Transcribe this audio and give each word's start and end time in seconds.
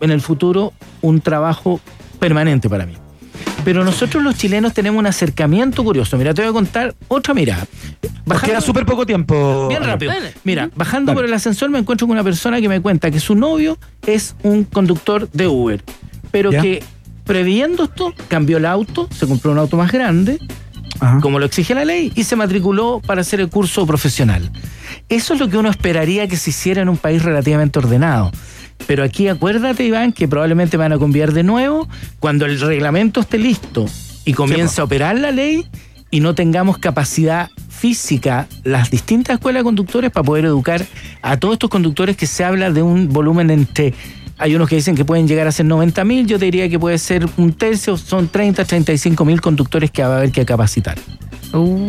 en 0.00 0.10
el 0.10 0.20
futuro 0.20 0.72
un 1.02 1.20
trabajo 1.20 1.80
permanente 2.18 2.68
para 2.68 2.86
mí. 2.86 2.94
Pero 3.64 3.84
nosotros 3.84 4.22
los 4.22 4.36
chilenos 4.36 4.72
tenemos 4.72 4.98
un 4.98 5.06
acercamiento 5.06 5.84
curioso. 5.84 6.16
Mira, 6.16 6.32
te 6.32 6.42
voy 6.42 6.50
a 6.50 6.52
contar 6.52 6.94
otra 7.08 7.34
mirada. 7.34 7.66
Nos 8.24 8.40
queda 8.40 8.60
súper 8.60 8.86
poco 8.86 9.04
tiempo. 9.04 9.68
Bien 9.68 9.82
rápido. 9.82 10.12
Mira, 10.44 10.70
bajando 10.74 11.10
Dale. 11.10 11.16
por 11.16 11.24
el 11.26 11.34
ascensor 11.34 11.68
me 11.70 11.78
encuentro 11.78 12.06
con 12.06 12.14
una 12.14 12.24
persona 12.24 12.60
que 12.60 12.68
me 12.68 12.80
cuenta 12.80 13.10
que 13.10 13.20
su 13.20 13.34
novio 13.34 13.78
es 14.06 14.36
un 14.42 14.64
conductor 14.64 15.28
de 15.32 15.46
Uber, 15.48 15.82
pero 16.30 16.50
Ya. 16.50 16.62
que 16.62 16.82
previendo 17.24 17.84
esto 17.84 18.14
cambió 18.28 18.56
el 18.56 18.64
auto, 18.64 19.08
se 19.10 19.26
compró 19.26 19.52
un 19.52 19.58
auto 19.58 19.76
más 19.76 19.92
grande, 19.92 20.38
Ajá. 21.00 21.20
como 21.20 21.38
lo 21.38 21.44
exige 21.46 21.74
la 21.74 21.84
ley, 21.84 22.10
y 22.14 22.24
se 22.24 22.36
matriculó 22.36 23.02
para 23.04 23.20
hacer 23.20 23.40
el 23.40 23.48
curso 23.50 23.86
profesional. 23.86 24.50
Eso 25.10 25.34
es 25.34 25.40
lo 25.40 25.48
que 25.48 25.58
uno 25.58 25.68
esperaría 25.68 26.26
que 26.26 26.36
se 26.36 26.50
hiciera 26.50 26.80
en 26.82 26.88
un 26.88 26.96
país 26.96 27.22
relativamente 27.22 27.78
ordenado. 27.78 28.30
Pero 28.86 29.02
aquí 29.02 29.28
acuérdate, 29.28 29.84
Iván, 29.84 30.12
que 30.12 30.28
probablemente 30.28 30.76
van 30.76 30.92
a 30.92 30.98
cambiar 30.98 31.32
de 31.32 31.42
nuevo 31.42 31.88
cuando 32.20 32.46
el 32.46 32.60
reglamento 32.60 33.20
esté 33.20 33.38
listo 33.38 33.86
y 34.24 34.32
comience 34.32 34.80
a 34.80 34.84
operar 34.84 35.18
la 35.18 35.30
ley 35.30 35.66
y 36.10 36.20
no 36.20 36.34
tengamos 36.34 36.78
capacidad 36.78 37.50
física, 37.68 38.48
las 38.64 38.90
distintas 38.90 39.34
escuelas 39.34 39.60
de 39.60 39.64
conductores, 39.64 40.10
para 40.10 40.24
poder 40.24 40.46
educar 40.46 40.84
a 41.22 41.36
todos 41.36 41.54
estos 41.54 41.70
conductores 41.70 42.16
que 42.16 42.26
se 42.26 42.44
habla 42.44 42.70
de 42.70 42.82
un 42.82 43.08
volumen 43.08 43.50
entre... 43.50 43.94
Hay 44.40 44.54
unos 44.54 44.68
que 44.68 44.76
dicen 44.76 44.94
que 44.94 45.04
pueden 45.04 45.26
llegar 45.26 45.48
a 45.48 45.52
ser 45.52 45.66
90 45.66 46.04
mil, 46.04 46.26
yo 46.26 46.38
te 46.38 46.44
diría 46.44 46.68
que 46.68 46.78
puede 46.78 46.96
ser 46.98 47.26
un 47.38 47.52
tercio, 47.52 47.96
son 47.96 48.28
30, 48.28 48.64
35 48.64 49.24
mil 49.24 49.40
conductores 49.40 49.90
que 49.90 50.02
va 50.02 50.14
a 50.14 50.18
haber 50.18 50.30
que 50.30 50.44
capacitar. 50.46 50.96
Uh, 51.52 51.86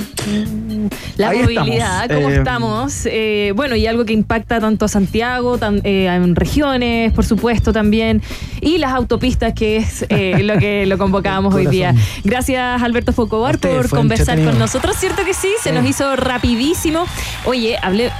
la 1.17 1.29
Ahí 1.29 1.39
movilidad, 1.41 2.03
estamos. 2.03 2.23
¿cómo 2.23 2.29
Eh, 2.29 2.37
estamos? 2.37 3.05
Eh, 3.05 3.53
bueno, 3.55 3.75
y 3.75 3.87
algo 3.87 4.05
que 4.05 4.13
impacta 4.13 4.59
tanto 4.59 4.85
a 4.85 4.87
Santiago, 4.87 5.57
tan- 5.57 5.81
eh, 5.83 6.05
en 6.05 6.35
regiones, 6.35 7.11
por 7.11 7.25
supuesto, 7.25 7.73
también, 7.73 8.21
y 8.61 8.77
las 8.77 8.93
autopistas, 8.93 9.53
que 9.53 9.77
es 9.77 10.05
eh, 10.09 10.39
lo 10.43 10.57
que 10.57 10.85
lo 10.85 10.97
convocábamos 10.97 11.53
hoy 11.53 11.67
día. 11.67 11.93
Gracias, 12.23 12.81
Alberto 12.81 13.11
Focobar, 13.11 13.59
por 13.59 13.89
conversar 13.89 14.41
con 14.43 14.57
nosotros. 14.57 14.95
¿Cierto 14.97 15.25
que 15.25 15.33
sí? 15.33 15.49
Se 15.61 15.71
nos 15.73 15.85
hizo 15.85 16.15
rapidísimo. 16.15 17.05
Oye, 17.45 17.75
hablé 17.81 18.11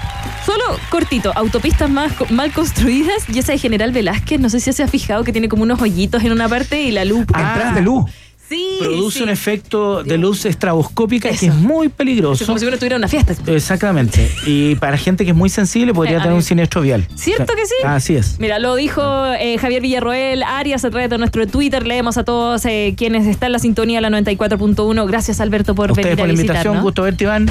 solo 0.45 0.63
cortito, 0.89 1.31
autopistas 1.35 1.89
más 1.89 2.11
mal 2.31 2.51
construidas, 2.51 3.23
y 3.33 3.39
esa 3.39 3.53
de 3.53 3.59
General 3.59 3.91
Velázquez, 3.91 4.39
no 4.41 4.49
sé 4.49 4.59
si 4.59 4.73
se 4.73 4.83
ha 4.83 4.87
fijado 4.87 5.23
que 5.23 5.31
tiene 5.31 5.47
como 5.47 5.63
unos 5.63 5.81
hoyitos 5.81 6.23
en 6.23 6.31
una 6.33 6.49
parte 6.49 6.81
y 6.81 6.91
la 6.91 7.05
luz. 7.05 7.25
Ah, 7.33 7.51
Entradas 7.53 7.75
de 7.75 7.81
luz. 7.81 8.11
Sí, 8.49 8.77
produce 8.79 9.19
sí. 9.19 9.23
un 9.23 9.29
efecto 9.29 10.03
de 10.03 10.17
luz 10.17 10.45
estraboscópica 10.45 11.29
que 11.29 11.45
es 11.47 11.53
muy 11.55 11.87
Es 11.87 11.93
peligroso. 11.93 12.45
como 12.45 12.57
si 12.59 12.65
uno 12.65 12.77
tuviera 12.77 12.95
una 12.97 13.07
fiesta. 13.07 13.33
Exactamente. 13.47 14.29
Y 14.45 14.75
para 14.75 14.97
gente 14.97 15.23
que 15.23 15.31
es 15.31 15.37
muy 15.37 15.49
sensible 15.49 15.93
podría 15.93 16.17
Eh, 16.17 16.21
tener 16.21 16.33
un 16.33 16.43
siniestro 16.43 16.81
vial. 16.81 17.07
¿Cierto 17.15 17.53
que 17.55 17.65
sí? 17.65 17.75
Así 17.85 18.15
es. 18.15 18.39
Mira, 18.39 18.59
lo 18.59 18.75
dijo 18.75 19.01
eh, 19.39 19.57
Javier 19.59 19.81
Villarroel, 19.81 20.43
Arias 20.43 20.83
a 20.85 20.89
través 20.89 21.09
de 21.09 21.17
nuestro 21.17 21.45
Twitter. 21.47 21.85
Leemos 21.87 22.17
a 22.17 22.23
todos 22.23 22.65
eh, 22.65 22.95
quienes 22.97 23.27
están 23.27 23.47
en 23.47 23.53
la 23.53 23.59
sintonía, 23.59 24.01
la 24.01 24.09
94.1. 24.09 25.07
Gracias, 25.07 25.39
Alberto, 25.39 25.75
por 25.75 25.89
A 25.89 25.91
ustedes 25.93 26.15
venir 26.15 26.17
por 26.17 26.23
a 26.23 26.27
la 26.27 26.33
invitación. 26.33 26.81
Gusto 26.81 27.03
verte, 27.03 27.23
Iván. 27.25 27.49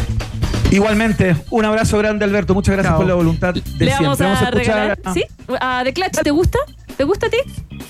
Igualmente, 0.70 1.34
un 1.50 1.64
abrazo 1.64 1.96
grande, 1.98 2.24
Alberto. 2.24 2.52
Muchas 2.54 2.74
gracias 2.74 2.90
Chao. 2.92 2.98
por 2.98 3.06
la 3.08 3.14
voluntad 3.14 3.54
de 3.54 3.84
Le 3.84 3.92
vamos 3.92 4.18
siempre. 4.18 4.46
a, 4.46 4.50
regalar. 4.50 4.98
a- 5.02 5.14
¿Sí? 5.14 5.24
¿A 5.60 5.80
The 5.84 5.92
Clutch 5.94 6.18
te 6.22 6.30
gusta? 6.30 6.58
¿Te 6.98 7.04
gusta 7.04 7.26
a 7.28 7.30
ti? 7.30 7.38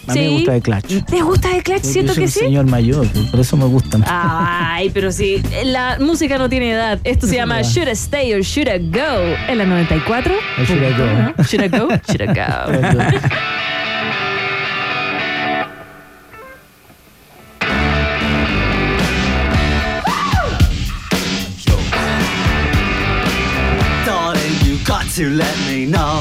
A 0.06 0.12
mí 0.12 0.20
me 0.20 0.28
gusta 0.36 0.52
de 0.52 0.60
Clutch. 0.60 1.04
¿Te 1.06 1.22
gusta 1.22 1.48
The 1.50 1.62
Clutch? 1.62 1.82
Yo 1.82 1.90
Siento 1.90 2.12
soy 2.12 2.20
que 2.20 2.26
un 2.26 2.30
sí. 2.30 2.40
señor 2.40 2.66
mayor, 2.66 3.06
por 3.30 3.40
eso 3.40 3.56
me 3.56 3.64
gustan. 3.64 4.04
Ay, 4.06 4.90
pero 4.90 5.10
sí, 5.10 5.42
la 5.64 5.96
música 5.98 6.36
no 6.36 6.50
tiene 6.50 6.72
edad. 6.72 7.00
Esto 7.04 7.26
se 7.26 7.36
llama. 7.36 7.62
Should 7.62 7.88
I 7.88 7.92
Stay 7.92 8.34
or 8.34 8.42
Should 8.42 8.68
I 8.68 8.78
Go? 8.90 9.00
En 9.48 9.56
la 9.56 9.64
94. 9.64 10.34
O 10.34 10.64
should 10.66 10.82
I 10.82 10.90
go? 10.90 11.42
Should 11.44 11.64
I 11.64 11.68
go? 11.68 11.88
Should 12.06 12.20
I 12.20 12.26
go? 12.34 13.18
To 25.14 25.28
let 25.30 25.56
me 25.66 25.84
know. 25.84 26.20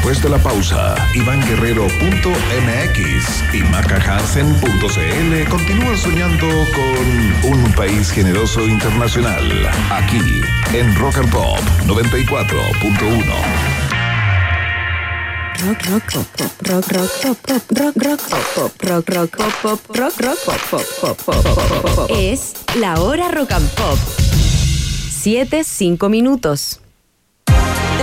Después 0.00 0.22
de 0.22 0.30
la 0.30 0.38
pausa, 0.38 0.94
IvánGuerrero.mx 1.12 3.52
y 3.52 3.62
MacaHansen.cl 3.64 5.48
continúan 5.50 5.98
soñando 5.98 6.48
con 6.74 7.52
un 7.52 7.70
país 7.74 8.10
generoso 8.10 8.66
internacional. 8.66 9.68
Aquí, 9.90 10.40
en 10.72 10.94
Rock 10.94 11.18
and 11.18 11.30
Pop 11.30 11.60
94.1. 11.84 13.26
Rock, 15.66 15.82
rock, 15.90 16.02
pop, 16.14 16.26
pop, 16.34 16.50
rock, 16.62 16.90
rock, 16.92 17.10
pop, 17.22 17.36
pop, 17.46 17.62
rock, 17.78 17.94
rock, 18.02 18.20
pop, 18.30 18.46
pop, 18.56 18.72
rock, 18.80 19.06
rock, 19.10 19.36
pop, 19.36 19.52
pop, 19.60 19.80
rock, 19.98 20.18
rock, 20.18 20.38
pop, 20.46 20.60
pop, 20.70 20.86
pop, 21.02 21.18
pop, 21.44 21.84
pop. 21.94 22.10
Es 22.18 22.54
la 22.74 22.98
hora 23.02 23.28
rock 23.28 23.52
and 23.52 23.68
pop. 23.72 23.98
7, 25.10 25.62
5 25.62 26.08
minutos. 26.08 26.80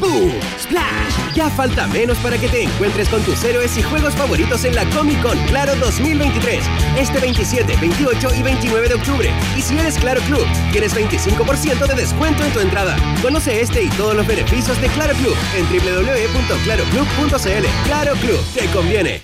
¡Boom! 0.00 0.32
¡Splash! 0.58 1.34
Ya 1.34 1.50
falta 1.50 1.86
menos 1.88 2.16
para 2.18 2.38
que 2.38 2.48
te 2.48 2.62
encuentres 2.62 3.08
con 3.08 3.22
tus 3.22 3.42
héroes 3.44 3.76
y 3.76 3.82
juegos 3.82 4.14
favoritos 4.14 4.64
en 4.64 4.74
la 4.74 4.88
Comic 4.90 5.20
Con 5.22 5.38
Claro 5.46 5.74
2023. 5.76 6.64
Este 6.96 7.20
27, 7.20 7.76
28 7.76 8.34
y 8.34 8.42
29 8.42 8.88
de 8.88 8.94
octubre. 8.94 9.32
Y 9.56 9.62
si 9.62 9.78
eres 9.78 9.98
Claro 9.98 10.20
Club, 10.22 10.44
tienes 10.72 10.94
25% 10.94 11.86
de 11.86 11.94
descuento 11.94 12.44
en 12.44 12.52
tu 12.52 12.60
entrada. 12.60 12.96
Conoce 13.22 13.60
este 13.60 13.84
y 13.84 13.88
todos 13.90 14.14
los 14.14 14.26
beneficios 14.26 14.80
de 14.80 14.88
Claro 14.88 15.14
Club 15.14 15.36
en 15.56 15.64
www.claroclub.cl. 15.66 17.66
Claro 17.84 18.14
Club, 18.14 18.40
te 18.54 18.66
conviene. 18.66 19.22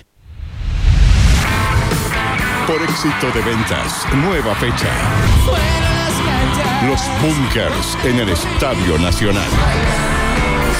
Por 2.67 2.81
éxito 2.81 3.31
de 3.33 3.41
ventas, 3.41 4.05
nueva 4.15 4.55
fecha. 4.55 4.89
Los 6.87 7.01
Bunkers 7.21 7.97
en 8.03 8.19
el 8.19 8.29
Estadio 8.29 8.97
Nacional. 8.97 9.49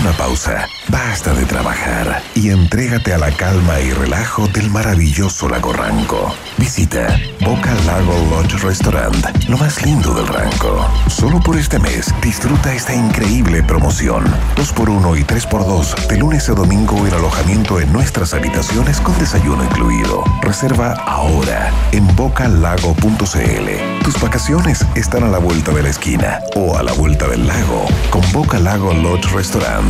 Una 0.00 0.12
pausa, 0.12 0.66
basta 0.88 1.34
de 1.34 1.44
trabajar 1.44 2.22
y 2.34 2.48
entrégate 2.48 3.12
a 3.12 3.18
la 3.18 3.30
calma 3.32 3.78
y 3.80 3.92
relajo 3.92 4.48
del 4.48 4.70
maravilloso 4.70 5.46
lago 5.46 5.74
Ranco. 5.74 6.34
Visita 6.56 7.20
Boca 7.40 7.74
Lago 7.84 8.14
Lodge 8.30 8.56
Restaurant, 8.62 9.26
lo 9.46 9.58
más 9.58 9.84
lindo 9.84 10.14
del 10.14 10.26
Ranco. 10.26 10.88
Solo 11.08 11.38
por 11.40 11.58
este 11.58 11.78
mes 11.78 12.14
disfruta 12.22 12.72
esta 12.72 12.94
increíble 12.94 13.62
promoción. 13.62 14.24
2x1 14.56 15.20
y 15.20 15.24
3x2 15.24 16.06
de 16.08 16.16
lunes 16.16 16.48
a 16.48 16.54
domingo 16.54 17.06
el 17.06 17.12
alojamiento 17.12 17.78
en 17.78 17.92
nuestras 17.92 18.32
habitaciones 18.32 19.02
con 19.02 19.18
desayuno 19.18 19.64
incluido. 19.64 20.24
Reserva 20.40 20.94
ahora 21.06 21.70
en 21.92 22.06
bocalago.cl. 22.16 24.02
Tus 24.02 24.20
vacaciones 24.20 24.86
están 24.94 25.24
a 25.24 25.28
la 25.28 25.38
vuelta 25.38 25.72
de 25.72 25.82
la 25.82 25.90
esquina 25.90 26.40
o 26.56 26.78
a 26.78 26.82
la 26.82 26.92
vuelta 26.92 27.28
del 27.28 27.46
lago 27.46 27.84
con 28.08 28.22
Boca 28.32 28.58
Lago 28.58 28.94
Lodge 28.94 29.30
Restaurant. 29.34 29.89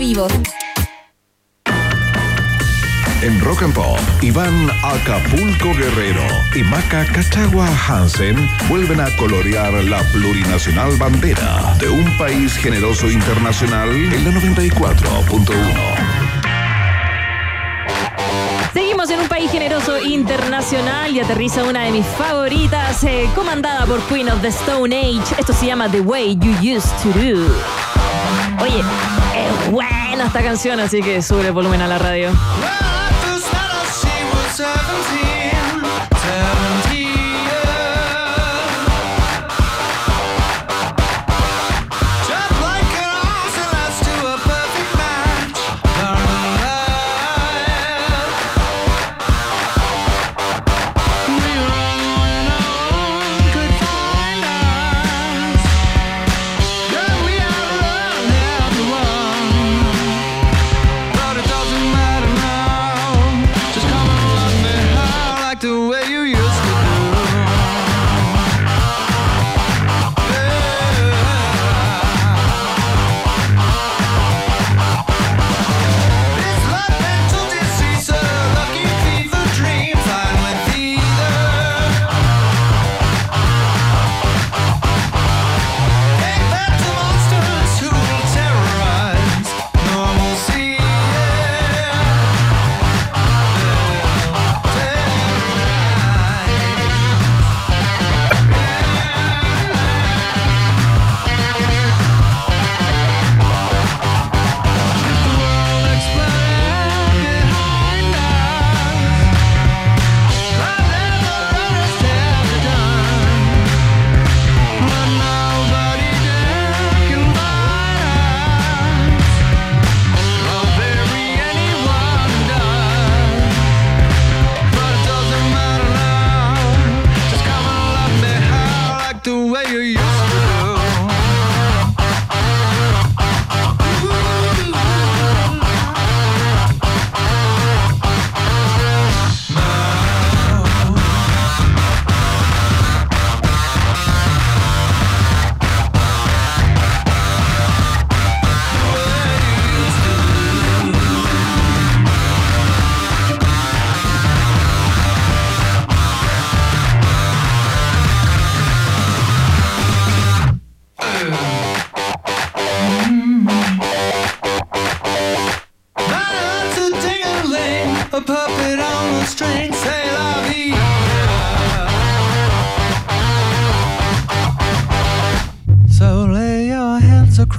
Vivo. 0.00 0.26
En 3.20 3.38
Rock 3.42 3.64
and 3.64 3.74
Pop, 3.74 3.98
Iván 4.22 4.70
Acapulco 4.82 5.74
Guerrero 5.74 6.22
y 6.54 6.62
Maca 6.62 7.04
Cachagua 7.04 7.68
Hansen 7.86 8.48
vuelven 8.70 8.98
a 8.98 9.14
colorear 9.18 9.74
la 9.84 10.00
plurinacional 10.04 10.96
bandera 10.96 11.76
de 11.78 11.90
un 11.90 12.16
país 12.16 12.56
generoso 12.56 13.10
internacional 13.10 13.90
en 13.90 14.24
la 14.24 14.30
94.1. 14.30 15.20
Seguimos 18.72 19.10
en 19.10 19.20
un 19.20 19.28
país 19.28 19.50
generoso 19.50 20.00
internacional 20.02 21.14
y 21.14 21.20
aterriza 21.20 21.62
una 21.64 21.84
de 21.84 21.90
mis 21.90 22.06
favoritas, 22.06 23.04
eh, 23.04 23.28
comandada 23.34 23.84
por 23.84 24.00
Queen 24.04 24.30
of 24.30 24.40
the 24.40 24.48
Stone 24.48 24.96
Age. 24.96 25.34
Esto 25.38 25.52
se 25.52 25.66
llama 25.66 25.90
The 25.90 26.00
Way 26.00 26.38
You 26.38 26.52
Used 26.76 26.90
to 27.02 27.10
Do. 27.10 28.09
Oye, 28.62 28.82
es 29.36 29.70
buena 29.70 30.26
esta 30.26 30.42
canción, 30.42 30.80
así 30.80 31.00
que 31.02 31.22
sube 31.22 31.46
el 31.46 31.52
volumen 31.52 31.80
a 31.80 31.88
la 31.88 31.98
radio. 31.98 32.30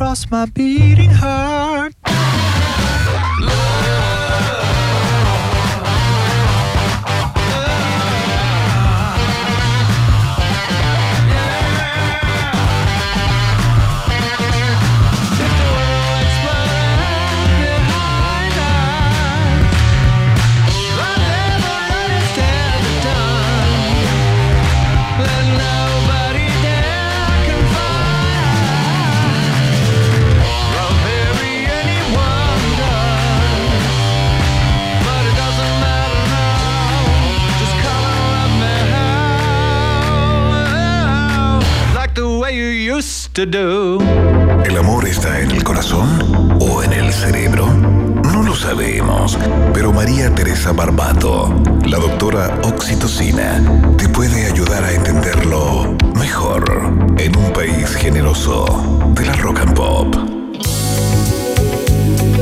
Across 0.01 0.31
my 0.31 0.47
beating 0.47 1.11
heart. 1.11 1.70
To 43.33 43.45
do. 43.45 43.99
¿El 44.65 44.77
amor 44.77 45.07
está 45.07 45.39
en 45.39 45.51
el 45.51 45.63
corazón 45.63 46.57
o 46.59 46.83
en 46.83 46.91
el 46.91 47.13
cerebro? 47.13 47.67
No 47.67 48.43
lo 48.43 48.55
sabemos, 48.55 49.37
pero 49.73 49.93
María 49.93 50.33
Teresa 50.35 50.73
Barbato, 50.73 51.53
la 51.85 51.97
doctora 51.97 52.59
Oxitocina, 52.63 53.61
te 53.97 54.09
puede 54.09 54.47
ayudar 54.47 54.83
a 54.83 54.91
entenderlo 54.91 55.95
mejor 56.15 56.63
en 57.17 57.37
un 57.37 57.53
país 57.53 57.95
generoso 57.95 59.11
de 59.15 59.25
la 59.25 59.33
rock 59.35 59.59
and 59.61 59.75
pop. 59.75 60.15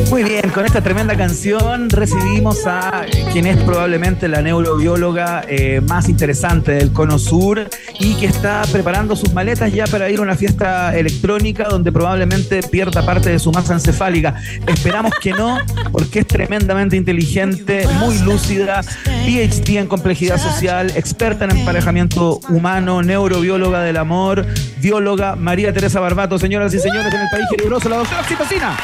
Muy 0.10 0.24
bien, 0.24 0.50
con 0.50 0.66
esta 0.66 0.82
tremenda 0.82 1.16
canción 1.16 1.88
recibimos 1.90 2.66
a 2.66 3.06
quien 3.32 3.46
es 3.46 3.58
probablemente 3.58 4.28
la 4.28 4.42
neurobióloga 4.42 5.44
eh, 5.48 5.82
más 5.82 6.10
interesante 6.10 6.72
del 6.72 6.92
Cono 6.92 7.20
Sur 7.20 7.70
y 8.00 8.16
que 8.16 8.28
está 8.28 8.62
preparando 8.72 9.16
sus 9.16 9.34
maletas 9.34 9.72
ya 9.74 9.86
para 9.86 10.10
ir 10.10 10.20
a 10.20 10.22
una 10.22 10.36
fiesta 10.36 10.98
electrónica 10.98 11.68
donde 11.70 11.92
probablemente 11.92 12.64
pierda 12.64 13.06
parte 13.06 13.30
de 13.30 13.40
su 13.40 13.52
masa 13.52 13.74
encefálica. 13.74 14.36
Esperamos 14.66 15.12
que 15.22 15.32
no, 15.32 15.58
porque 15.92 16.20
es 16.20 16.28
tremendamente 16.28 16.96
inteligente, 16.96 17.86
muy 18.00 18.18
lúcida, 18.20 18.82
PhD 19.04 19.78
en 19.78 19.88
complejidad 19.88 20.38
social, 20.38 20.92
experta 20.96 21.46
en 21.46 21.52
emparejamiento 21.52 22.40
humano, 22.50 23.02
neurobióloga 23.04 23.82
del 23.82 23.98
amor, 23.98 24.46
bióloga 24.82 25.36
María 25.36 25.74
Teresa 25.74 26.00
Barbato. 26.00 26.40
Señoras 26.40 26.74
y 26.74 26.80
señores, 26.80 27.14
en 27.14 27.22
el 27.22 27.28
país 27.30 27.46
generoso, 27.58 27.90
la 27.90 27.98
doctora 27.98 28.22
Oxitocina. 28.22 28.78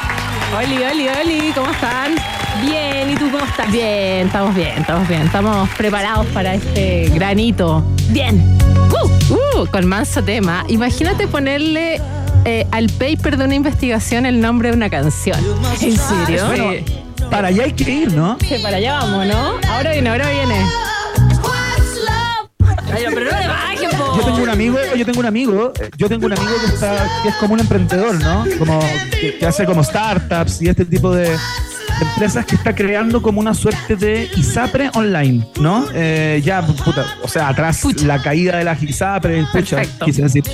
Oli, 0.56 0.76
oli, 0.76 1.08
oli, 1.08 1.52
¿cómo 1.54 1.70
están? 1.70 2.35
Bien, 2.62 3.10
¿y 3.10 3.14
tú 3.14 3.30
cómo 3.30 3.44
estás? 3.44 3.70
Bien, 3.70 4.26
estamos 4.26 4.54
bien, 4.54 4.78
estamos 4.78 5.08
bien. 5.08 5.22
Estamos 5.22 5.68
preparados 5.70 6.26
para 6.28 6.54
este 6.54 7.10
granito. 7.14 7.84
Bien. 8.08 8.58
Uh, 8.90 9.34
uh, 9.34 9.66
con 9.66 9.86
manso 9.86 10.22
tema. 10.22 10.64
Imagínate 10.68 11.26
ponerle 11.26 12.00
eh, 12.44 12.66
al 12.70 12.88
paper 12.88 13.36
de 13.36 13.44
una 13.44 13.54
investigación 13.54 14.26
el 14.26 14.40
nombre 14.40 14.70
de 14.70 14.76
una 14.76 14.90
canción. 14.90 15.38
¿En 15.80 15.96
serio? 15.96 16.44
Sí. 16.54 16.84
Para 17.30 17.48
allá 17.48 17.64
hay 17.64 17.72
que 17.72 17.90
ir, 17.90 18.12
¿no? 18.12 18.38
Sí, 18.40 18.56
para 18.62 18.76
allá 18.76 18.98
vamos, 19.00 19.26
¿no? 19.26 19.54
Ahora 19.68 19.92
viene, 19.92 20.10
ahora 20.10 20.30
viene. 20.30 20.66
Ay, 22.92 23.04
no, 23.04 23.10
pero 23.12 23.30
no 23.30 23.40
le 23.40 23.48
bajen, 23.48 23.90
po. 23.98 24.16
Yo 24.16 24.24
tengo 24.24 24.42
un 24.42 24.48
amigo, 24.48 24.78
yo 24.96 25.04
tengo 25.04 25.20
un 25.20 25.26
amigo, 25.26 25.72
yo 25.98 26.08
tengo 26.08 26.26
un 26.26 26.32
amigo 26.32 26.52
que 26.64 26.72
está, 26.72 27.08
que 27.22 27.28
es 27.30 27.34
como 27.36 27.54
un 27.54 27.60
emprendedor, 27.60 28.14
¿no? 28.14 28.44
Como 28.58 28.80
que, 29.10 29.36
que 29.38 29.46
hace 29.46 29.66
como 29.66 29.82
startups 29.82 30.62
y 30.62 30.68
este 30.68 30.84
tipo 30.84 31.12
de 31.12 31.36
empresas 32.00 32.44
que 32.46 32.56
está 32.56 32.74
creando 32.74 33.22
como 33.22 33.40
una 33.40 33.54
suerte 33.54 33.96
de 33.96 34.28
ISAPRE 34.36 34.90
online, 34.94 35.46
¿no? 35.60 35.86
Eh, 35.94 36.42
ya, 36.44 36.62
puta, 36.62 37.06
o 37.22 37.28
sea, 37.28 37.48
atrás 37.48 37.84
la 38.04 38.20
caída 38.20 38.58
de 38.58 38.64
las 38.64 38.82
ISAPRE, 38.82 39.46
pucha, 39.52 39.82
quise 40.04 40.22
decir. 40.22 40.44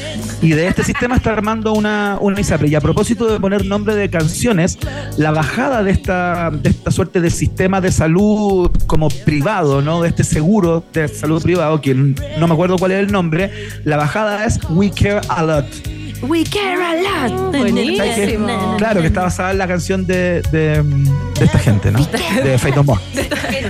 Y 0.41 0.51
de 0.51 0.67
este 0.67 0.85
sistema 0.85 1.17
está 1.17 1.33
armando 1.33 1.73
una, 1.73 2.19
una 2.21 2.41
ISAPRE. 2.41 2.69
Y 2.69 2.75
a 2.75 2.81
propósito 2.81 3.27
de 3.27 3.41
poner 3.41 3.65
nombre 3.65 3.95
de 3.95 4.11
canciones, 4.11 4.79
la 5.17 5.31
bajada 5.31 5.83
de 5.83 5.91
esta, 5.91 6.51
de 6.51 6.71
esta 6.71 6.91
suerte 6.91 7.21
de 7.21 7.31
sistema 7.31 7.81
de 7.81 7.93
salud 7.93 8.71
como 8.87 9.09
privado, 9.09 9.83
¿no? 9.83 10.03
De 10.03 10.09
este 10.09 10.25
seguro 10.25 10.85
de 10.93 11.09
salud 11.09 11.43
privado, 11.43 11.81
que 11.81 11.95
no 11.95 12.47
me 12.47 12.53
acuerdo 12.53 12.79
cuál 12.79 12.93
es 12.93 13.01
el 13.01 13.13
nombre, 13.13 13.51
la 13.85 13.97
bajada 13.97 14.45
es 14.45 14.59
We 14.71 14.91
Care 14.91 15.21
a 15.29 15.43
Lot. 15.43 16.02
We 16.23 16.45
care 16.45 16.81
a 16.83 16.95
lot. 17.29 17.57
Buenísimo. 17.57 18.77
Claro, 18.79 19.01
que 19.01 19.09
está 19.09 19.23
basada 19.23 19.51
en 19.51 19.59
la 19.59 19.67
canción 19.67 20.07
de, 20.07 20.43
de, 20.53 20.83
de 20.83 21.45
esta 21.45 21.59
gente, 21.59 21.91
¿no? 21.91 21.99
De 22.45 22.59
Fate 22.59 22.77
No 22.77 22.85
More. 22.85 23.01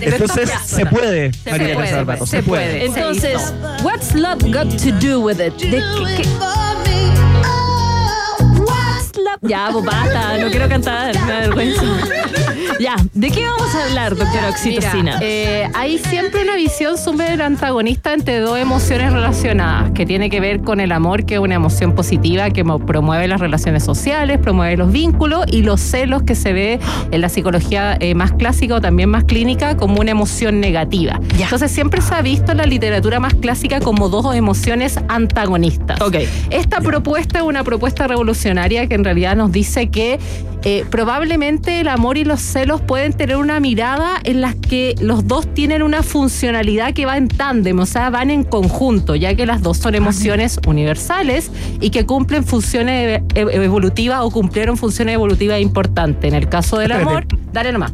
Entonces, 0.01 0.51
se 0.65 0.85
puede, 0.87 1.33
Se 1.33 1.51
María 1.51 1.75
puede, 1.75 1.77
Teresa 1.77 1.97
Barbato, 1.97 2.27
se 2.27 2.43
puede. 2.43 2.85
Entonces, 2.85 3.55
what's 3.83 4.15
love 4.15 4.43
got 4.53 4.69
to 4.83 4.93
do 5.01 5.21
with 5.21 5.41
it? 5.41 5.55
¿De 5.57 5.71
qué- 5.71 6.23
qué- 6.23 6.29
Ya, 9.43 9.69
pues 9.73 9.85
basta, 9.85 10.39
no 10.39 10.51
quiero 10.51 10.69
cantar, 10.69 11.15
me 11.21 11.33
da 11.33 11.41
vergüenza. 11.41 11.83
Ya, 12.81 12.97
¿de 13.13 13.31
qué 13.31 13.45
vamos 13.45 13.75
a 13.75 13.85
hablar, 13.85 14.17
doctora 14.17 14.49
Oxitocina? 14.49 15.19
Mira, 15.19 15.19
eh, 15.21 15.69
hay 15.75 15.99
siempre 15.99 16.43
una 16.43 16.57
visión 16.57 16.99
súper 16.99 17.41
antagonista 17.43 18.13
entre 18.13 18.41
dos 18.41 18.59
emociones 18.59 19.13
relacionadas, 19.13 19.93
que 19.93 20.07
tiene 20.07 20.31
que 20.31 20.41
ver 20.41 20.63
con 20.63 20.81
el 20.81 20.93
amor, 20.93 21.25
que 21.25 21.35
es 21.35 21.41
una 21.41 21.55
emoción 21.55 21.95
positiva 21.95 22.51
que 22.51 22.65
promueve 22.65 23.29
las 23.29 23.41
relaciones 23.41 23.85
sociales, 23.85 24.39
promueve 24.39 24.77
los 24.77 24.91
vínculos, 24.91 25.45
y 25.47 25.63
los 25.63 25.81
celos 25.81 26.23
que 26.23 26.35
se 26.35 26.53
ve 26.53 26.81
en 27.11 27.21
la 27.21 27.29
psicología 27.29 27.97
eh, 28.01 28.15
más 28.15 28.33
clásica 28.33 28.77
o 28.77 28.81
también 28.81 29.09
más 29.09 29.25
clínica 29.25 29.77
como 29.77 30.01
una 30.01 30.11
emoción 30.11 30.61
negativa. 30.61 31.21
Ya. 31.37 31.45
Entonces 31.45 31.71
siempre 31.71 32.01
se 32.01 32.15
ha 32.15 32.23
visto 32.23 32.53
en 32.53 32.59
la 32.59 32.67
literatura 32.67 33.21
más 33.21 33.35
clásica 33.35 33.81
como 33.81 34.09
dos 34.09 34.35
emociones 34.35 34.99
antagonistas. 35.09 36.01
Ok. 36.01 36.17
Esta 36.51 36.81
propuesta 36.81 37.39
es 37.39 37.45
una 37.45 37.63
propuesta 37.65 38.07
revolucionaria 38.07 38.87
que 38.87 38.95
en 39.03 39.05
realidad 39.05 39.37
nos 39.37 39.51
dice 39.51 39.91
que 39.91 40.19
eh, 40.65 40.85
probablemente 40.89 41.81
el 41.81 41.89
amor 41.89 42.17
y 42.17 42.25
los 42.25 42.41
celos 42.41 42.81
pueden 42.81 43.13
tener 43.13 43.37
una 43.37 43.59
mirada 43.59 44.21
en 44.23 44.41
las 44.41 44.55
que 44.55 44.95
los 45.01 45.27
dos 45.27 45.53
tienen 45.55 45.83
una 45.83 46.05
funcionalidad 46.05 46.95
que 46.95 47.05
va 47.05 47.17
en 47.17 47.27
tándem, 47.27 47.81
o 47.81 47.87
sea, 47.87 48.11
van 48.11 48.31
en 48.31 48.45
conjunto, 48.45 49.17
ya 49.17 49.35
que 49.35 49.45
las 49.45 49.61
dos 49.61 49.79
son 49.79 49.97
emociones 49.97 50.61
universales 50.67 51.51
y 51.81 51.91
que 51.91 52.07
cumplen 52.07 52.45
funciones 52.45 53.23
e- 53.35 53.41
e- 53.41 53.65
evolutivas 53.65 54.21
o 54.23 54.31
cumplieron 54.31 54.77
funciones 54.77 55.15
evolutivas 55.15 55.61
importantes. 55.61 56.33
En 56.33 56.35
el 56.35 56.49
caso 56.49 56.79
del 56.79 56.93
amor, 56.93 57.27
dale 57.53 57.73
nomás. 57.73 57.93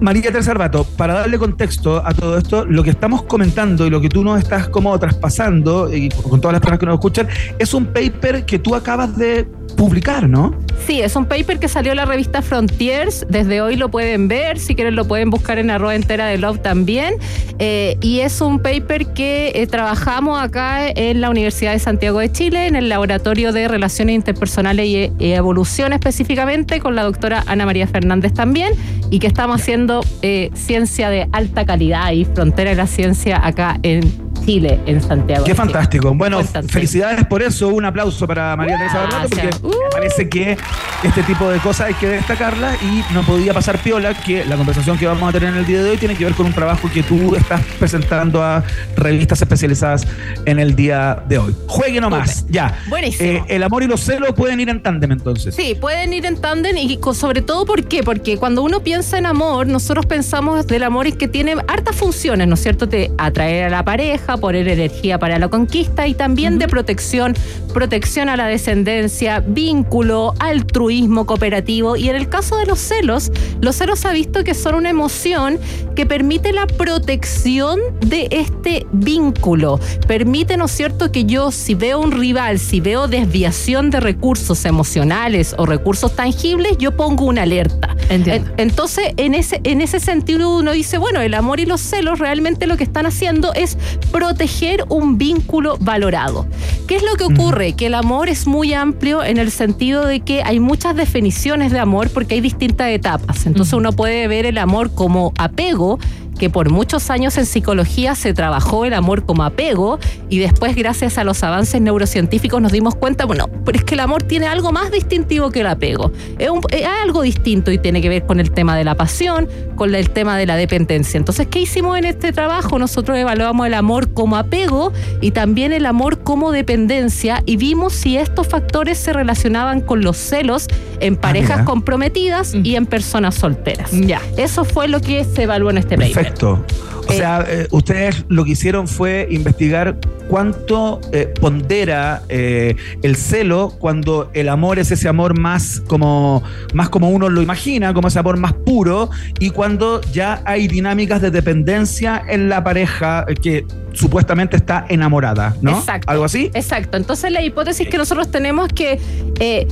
María 0.00 0.22
Teresa 0.22 0.50
Barbato, 0.52 0.84
para 0.96 1.14
darle 1.14 1.38
contexto 1.38 2.02
a 2.04 2.14
todo 2.14 2.38
esto, 2.38 2.64
lo 2.64 2.82
que 2.82 2.90
estamos 2.90 3.22
comentando 3.22 3.86
y 3.86 3.90
lo 3.90 4.00
que 4.00 4.08
tú 4.08 4.24
nos 4.24 4.38
estás 4.38 4.68
como 4.68 4.98
traspasando, 4.98 5.94
y 5.94 6.08
con 6.08 6.40
todas 6.40 6.54
las 6.54 6.60
personas 6.60 6.80
que 6.80 6.86
nos 6.86 6.94
escuchan, 6.94 7.28
es 7.58 7.74
un 7.74 7.86
paper 7.86 8.44
que 8.44 8.58
tú 8.58 8.74
acabas 8.74 9.16
de 9.16 9.46
publicar, 9.76 10.28
¿no? 10.28 10.54
Sí, 10.86 11.00
es 11.00 11.14
un 11.14 11.26
paper 11.26 11.58
que 11.58 11.68
salió 11.68 11.92
en 11.92 11.96
la 11.96 12.04
revista 12.04 12.42
Frontiers. 12.42 13.26
Desde 13.28 13.60
hoy 13.60 13.76
lo 13.76 13.90
pueden 13.90 14.28
ver. 14.28 14.58
Si 14.58 14.74
quieren, 14.74 14.96
lo 14.96 15.06
pueden 15.06 15.30
buscar 15.30 15.58
en 15.58 15.70
arroba 15.70 15.94
entera 15.94 16.26
de 16.26 16.38
Love 16.38 16.60
también. 16.60 17.14
Eh, 17.58 17.96
y 18.00 18.20
es 18.20 18.40
un 18.40 18.60
paper 18.60 19.06
que 19.08 19.52
eh, 19.54 19.66
trabajamos 19.66 20.40
acá 20.42 20.88
en 20.88 21.20
la 21.20 21.30
Universidad 21.30 21.72
de 21.72 21.78
Santiago 21.78 22.18
de 22.18 22.32
Chile, 22.32 22.66
en 22.66 22.76
el 22.76 22.88
Laboratorio 22.88 23.52
de 23.52 23.68
Relaciones 23.68 24.16
Interpersonales 24.16 24.86
y, 24.86 25.12
y 25.18 25.32
Evolución 25.32 25.92
específicamente, 25.92 26.80
con 26.80 26.94
la 26.94 27.04
doctora 27.04 27.44
Ana 27.46 27.66
María 27.66 27.86
Fernández 27.86 28.32
también. 28.32 28.72
Y 29.10 29.18
que 29.18 29.26
estamos 29.26 29.60
haciendo 29.60 29.89
eh, 30.22 30.50
ciencia 30.54 31.10
de 31.10 31.28
alta 31.32 31.64
calidad 31.64 32.12
y 32.12 32.24
frontera 32.24 32.70
de 32.70 32.76
la 32.76 32.86
ciencia 32.86 33.44
acá 33.44 33.78
en 33.82 34.29
Chile, 34.50 34.80
en 34.84 35.00
Santiago. 35.00 35.44
Qué 35.44 35.54
fantástico. 35.54 36.12
Bueno, 36.12 36.42
felicidades 36.68 37.24
por 37.26 37.40
eso. 37.40 37.68
Un 37.68 37.84
aplauso 37.84 38.26
para 38.26 38.56
María 38.56 38.78
Teresa 38.78 39.02
Bernardo, 39.02 39.28
porque 39.28 39.42
Gracias. 39.42 39.62
me 39.62 39.90
parece 39.92 40.28
que 40.28 40.56
este 41.04 41.22
tipo 41.22 41.48
de 41.48 41.60
cosas 41.60 41.86
hay 41.86 41.94
que 41.94 42.08
destacarlas 42.08 42.76
y 42.82 43.14
no 43.14 43.22
podía 43.22 43.54
pasar 43.54 43.78
piola 43.78 44.12
que 44.12 44.44
la 44.44 44.56
conversación 44.56 44.98
que 44.98 45.06
vamos 45.06 45.28
a 45.28 45.32
tener 45.32 45.50
en 45.50 45.60
el 45.60 45.66
día 45.66 45.84
de 45.84 45.90
hoy 45.90 45.98
tiene 45.98 46.16
que 46.16 46.24
ver 46.24 46.34
con 46.34 46.46
un 46.46 46.52
trabajo 46.52 46.90
que 46.92 47.04
tú 47.04 47.36
estás 47.36 47.60
presentando 47.78 48.42
a 48.42 48.64
revistas 48.96 49.40
especializadas 49.40 50.04
en 50.46 50.58
el 50.58 50.74
día 50.74 51.22
de 51.28 51.38
hoy. 51.38 51.54
Juegue 51.68 52.00
nomás, 52.00 52.44
ya. 52.48 52.76
Buenísimo. 52.88 53.30
Eh, 53.30 53.44
el 53.50 53.62
amor 53.62 53.84
y 53.84 53.86
los 53.86 54.00
celos 54.00 54.32
pueden 54.34 54.58
ir 54.58 54.68
en 54.68 54.82
tándem 54.82 55.12
entonces. 55.12 55.54
Sí, 55.54 55.76
pueden 55.80 56.12
ir 56.12 56.26
en 56.26 56.40
tándem 56.40 56.76
y 56.76 56.98
sobre 57.14 57.40
todo 57.42 57.66
¿por 57.66 57.84
qué? 57.84 58.02
Porque 58.02 58.36
cuando 58.36 58.64
uno 58.64 58.80
piensa 58.80 59.16
en 59.16 59.26
amor, 59.26 59.68
nosotros 59.68 60.06
pensamos 60.06 60.66
del 60.66 60.82
amor 60.82 61.06
en 61.06 61.16
que 61.16 61.28
tiene 61.28 61.54
hartas 61.68 61.94
funciones, 61.94 62.48
¿no 62.48 62.54
es 62.54 62.62
cierto? 62.62 62.86
De 62.86 63.12
atraer 63.16 63.66
a 63.66 63.68
la 63.68 63.84
pareja, 63.84 64.39
poner 64.40 64.68
energía 64.68 65.18
para 65.18 65.38
la 65.38 65.48
conquista 65.48 66.06
y 66.06 66.14
también 66.14 66.58
de 66.58 66.66
protección, 66.66 67.34
protección 67.72 68.28
a 68.28 68.36
la 68.36 68.46
descendencia, 68.46 69.40
vínculo, 69.40 70.34
altruismo 70.38 71.26
cooperativo 71.26 71.96
y 71.96 72.08
en 72.08 72.16
el 72.16 72.28
caso 72.28 72.56
de 72.56 72.66
los 72.66 72.78
celos, 72.78 73.30
los 73.60 73.76
celos 73.76 74.04
ha 74.04 74.12
visto 74.12 74.42
que 74.44 74.54
son 74.54 74.74
una 74.74 74.90
emoción 74.90 75.58
que 75.94 76.06
permite 76.06 76.52
la 76.52 76.66
protección 76.66 77.78
de 78.00 78.28
este 78.30 78.86
vínculo. 78.92 79.78
Permite, 80.06 80.56
¿no 80.56 80.64
es 80.64 80.72
cierto?, 80.72 81.12
que 81.12 81.24
yo 81.24 81.50
si 81.50 81.74
veo 81.74 82.00
un 82.00 82.12
rival, 82.12 82.58
si 82.58 82.80
veo 82.80 83.08
desviación 83.08 83.90
de 83.90 84.00
recursos 84.00 84.64
emocionales 84.64 85.54
o 85.58 85.66
recursos 85.66 86.16
tangibles, 86.16 86.78
yo 86.78 86.96
pongo 86.96 87.24
una 87.26 87.42
alerta. 87.42 87.96
Entiendo. 88.08 88.50
Entonces, 88.56 89.12
en 89.16 89.34
ese, 89.34 89.60
en 89.64 89.80
ese 89.80 90.00
sentido 90.00 90.56
uno 90.56 90.72
dice, 90.72 90.98
bueno, 90.98 91.20
el 91.20 91.34
amor 91.34 91.60
y 91.60 91.66
los 91.66 91.80
celos 91.80 92.18
realmente 92.18 92.66
lo 92.66 92.76
que 92.76 92.84
están 92.84 93.06
haciendo 93.06 93.52
es 93.54 93.76
proteger 94.20 94.84
un 94.90 95.16
vínculo 95.16 95.78
valorado. 95.80 96.46
¿Qué 96.86 96.96
es 96.96 97.02
lo 97.02 97.14
que 97.14 97.24
ocurre? 97.24 97.72
Que 97.72 97.86
el 97.86 97.94
amor 97.94 98.28
es 98.28 98.46
muy 98.46 98.74
amplio 98.74 99.24
en 99.24 99.38
el 99.38 99.50
sentido 99.50 100.04
de 100.04 100.20
que 100.20 100.42
hay 100.42 100.60
muchas 100.60 100.94
definiciones 100.94 101.72
de 101.72 101.78
amor 101.78 102.10
porque 102.10 102.34
hay 102.34 102.42
distintas 102.42 102.90
etapas. 102.90 103.46
Entonces 103.46 103.72
uno 103.72 103.92
puede 103.92 104.28
ver 104.28 104.44
el 104.44 104.58
amor 104.58 104.94
como 104.94 105.32
apego, 105.38 105.98
que 106.40 106.48
por 106.48 106.70
muchos 106.70 107.10
años 107.10 107.36
en 107.36 107.44
psicología 107.44 108.14
se 108.14 108.32
trabajó 108.32 108.86
el 108.86 108.94
amor 108.94 109.26
como 109.26 109.44
apego 109.44 109.98
y 110.30 110.38
después 110.38 110.74
gracias 110.74 111.18
a 111.18 111.24
los 111.24 111.42
avances 111.44 111.82
neurocientíficos 111.82 112.62
nos 112.62 112.72
dimos 112.72 112.94
cuenta, 112.94 113.26
bueno, 113.26 113.46
pero 113.66 113.76
es 113.78 113.84
que 113.84 113.92
el 113.92 114.00
amor 114.00 114.22
tiene 114.22 114.46
algo 114.46 114.72
más 114.72 114.90
distintivo 114.90 115.50
que 115.50 115.60
el 115.60 115.66
apego. 115.66 116.10
Es, 116.38 116.48
un- 116.48 116.62
es 116.70 116.86
algo 117.04 117.20
distinto 117.20 117.70
y 117.70 117.76
tiene 117.76 118.00
que 118.00 118.08
ver 118.08 118.24
con 118.24 118.40
el 118.40 118.52
tema 118.52 118.74
de 118.74 118.84
la 118.84 118.94
pasión, 118.94 119.48
con 119.76 119.94
el 119.94 120.08
tema 120.08 120.38
de 120.38 120.46
la 120.46 120.56
dependencia. 120.56 121.18
Entonces, 121.18 121.46
¿qué 121.50 121.60
hicimos 121.60 121.98
en 121.98 122.06
este 122.06 122.32
trabajo? 122.32 122.78
Nosotros 122.78 123.18
evaluamos 123.18 123.66
el 123.66 123.74
amor 123.74 124.14
como 124.14 124.36
apego 124.36 124.92
y 125.20 125.32
también 125.32 125.74
el 125.74 125.84
amor 125.84 126.22
como 126.22 126.52
dependencia 126.52 127.42
y 127.44 127.56
vimos 127.58 127.92
si 127.92 128.16
estos 128.16 128.46
factores 128.48 128.96
se 128.96 129.12
relacionaban 129.12 129.82
con 129.82 130.00
los 130.02 130.16
celos 130.16 130.68
en 131.00 131.16
parejas 131.16 131.58
mira. 131.58 131.64
comprometidas 131.66 132.54
y 132.54 132.76
en 132.76 132.86
personas 132.86 133.34
solteras. 133.34 133.90
Ya. 133.92 134.22
Eso 134.38 134.64
fue 134.64 134.88
lo 134.88 135.00
que 135.02 135.24
se 135.24 135.42
evaluó 135.42 135.70
en 135.70 135.76
este 135.78 135.98
paper. 135.98 136.29
Perfecto. 136.30 136.64
O 137.08 137.12
Eh, 137.12 137.16
sea, 137.16 137.44
eh, 137.48 137.66
ustedes 137.72 138.24
lo 138.28 138.44
que 138.44 138.52
hicieron 138.52 138.86
fue 138.86 139.26
investigar 139.30 139.96
cuánto 140.28 141.00
eh, 141.12 141.32
pondera 141.40 142.22
el 142.28 143.16
celo 143.16 143.74
cuando 143.80 144.30
el 144.32 144.48
amor 144.48 144.78
es 144.78 144.92
ese 144.92 145.08
amor 145.08 145.36
más 145.36 145.82
como, 145.88 146.42
más 146.72 146.88
como 146.88 147.10
uno 147.10 147.28
lo 147.28 147.42
imagina, 147.42 147.92
como 147.92 148.08
ese 148.08 148.20
amor 148.20 148.36
más 148.36 148.52
puro, 148.52 149.10
y 149.40 149.50
cuando 149.50 150.00
ya 150.12 150.40
hay 150.44 150.68
dinámicas 150.68 151.20
de 151.20 151.32
dependencia 151.32 152.22
en 152.28 152.48
la 152.48 152.62
pareja 152.62 153.26
que 153.42 153.66
supuestamente 153.92 154.56
está 154.56 154.86
enamorada, 154.88 155.56
¿no? 155.62 155.78
Exacto. 155.78 156.08
¿Algo 156.10 156.24
así? 156.24 156.50
Exacto. 156.54 156.96
Entonces 156.96 157.32
la 157.32 157.42
hipótesis 157.42 157.88
que 157.88 157.98
nosotros 157.98 158.30
tenemos 158.30 158.68
es 158.68 158.72
que 158.72 159.66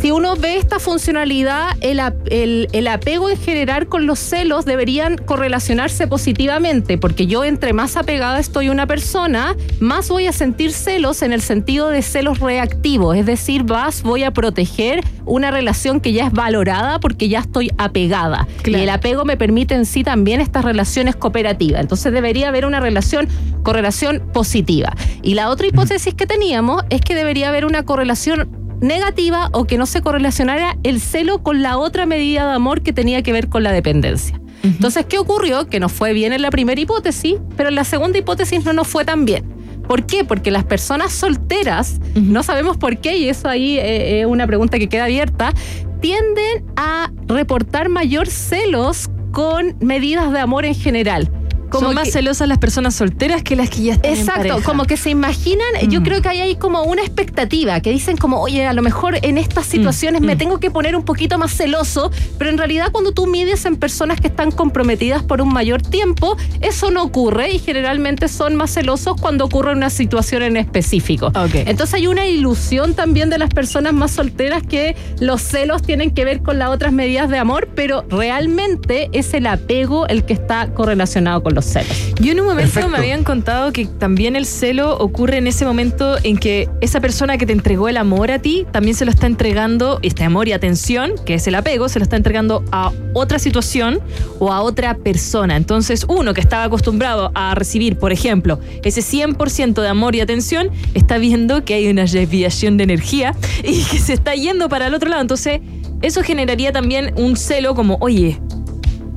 si 0.00 0.10
uno 0.12 0.36
ve 0.36 0.56
esta 0.56 0.78
funcionalidad, 0.78 1.68
el, 1.80 2.00
ap- 2.00 2.28
el- 2.30 2.68
el 2.72 2.86
apego 2.86 3.28
en 3.30 3.36
general 3.38 3.88
con 3.88 4.06
los 4.06 4.18
celos 4.18 4.64
deberían 4.64 5.16
correlacionarse 5.16 6.06
positivamente, 6.06 6.98
porque 6.98 7.26
yo 7.26 7.44
entre 7.44 7.72
más 7.72 7.96
apegada 7.96 8.38
estoy 8.38 8.68
a 8.68 8.72
una 8.72 8.86
persona, 8.86 9.56
más 9.80 10.08
voy 10.08 10.26
a 10.26 10.32
sentir 10.32 10.72
celos 10.72 11.22
en 11.22 11.32
el 11.32 11.40
sentido 11.40 11.88
de 11.88 12.02
celos 12.02 12.40
reactivos, 12.40 13.16
es 13.16 13.26
decir, 13.26 13.64
más 13.64 14.02
voy 14.02 14.22
a 14.22 14.32
proteger 14.32 15.02
una 15.24 15.50
relación 15.50 16.00
que 16.00 16.12
ya 16.12 16.26
es 16.26 16.32
valorada 16.32 17.00
porque 17.00 17.28
ya 17.28 17.40
estoy 17.40 17.70
apegada. 17.78 18.46
Claro. 18.62 18.78
Y 18.78 18.82
el 18.84 18.90
apego 18.90 19.24
me 19.24 19.36
permite 19.36 19.74
en 19.74 19.86
sí 19.86 20.04
también 20.04 20.40
estas 20.40 20.64
relaciones 20.64 21.16
cooperativas. 21.16 21.80
Entonces 21.80 22.12
debería 22.12 22.48
haber 22.48 22.64
una 22.66 22.78
relación, 22.80 23.28
correlación 23.64 24.22
positiva. 24.32 24.94
Y 25.22 25.34
la 25.34 25.48
otra 25.48 25.66
hipótesis 25.66 26.14
que 26.14 26.26
teníamos 26.26 26.84
es 26.90 27.00
que 27.00 27.14
debería 27.14 27.48
haber 27.48 27.64
una 27.64 27.82
correlación 27.84 28.65
negativa 28.80 29.48
o 29.52 29.64
que 29.64 29.78
no 29.78 29.86
se 29.86 30.02
correlacionara 30.02 30.76
el 30.82 31.00
celo 31.00 31.42
con 31.42 31.62
la 31.62 31.78
otra 31.78 32.06
medida 32.06 32.46
de 32.48 32.54
amor 32.54 32.82
que 32.82 32.92
tenía 32.92 33.22
que 33.22 33.32
ver 33.32 33.48
con 33.48 33.62
la 33.62 33.72
dependencia. 33.72 34.40
Entonces, 34.62 35.06
¿qué 35.06 35.18
ocurrió? 35.18 35.68
Que 35.68 35.78
nos 35.78 35.92
fue 35.92 36.12
bien 36.12 36.32
en 36.32 36.42
la 36.42 36.50
primera 36.50 36.80
hipótesis, 36.80 37.36
pero 37.56 37.68
en 37.68 37.76
la 37.76 37.84
segunda 37.84 38.18
hipótesis 38.18 38.64
no 38.64 38.72
nos 38.72 38.88
fue 38.88 39.04
tan 39.04 39.24
bien. 39.24 39.44
¿Por 39.86 40.06
qué? 40.06 40.24
Porque 40.24 40.50
las 40.50 40.64
personas 40.64 41.12
solteras, 41.12 42.00
no 42.14 42.42
sabemos 42.42 42.76
por 42.76 42.98
qué, 42.98 43.16
y 43.16 43.28
eso 43.28 43.48
ahí 43.48 43.78
eh, 43.78 44.20
es 44.20 44.26
una 44.26 44.46
pregunta 44.46 44.78
que 44.78 44.88
queda 44.88 45.04
abierta, 45.04 45.52
tienden 46.00 46.64
a 46.76 47.12
reportar 47.26 47.88
mayor 47.88 48.26
celos 48.26 49.08
con 49.30 49.76
medidas 49.80 50.32
de 50.32 50.40
amor 50.40 50.64
en 50.64 50.74
general. 50.74 51.30
Son 51.72 51.94
más 51.94 52.04
que- 52.04 52.12
celosas 52.12 52.48
las 52.48 52.58
personas 52.58 52.94
solteras 52.94 53.42
que 53.42 53.56
las 53.56 53.70
que 53.70 53.82
ya 53.82 53.92
están 53.94 54.12
en 54.12 54.18
Exacto, 54.18 54.40
pareja. 54.48 54.62
como 54.62 54.84
que 54.84 54.96
se 54.96 55.10
imaginan, 55.10 55.66
yo 55.88 56.02
creo 56.02 56.22
que 56.22 56.28
ahí 56.28 56.40
hay 56.40 56.56
como 56.56 56.82
una 56.82 57.02
expectativa, 57.02 57.80
que 57.80 57.90
dicen 57.90 58.16
como, 58.16 58.40
oye, 58.40 58.66
a 58.66 58.72
lo 58.72 58.82
mejor 58.82 59.18
en 59.22 59.38
estas 59.38 59.66
situaciones 59.66 60.20
me 60.22 60.36
tengo 60.36 60.58
que 60.60 60.70
poner 60.70 60.96
un 60.96 61.04
poquito 61.04 61.38
más 61.38 61.52
celoso, 61.56 62.10
pero 62.38 62.50
en 62.50 62.58
realidad 62.58 62.90
cuando 62.92 63.12
tú 63.12 63.26
mides 63.26 63.64
en 63.64 63.76
personas 63.76 64.20
que 64.20 64.28
están 64.28 64.50
comprometidas 64.50 65.22
por 65.22 65.40
un 65.42 65.52
mayor 65.52 65.82
tiempo, 65.82 66.36
eso 66.60 66.90
no 66.90 67.02
ocurre 67.02 67.50
y 67.52 67.58
generalmente 67.58 68.28
son 68.28 68.56
más 68.56 68.72
celosos 68.72 69.20
cuando 69.20 69.44
ocurre 69.44 69.72
una 69.72 69.90
situación 69.90 70.42
en 70.42 70.56
específico. 70.56 71.26
Ok. 71.28 71.54
Entonces 71.66 71.94
hay 71.94 72.06
una 72.06 72.26
ilusión 72.26 72.94
también 72.94 73.30
de 73.30 73.38
las 73.38 73.50
personas 73.50 73.92
más 73.92 74.10
solteras 74.12 74.62
que 74.62 74.96
los 75.20 75.42
celos 75.42 75.82
tienen 75.82 76.10
que 76.12 76.24
ver 76.24 76.42
con 76.42 76.58
las 76.58 76.70
otras 76.70 76.92
medidas 76.92 77.28
de 77.30 77.38
amor, 77.38 77.68
pero 77.74 78.04
realmente 78.08 79.08
es 79.12 79.34
el 79.34 79.46
apego 79.46 80.06
el 80.06 80.24
que 80.24 80.32
está 80.34 80.68
correlacionado 80.74 81.42
con 81.42 81.54
los 81.56 81.64
celos. 81.64 82.14
Yo 82.20 82.30
en 82.32 82.40
un 82.40 82.46
momento 82.46 82.74
Perfecto. 82.74 82.88
me 82.88 82.98
habían 82.98 83.24
contado 83.24 83.72
que 83.72 83.86
también 83.86 84.36
el 84.36 84.46
celo 84.46 84.96
ocurre 84.96 85.38
en 85.38 85.48
ese 85.48 85.64
momento 85.64 86.16
en 86.22 86.36
que 86.36 86.68
esa 86.80 87.00
persona 87.00 87.38
que 87.38 87.46
te 87.46 87.52
entregó 87.52 87.88
el 87.88 87.96
amor 87.96 88.30
a 88.30 88.38
ti 88.38 88.64
también 88.70 88.94
se 88.94 89.04
lo 89.04 89.10
está 89.10 89.26
entregando, 89.26 89.98
este 90.02 90.22
amor 90.22 90.46
y 90.46 90.52
atención, 90.52 91.12
que 91.24 91.34
es 91.34 91.46
el 91.48 91.56
apego, 91.56 91.88
se 91.88 91.98
lo 91.98 92.04
está 92.04 92.16
entregando 92.16 92.64
a 92.70 92.92
otra 93.14 93.38
situación 93.38 94.00
o 94.38 94.52
a 94.52 94.60
otra 94.60 94.94
persona. 94.94 95.56
Entonces 95.56 96.06
uno 96.08 96.34
que 96.34 96.40
estaba 96.40 96.64
acostumbrado 96.64 97.32
a 97.34 97.54
recibir, 97.54 97.98
por 97.98 98.12
ejemplo, 98.12 98.60
ese 98.84 99.00
100% 99.00 99.80
de 99.80 99.88
amor 99.88 100.14
y 100.14 100.20
atención, 100.20 100.70
está 100.94 101.18
viendo 101.18 101.64
que 101.64 101.74
hay 101.74 101.88
una 101.88 102.04
desviación 102.04 102.76
de 102.76 102.84
energía 102.84 103.34
y 103.64 103.82
que 103.90 103.98
se 103.98 104.12
está 104.12 104.34
yendo 104.34 104.68
para 104.68 104.86
el 104.86 104.94
otro 104.94 105.08
lado. 105.08 105.22
Entonces 105.22 105.60
eso 106.02 106.22
generaría 106.22 106.72
también 106.72 107.12
un 107.16 107.36
celo 107.36 107.74
como, 107.74 107.96
oye, 108.00 108.38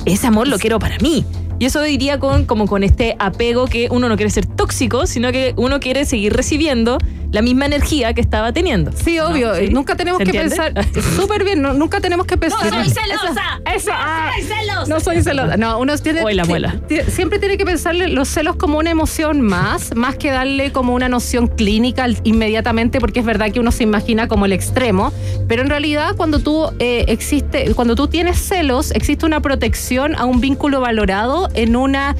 ese 0.05 0.27
amor 0.27 0.47
lo 0.47 0.57
quiero 0.57 0.79
para 0.79 0.97
mí. 0.99 1.25
Y 1.59 1.65
eso 1.65 1.85
iría 1.85 2.19
con, 2.19 2.45
como 2.45 2.65
con 2.67 2.83
este 2.83 3.15
apego 3.19 3.67
que 3.67 3.87
uno 3.91 4.07
no 4.09 4.15
quiere 4.15 4.29
ser 4.31 4.45
tóxico, 4.45 5.05
sino 5.05 5.31
que 5.31 5.53
uno 5.57 5.79
quiere 5.79 6.05
seguir 6.05 6.33
recibiendo 6.33 6.97
la 7.31 7.43
misma 7.43 7.67
energía 7.67 8.13
que 8.13 8.21
estaba 8.21 8.51
teniendo. 8.53 8.91
Sí, 8.91 9.19
obvio. 9.19 9.53
¿Sí? 9.55 9.69
Nunca 9.69 9.95
tenemos 9.95 10.17
¿Se 10.17 10.23
que 10.23 10.37
entiende? 10.37 10.55
pensar. 10.55 11.03
Súper 11.15 11.43
bien, 11.43 11.61
no- 11.61 11.73
nunca 11.73 11.99
tenemos 11.99 12.25
que 12.25 12.37
pensar. 12.37 12.65
¡No 12.65 12.83
soy 12.83 12.89
celosa! 12.89 13.41
Eso, 13.75 13.91
ah, 13.93 14.31
¡Soy 14.35 14.43
celosa! 14.47 14.85
No 14.87 14.99
soy 14.99 15.21
celosa. 15.21 15.57
No, 15.57 15.77
uno 15.79 15.95
tiene. 15.97 16.23
Hoy 16.23 16.33
la 16.33 16.45
ti- 16.87 17.01
Siempre 17.09 17.37
tiene 17.37 17.57
que 17.57 17.65
pensarle 17.65 18.07
los 18.07 18.29
celos 18.29 18.55
como 18.55 18.79
una 18.79 18.89
emoción 18.89 19.41
más, 19.41 19.95
más 19.95 20.15
que 20.15 20.31
darle 20.31 20.71
como 20.71 20.95
una 20.95 21.07
noción 21.07 21.47
clínica 21.47 22.07
inmediatamente, 22.23 22.99
porque 22.99 23.19
es 23.19 23.25
verdad 23.25 23.51
que 23.51 23.59
uno 23.59 23.71
se 23.71 23.83
imagina 23.83 24.27
como 24.27 24.45
el 24.45 24.53
extremo. 24.53 25.11
Pero 25.47 25.61
en 25.61 25.69
realidad, 25.69 26.15
cuando 26.15 26.39
tú 26.39 26.71
eh, 26.79 27.05
existe, 27.09 27.75
cuando 27.75 27.95
tú 27.95 28.07
tienes 28.07 28.39
celos, 28.39 28.89
existe 28.91 29.25
una 29.27 29.39
protección 29.41 30.15
a 30.15 30.25
un 30.25 30.41
vínculo 30.41 30.81
valorado 30.81 31.48
en 31.53 31.75
una 31.75 32.15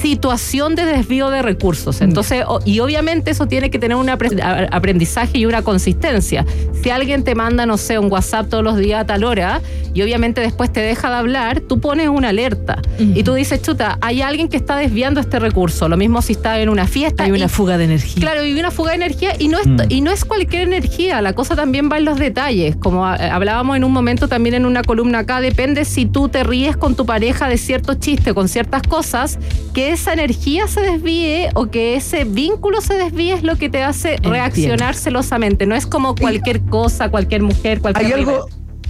situación 0.00 0.74
de 0.74 0.84
desvío 0.84 1.30
de 1.30 1.42
recursos. 1.42 2.00
Entonces, 2.00 2.44
o- 2.46 2.60
y 2.64 2.80
obviamente 2.80 3.30
eso 3.30 3.46
tiene 3.46 3.70
que 3.70 3.78
tener 3.78 3.96
a- 4.42 4.66
aprendizaje 4.72 5.38
y 5.38 5.46
una 5.46 5.62
consistencia. 5.62 6.44
Si 6.82 6.90
alguien 6.90 7.24
te 7.24 7.34
manda, 7.34 7.66
no 7.66 7.76
sé, 7.76 7.98
un 7.98 8.10
WhatsApp 8.10 8.48
todos 8.48 8.62
los 8.64 8.76
días 8.76 9.00
a 9.02 9.06
tal 9.06 9.24
hora 9.24 9.60
y 9.94 10.02
obviamente 10.02 10.40
después 10.40 10.72
te 10.72 10.80
deja 10.80 11.08
de 11.08 11.14
hablar, 11.16 11.60
tú 11.60 11.80
pones 11.80 12.08
una 12.08 12.28
alerta 12.30 12.80
y 12.98 13.22
tú 13.22 13.34
dices, 13.34 13.62
chuta, 13.62 13.98
hay 14.00 14.22
alguien 14.22 14.48
que 14.48 14.56
está 14.56 14.76
desviando 14.76 15.20
este 15.20 15.38
recurso. 15.38 15.88
Lo 15.88 15.96
mismo 15.96 16.20
si 16.22 16.32
está 16.34 16.60
en 16.60 16.68
una 16.68 16.86
fiesta. 16.86 17.24
Hay 17.24 17.30
una 17.32 17.46
y- 17.46 17.48
fuga 17.48 17.78
de 17.78 17.84
energía. 17.84 18.20
Claro, 18.20 18.44
y 18.44 18.58
una 18.58 18.70
fuga 18.70 18.90
de 18.90 18.96
energía 18.96 19.32
y 19.38 19.48
no, 19.48 19.58
es, 19.58 19.66
Mm. 19.66 19.76
y 19.88 20.00
no 20.00 20.10
es 20.10 20.24
cualquier 20.24 20.62
energía, 20.62 21.20
la 21.22 21.32
cosa 21.32 21.56
también 21.56 21.88
va 21.90 21.98
en 21.98 22.04
los 22.04 22.18
detalles. 22.18 22.76
Como 22.76 23.06
eh, 23.14 23.18
hablábamos 23.30 23.76
en 23.76 23.84
un 23.84 23.92
momento 23.92 24.28
también 24.28 24.54
en 24.54 24.66
una 24.66 24.82
columna 24.82 25.20
acá, 25.20 25.40
depende 25.40 25.84
si 25.84 26.06
tú 26.06 26.28
te 26.28 26.44
ríes 26.44 26.76
con 26.76 26.94
tu 26.94 27.06
pareja 27.06 27.48
de 27.48 27.56
ciertos 27.56 27.98
chistes, 28.00 28.34
con 28.34 28.48
ciertas 28.66 28.82
cosas, 28.88 29.38
que 29.72 29.92
esa 29.92 30.12
energía 30.12 30.66
se 30.66 30.80
desvíe 30.80 31.48
o 31.54 31.66
que 31.66 31.94
ese 31.94 32.24
vínculo 32.24 32.80
se 32.80 32.94
desvíe 32.94 33.32
es 33.34 33.42
lo 33.44 33.56
que 33.56 33.68
te 33.68 33.82
hace 33.82 34.16
reaccionar 34.22 34.94
celosamente. 34.94 35.66
No 35.66 35.74
es 35.76 35.86
como 35.86 36.14
cualquier 36.16 36.60
cosa, 36.62 37.08
cualquier 37.08 37.42
mujer, 37.42 37.80
cualquier 37.80 38.06
Hay 38.06 38.12
algo, 38.12 38.46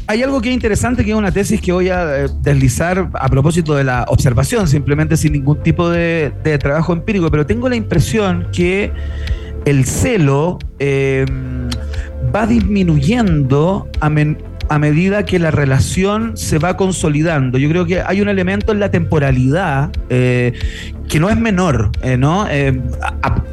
hay 0.07 0.23
algo 0.23 0.41
que 0.41 0.49
es 0.49 0.55
interesante, 0.55 1.05
que 1.05 1.11
es 1.11 1.17
una 1.17 1.31
tesis 1.31 1.61
que 1.61 1.73
voy 1.73 1.91
a 1.91 2.25
eh, 2.25 2.29
deslizar 2.41 3.11
a 3.12 3.29
propósito 3.29 3.75
de 3.75 3.85
la 3.85 4.07
observación, 4.09 4.67
simplemente 4.67 5.17
sin 5.17 5.33
ningún 5.35 5.62
tipo 5.62 5.91
de, 5.91 6.33
de 6.43 6.57
trabajo 6.59 6.93
empírico, 6.95 7.31
pero 7.31 7.45
tengo 7.45 7.69
la 7.69 7.77
impresión 7.77 8.49
que 8.53 8.93
el 9.67 9.85
celo 9.85 10.59
eh, 10.79 11.27
va 12.35 12.47
disminuyendo 12.47 13.89
a, 14.01 14.09
men- 14.09 14.39
a 14.69 14.79
medida 14.79 15.25
que 15.25 15.39
la 15.39 15.51
relación 15.51 16.37
se 16.37 16.59
va 16.59 16.77
consolidando. 16.77 17.59
Yo 17.59 17.69
creo 17.69 17.87
que 17.87 18.01
hay 18.01 18.21
un 18.21 18.29
elemento 18.29 18.73
en 18.73 18.81
la 18.81 18.91
temporalidad 18.91 19.91
eh, 20.09 20.53
que 21.09 21.21
no 21.21 21.31
es 21.31 21.37
menor, 21.37 21.91
eh, 22.03 22.17
¿no? 22.17 22.49
Eh, 22.49 22.81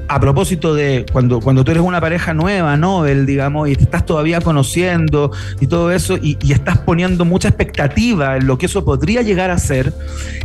a, 0.07 0.19
propósito 0.19 0.75
de 0.75 1.05
cuando, 1.11 1.39
cuando 1.39 1.63
tú 1.63 1.71
eres 1.71 1.83
una 1.83 1.99
pareja 1.99 2.33
nueva, 2.33 2.77
Nobel, 2.77 3.25
digamos, 3.25 3.67
y 3.67 3.75
te 3.75 3.83
estás 3.83 4.05
todavía 4.05 4.41
conociendo 4.41 5.31
y 5.59 5.67
todo 5.67 5.91
eso, 5.91 6.17
y, 6.17 6.37
y 6.41 6.53
estás 6.53 6.77
poniendo 6.77 7.25
mucha 7.25 7.47
expectativa 7.47 8.37
en 8.37 8.45
lo 8.45 8.57
que 8.57 8.67
eso 8.67 8.85
podría 8.85 9.23
llegar 9.23 9.49
a 9.49 9.57
ser, 9.57 9.91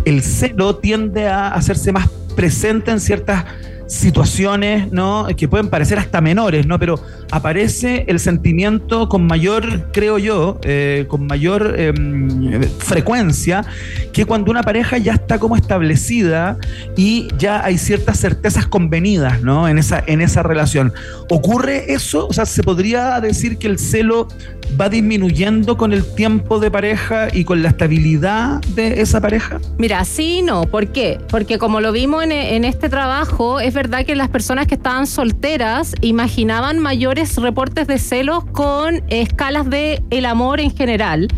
el 0.07 0.23
celo 0.23 0.77
tiende 0.77 1.29
a 1.29 1.49
hacerse 1.49 1.93
más 1.93 2.09
presente 2.35 2.91
en 2.91 3.01
ciertas 3.01 3.45
situaciones, 3.89 4.93
¿no? 4.93 5.27
Que 5.37 5.49
pueden 5.49 5.69
parecer 5.69 5.99
hasta 5.99 6.21
menores, 6.21 6.67
¿no? 6.67 6.79
Pero 6.79 7.01
aparece 7.31 8.05
el 8.07 8.21
sentimiento 8.21 9.09
con 9.09 9.27
mayor, 9.27 9.91
creo 9.93 10.19
yo, 10.19 10.61
eh, 10.63 11.07
con 11.09 11.27
mayor 11.27 11.75
eh, 11.77 11.93
frecuencia, 12.79 13.65
que 14.13 14.27
cuando 14.27 14.51
una 14.51 14.63
pareja 14.63 14.99
ya 14.99 15.15
está 15.15 15.39
como 15.39 15.57
establecida 15.57 16.59
y 16.97 17.29
ya 17.39 17.65
hay 17.65 17.79
ciertas 17.79 18.21
certezas 18.21 18.67
convenidas, 18.67 19.43
¿no? 19.43 19.69
En 19.69 19.79
esa, 19.79 20.05
en 20.07 20.21
esa 20.21 20.43
relación. 20.43 20.93
¿Ocurre 21.31 21.93
eso? 21.93 22.29
O 22.29 22.33
sea, 22.33 22.45
¿se 22.45 22.63
podría 22.63 23.21
decir 23.21 23.57
que 23.57 23.69
el 23.69 23.79
celo 23.79 24.29
va 24.79 24.91
disminuyendo 24.91 25.79
con 25.79 25.95
el 25.95 26.05
tiempo 26.15 26.61
de 26.61 26.71
pareja 26.71 27.29
y 27.33 27.45
con 27.45 27.63
la 27.63 27.71
estabilidad 27.71 28.61
de 28.75 29.01
esa 29.01 29.21
pareja? 29.21 29.61
Mira, 29.79 30.05
sí 30.05 30.39
y 30.39 30.43
no. 30.43 30.63
¿Por 30.65 30.89
qué? 30.89 31.19
Porque 31.31 31.59
como 31.59 31.81
lo 31.81 31.91
vimos 31.91 32.23
en, 32.25 32.33
en 32.33 32.65
este 32.67 32.91
trabajo, 32.91 33.61
es 33.61 33.78
verdad 33.79 34.05
que 34.05 34.17
las 34.17 34.29
personas 34.29 34.67
que 34.67 34.75
estaban 34.75 35.07
solteras 35.07 35.95
imaginaban 36.01 36.81
mayores 36.81 37.37
reportes 37.37 37.87
de 37.87 38.01
celos 38.01 38.45
con 38.47 39.05
escalas 39.07 39.71
de 39.71 40.03
el 40.11 40.27
amor 40.27 40.59
en 40.59 40.75
general. 40.75 41.29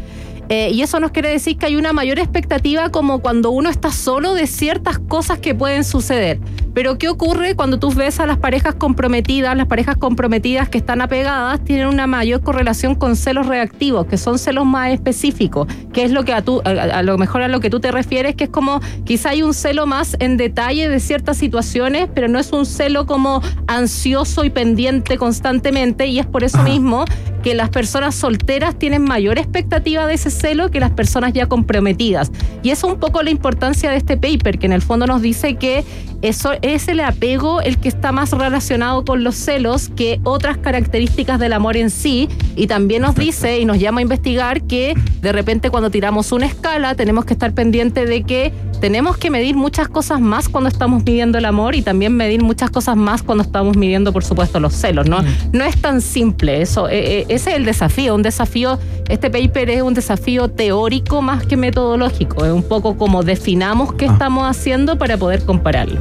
Eh, 0.52 0.70
y 0.72 0.82
eso 0.82 0.98
nos 0.98 1.12
quiere 1.12 1.28
decir 1.28 1.56
que 1.56 1.66
hay 1.66 1.76
una 1.76 1.92
mayor 1.92 2.18
expectativa 2.18 2.90
como 2.90 3.20
cuando 3.20 3.52
uno 3.52 3.70
está 3.70 3.92
solo 3.92 4.34
de 4.34 4.48
ciertas 4.48 4.98
cosas 4.98 5.38
que 5.38 5.54
pueden 5.54 5.84
suceder. 5.84 6.40
Pero 6.74 6.98
¿qué 6.98 7.08
ocurre 7.08 7.54
cuando 7.54 7.78
tú 7.78 7.92
ves 7.92 8.18
a 8.18 8.26
las 8.26 8.38
parejas 8.38 8.74
comprometidas? 8.74 9.56
Las 9.56 9.66
parejas 9.66 9.96
comprometidas 9.96 10.68
que 10.68 10.78
están 10.78 11.02
apegadas 11.02 11.62
tienen 11.64 11.86
una 11.86 12.08
mayor 12.08 12.42
correlación 12.42 12.96
con 12.96 13.14
celos 13.14 13.46
reactivos, 13.46 14.06
que 14.06 14.16
son 14.16 14.40
celos 14.40 14.66
más 14.66 14.92
específicos, 14.92 15.68
que 15.92 16.02
es 16.02 16.10
lo 16.10 16.24
que 16.24 16.32
a, 16.32 16.42
tú, 16.42 16.62
a, 16.64 16.70
a 16.70 17.02
lo 17.02 17.16
mejor 17.16 17.42
a 17.42 17.48
lo 17.48 17.60
que 17.60 17.70
tú 17.70 17.78
te 17.78 17.92
refieres, 17.92 18.34
que 18.34 18.44
es 18.44 18.50
como 18.50 18.80
quizá 19.04 19.30
hay 19.30 19.42
un 19.42 19.54
celo 19.54 19.86
más 19.86 20.16
en 20.18 20.36
detalle 20.36 20.88
de 20.88 20.98
ciertas 20.98 21.36
situaciones, 21.36 22.08
pero 22.12 22.26
no 22.26 22.40
es 22.40 22.52
un 22.52 22.66
celo 22.66 23.06
como 23.06 23.40
ansioso 23.68 24.44
y 24.44 24.50
pendiente 24.50 25.16
constantemente, 25.16 26.06
y 26.06 26.18
es 26.18 26.26
por 26.26 26.42
eso 26.42 26.62
mismo 26.62 27.04
que 27.42 27.54
las 27.54 27.70
personas 27.70 28.14
solteras 28.14 28.78
tienen 28.78 29.02
mayor 29.02 29.38
expectativa 29.38 30.06
de 30.06 30.14
ese 30.14 30.30
celo 30.40 30.70
que 30.70 30.80
las 30.80 30.90
personas 30.90 31.32
ya 31.32 31.46
comprometidas. 31.46 32.30
Y 32.62 32.70
eso 32.70 32.86
es 32.86 32.94
un 32.94 33.00
poco 33.00 33.22
la 33.22 33.30
importancia 33.30 33.90
de 33.90 33.96
este 33.96 34.16
paper, 34.16 34.58
que 34.58 34.66
en 34.66 34.72
el 34.72 34.82
fondo 34.82 35.06
nos 35.06 35.22
dice 35.22 35.56
que 35.56 35.84
eso 36.22 36.52
es 36.60 36.88
el 36.88 37.00
apego 37.00 37.62
el 37.62 37.78
que 37.78 37.88
está 37.88 38.12
más 38.12 38.32
relacionado 38.32 39.04
con 39.04 39.24
los 39.24 39.36
celos 39.36 39.88
que 39.88 40.20
otras 40.24 40.58
características 40.58 41.38
del 41.40 41.52
amor 41.54 41.76
en 41.76 41.90
sí. 41.90 42.28
Y 42.56 42.66
también 42.66 43.02
nos 43.02 43.14
dice 43.14 43.58
y 43.58 43.64
nos 43.64 43.78
llama 43.78 44.00
a 44.00 44.02
investigar 44.02 44.62
que 44.62 44.94
de 45.22 45.32
repente 45.32 45.70
cuando 45.70 45.90
tiramos 45.90 46.32
una 46.32 46.46
escala 46.46 46.94
tenemos 46.94 47.24
que 47.24 47.32
estar 47.32 47.52
pendiente 47.52 48.04
de 48.04 48.22
que 48.22 48.52
tenemos 48.80 49.18
que 49.18 49.30
medir 49.30 49.56
muchas 49.56 49.88
cosas 49.88 50.20
más 50.20 50.48
cuando 50.48 50.68
estamos 50.68 51.04
midiendo 51.04 51.38
el 51.38 51.44
amor 51.44 51.74
y 51.74 51.82
también 51.82 52.14
medir 52.16 52.42
muchas 52.42 52.70
cosas 52.70 52.96
más 52.96 53.22
cuando 53.22 53.44
estamos 53.44 53.76
midiendo, 53.76 54.12
por 54.12 54.24
supuesto, 54.24 54.58
los 54.58 54.74
celos. 54.74 55.08
No, 55.08 55.22
no 55.52 55.64
es 55.64 55.76
tan 55.80 56.00
simple 56.00 56.62
eso. 56.62 56.88
eh, 56.88 57.20
eh, 57.20 57.26
ese 57.28 57.50
es 57.50 57.56
el 57.56 57.64
desafío. 57.64 58.14
Un 58.14 58.22
desafío, 58.22 58.78
este 59.08 59.30
paper 59.30 59.70
es 59.70 59.82
un 59.82 59.94
desafío 59.94 60.29
teórico 60.48 61.22
más 61.22 61.44
que 61.44 61.56
metodológico. 61.56 62.44
Es 62.44 62.52
un 62.52 62.62
poco 62.62 62.96
como 62.96 63.22
definamos 63.22 63.92
qué 63.94 64.06
estamos 64.06 64.44
haciendo 64.44 64.96
para 64.96 65.16
poder 65.16 65.44
compararlo. 65.44 66.00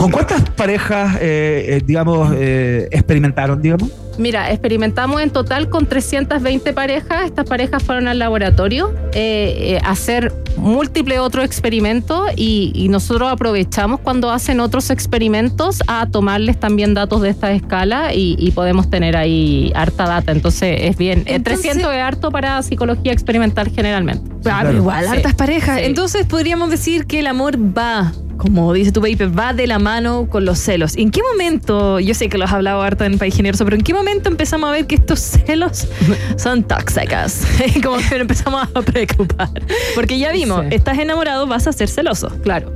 ¿Con 0.00 0.10
cuántas 0.10 0.42
parejas, 0.50 1.16
eh, 1.20 1.76
eh, 1.78 1.82
digamos, 1.84 2.32
eh, 2.36 2.88
experimentaron, 2.90 3.60
digamos? 3.60 3.90
Mira, 4.18 4.50
experimentamos 4.50 5.22
en 5.22 5.30
total 5.30 5.70
con 5.70 5.86
320 5.86 6.72
parejas. 6.74 7.24
Estas 7.24 7.46
parejas 7.46 7.82
fueron 7.82 8.06
al 8.08 8.18
laboratorio 8.18 8.92
eh, 9.14 9.76
eh, 9.76 9.80
a 9.82 9.92
hacer 9.92 10.34
múltiples 10.58 11.18
otros 11.20 11.44
experimentos 11.44 12.28
y, 12.36 12.70
y 12.74 12.88
nosotros 12.90 13.30
aprovechamos 13.32 14.00
cuando 14.00 14.30
hacen 14.30 14.60
otros 14.60 14.90
experimentos 14.90 15.82
a 15.86 16.06
tomarles 16.10 16.60
también 16.60 16.92
datos 16.92 17.22
de 17.22 17.30
esta 17.30 17.52
escala 17.52 18.12
y, 18.12 18.36
y 18.38 18.50
podemos 18.50 18.90
tener 18.90 19.16
ahí 19.16 19.72
harta 19.74 20.04
data. 20.06 20.32
Entonces 20.32 20.76
es 20.82 20.96
bien. 20.98 21.20
Entonces- 21.26 21.62
300 21.62 21.94
es 21.94 22.02
harto 22.02 22.30
para 22.30 22.62
psicología 22.62 23.12
experimental 23.12 23.70
generalmente. 23.74 24.30
Ah, 24.50 24.60
pero 24.64 24.76
igual, 24.78 25.04
Sí. 25.06 25.10
hartas 25.16 25.34
parejas. 25.34 25.78
Sí. 25.78 25.84
Entonces 25.86 26.26
podríamos 26.26 26.68
decir 26.70 27.06
que 27.06 27.20
el 27.20 27.26
amor 27.26 27.56
va, 27.56 28.12
como 28.40 28.72
dice 28.72 28.90
tu 28.90 29.02
paper, 29.02 29.38
va 29.38 29.52
de 29.52 29.66
la 29.66 29.78
mano 29.78 30.26
con 30.30 30.46
los 30.46 30.58
celos. 30.58 30.96
¿En 30.96 31.10
qué 31.10 31.20
momento, 31.22 32.00
yo 32.00 32.14
sé 32.14 32.30
que 32.30 32.38
lo 32.38 32.46
has 32.46 32.52
hablado 32.52 32.80
harto 32.80 33.04
en 33.04 33.18
País 33.18 33.34
Generoso, 33.36 33.64
pero 33.64 33.76
en 33.76 33.82
qué 33.82 33.92
momento 33.92 34.30
empezamos 34.30 34.70
a 34.70 34.72
ver 34.72 34.86
que 34.86 34.94
estos 34.94 35.20
celos 35.20 35.86
son 36.36 36.62
tóxicos? 36.64 37.42
como 37.82 37.98
que 37.98 38.16
empezamos 38.16 38.66
a 38.74 38.80
preocupar. 38.82 39.50
Porque 39.94 40.18
ya 40.18 40.32
vimos, 40.32 40.62
Sí. 40.70 40.74
estás 40.74 40.98
enamorado, 40.98 41.46
vas 41.46 41.66
a 41.66 41.72
ser 41.72 41.88
celoso. 41.88 42.28
Claro. 42.42 42.72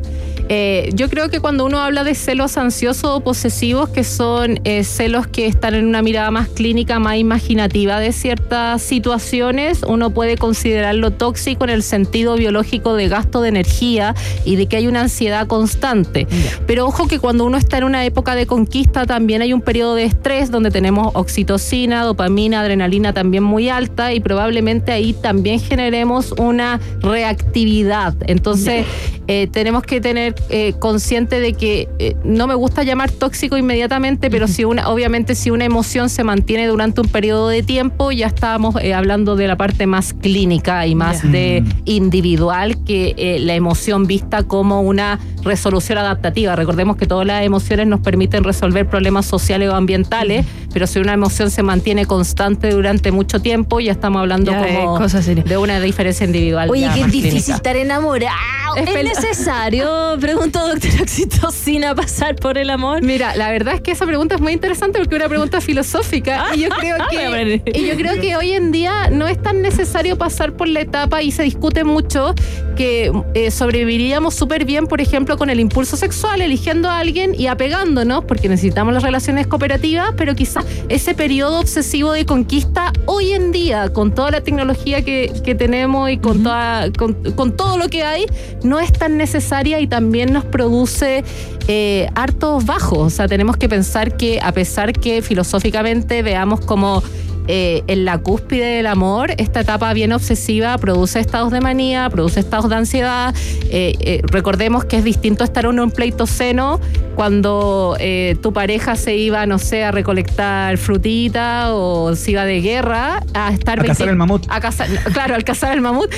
Eh, 0.48 0.90
yo 0.94 1.08
creo 1.08 1.30
que 1.30 1.40
cuando 1.40 1.64
uno 1.64 1.80
habla 1.80 2.04
de 2.04 2.14
celos 2.14 2.58
ansiosos 2.58 3.10
o 3.10 3.20
posesivos, 3.20 3.88
que 3.88 4.04
son 4.04 4.60
eh, 4.64 4.84
celos 4.84 5.26
que 5.26 5.46
están 5.46 5.74
en 5.74 5.86
una 5.86 6.02
mirada 6.02 6.30
más 6.30 6.48
clínica, 6.48 6.98
más 6.98 7.16
imaginativa 7.16 7.98
de 7.98 8.12
ciertas 8.12 8.82
situaciones, 8.82 9.80
uno 9.86 10.10
puede 10.10 10.36
considerarlo 10.36 11.12
tóxico 11.12 11.64
en 11.64 11.70
el 11.70 11.82
sentido 11.82 12.36
biológico 12.36 12.94
de 12.94 13.08
gasto 13.08 13.40
de 13.40 13.48
energía 13.48 14.14
y 14.44 14.56
de 14.56 14.66
que 14.66 14.76
hay 14.76 14.86
una 14.86 15.02
ansiedad 15.02 15.46
constante. 15.46 16.26
Pero 16.66 16.86
ojo 16.86 17.08
que 17.08 17.18
cuando 17.18 17.44
uno 17.46 17.56
está 17.56 17.78
en 17.78 17.84
una 17.84 18.04
época 18.04 18.34
de 18.34 18.46
conquista 18.46 19.06
también 19.06 19.40
hay 19.40 19.52
un 19.52 19.62
periodo 19.62 19.94
de 19.94 20.04
estrés 20.04 20.50
donde 20.50 20.70
tenemos 20.70 21.10
oxitocina, 21.14 22.04
dopamina, 22.04 22.60
adrenalina 22.60 23.14
también 23.14 23.44
muy 23.44 23.70
alta 23.70 24.12
y 24.12 24.20
probablemente 24.20 24.92
ahí 24.92 25.14
también 25.14 25.58
generemos 25.58 26.32
una 26.32 26.80
reactividad. 27.00 28.14
Entonces 28.26 28.84
eh, 29.26 29.48
tenemos 29.50 29.82
que 29.84 30.02
tener 30.02 30.33
eh, 30.50 30.74
consciente 30.78 31.40
de 31.40 31.54
que 31.54 31.88
eh, 31.98 32.16
no 32.24 32.46
me 32.46 32.54
gusta 32.54 32.82
llamar 32.82 33.10
tóxico 33.10 33.56
inmediatamente, 33.56 34.30
pero 34.30 34.46
si 34.46 34.64
una, 34.64 34.88
obviamente 34.88 35.34
si 35.34 35.50
una 35.50 35.64
emoción 35.64 36.08
se 36.08 36.22
mantiene 36.24 36.66
durante 36.66 37.00
un 37.00 37.08
periodo 37.08 37.48
de 37.48 37.62
tiempo, 37.62 38.12
ya 38.12 38.26
estamos 38.26 38.76
eh, 38.80 38.94
hablando 38.94 39.36
de 39.36 39.48
la 39.48 39.56
parte 39.56 39.86
más 39.86 40.12
clínica 40.12 40.86
y 40.86 40.94
más 40.94 41.22
de 41.30 41.64
individual 41.84 42.82
que 42.84 43.14
eh, 43.16 43.38
la 43.40 43.54
emoción 43.54 44.06
vista 44.06 44.42
como 44.42 44.82
una 44.82 45.18
resolución 45.44 45.98
adaptativa. 45.98 46.56
Recordemos 46.56 46.96
que 46.96 47.06
todas 47.06 47.26
las 47.26 47.44
emociones 47.44 47.86
nos 47.86 48.00
permiten 48.00 48.44
resolver 48.44 48.86
problemas 48.88 49.26
sociales 49.26 49.68
o 49.70 49.74
ambientales, 49.74 50.44
pero 50.72 50.86
si 50.86 50.98
una 50.98 51.12
emoción 51.12 51.50
se 51.50 51.62
mantiene 51.62 52.06
constante 52.06 52.70
durante 52.70 53.12
mucho 53.12 53.40
tiempo, 53.40 53.80
ya 53.80 53.92
estamos 53.92 54.20
hablando 54.20 54.52
Ya, 54.52 54.58
como 54.84 54.98
de 54.98 55.56
una 55.56 55.80
diferencia 55.80 56.24
individual. 56.26 56.70
Oye, 56.70 56.88
qué 56.94 57.04
difícil 57.04 57.30
clínica. 57.30 57.54
estar 57.54 57.76
enamorado. 57.76 58.34
¿Es, 58.76 59.04
necesario, 59.04 60.16
pregunto 60.20 60.66
doctor 60.66 60.90
Oxitocina, 61.02 61.94
pasar 61.94 62.34
por 62.36 62.58
el 62.58 62.70
amor? 62.70 63.02
Mira, 63.02 63.36
la 63.36 63.50
verdad 63.50 63.74
es 63.74 63.80
que 63.80 63.92
esa 63.92 64.06
pregunta 64.06 64.34
es 64.34 64.40
muy 64.40 64.52
interesante 64.52 64.98
porque 64.98 65.14
es 65.14 65.20
una 65.20 65.28
pregunta 65.28 65.60
filosófica 65.60 66.46
y 66.54 66.60
yo 66.60 66.68
creo 66.70 66.96
Ah, 66.98 67.06
que 67.10 67.62
y 67.74 67.86
yo 67.86 67.96
creo 67.96 68.20
que 68.20 68.36
hoy 68.36 68.52
en 68.52 68.72
día 68.72 69.10
no 69.10 69.26
es 69.26 69.40
tan 69.40 69.62
necesario 69.62 70.16
pasar 70.16 70.52
por 70.54 70.68
la 70.68 70.80
etapa 70.80 71.22
y 71.22 71.30
se 71.32 71.42
discute 71.42 71.84
mucho 71.84 72.34
que 72.76 73.12
eh, 73.34 73.50
sobreviviríamos 73.50 74.34
súper 74.34 74.64
bien, 74.64 74.86
por 74.86 75.00
ejemplo, 75.00 75.33
con 75.36 75.50
el 75.50 75.60
impulso 75.60 75.96
sexual, 75.96 76.40
eligiendo 76.40 76.88
a 76.88 76.98
alguien 76.98 77.34
y 77.38 77.46
apegándonos, 77.46 78.24
porque 78.24 78.48
necesitamos 78.48 78.94
las 78.94 79.02
relaciones 79.02 79.46
cooperativas, 79.46 80.12
pero 80.16 80.34
quizás 80.34 80.64
ese 80.88 81.14
periodo 81.14 81.60
obsesivo 81.60 82.12
de 82.12 82.26
conquista 82.26 82.92
hoy 83.06 83.32
en 83.32 83.52
día, 83.52 83.92
con 83.92 84.14
toda 84.14 84.30
la 84.30 84.40
tecnología 84.42 85.02
que, 85.02 85.32
que 85.44 85.54
tenemos 85.54 86.10
y 86.10 86.18
con, 86.18 86.42
toda, 86.42 86.90
con, 86.92 87.14
con 87.34 87.56
todo 87.56 87.78
lo 87.78 87.88
que 87.88 88.02
hay, 88.02 88.26
no 88.62 88.80
es 88.80 88.92
tan 88.92 89.16
necesaria 89.16 89.80
y 89.80 89.86
también 89.86 90.32
nos 90.32 90.44
produce 90.44 91.24
eh, 91.66 92.08
hartos 92.14 92.66
bajos. 92.66 92.98
O 92.98 93.10
sea, 93.10 93.28
tenemos 93.28 93.56
que 93.56 93.68
pensar 93.68 94.16
que 94.16 94.38
a 94.42 94.52
pesar 94.52 94.92
que 94.92 95.22
filosóficamente 95.22 96.22
veamos 96.22 96.60
como 96.60 97.02
eh, 97.46 97.82
en 97.86 98.04
la 98.04 98.18
cúspide 98.18 98.76
del 98.76 98.86
amor, 98.86 99.32
esta 99.38 99.60
etapa 99.60 99.92
bien 99.92 100.12
obsesiva 100.12 100.76
produce 100.78 101.20
estados 101.20 101.50
de 101.52 101.60
manía, 101.60 102.08
produce 102.10 102.40
estados 102.40 102.68
de 102.70 102.76
ansiedad. 102.76 103.34
Eh, 103.70 103.94
eh, 104.00 104.20
recordemos 104.24 104.84
que 104.84 104.96
es 104.98 105.04
distinto 105.04 105.44
estar 105.44 105.66
uno 105.66 105.82
en 105.82 105.90
pleito 105.90 106.26
seno 106.26 106.80
cuando 107.14 107.96
tu 108.42 108.52
pareja 108.52 108.96
se 108.96 109.16
iba, 109.16 109.46
no 109.46 109.58
sé, 109.60 109.84
a 109.84 109.92
recolectar 109.92 110.76
frutita 110.78 111.72
o 111.72 112.16
se 112.16 112.32
iba 112.32 112.44
de 112.44 112.60
guerra, 112.60 113.22
a 113.34 113.52
estar... 113.52 113.78
A 113.78 113.84
cazar 113.84 114.08
el 114.08 114.16
mamut. 114.16 114.44
a 114.48 114.60
cazar- 114.60 114.88
claro, 115.12 115.36
al 115.36 115.44
cazar 115.44 115.74
el 115.74 115.80
mamut 115.80 116.12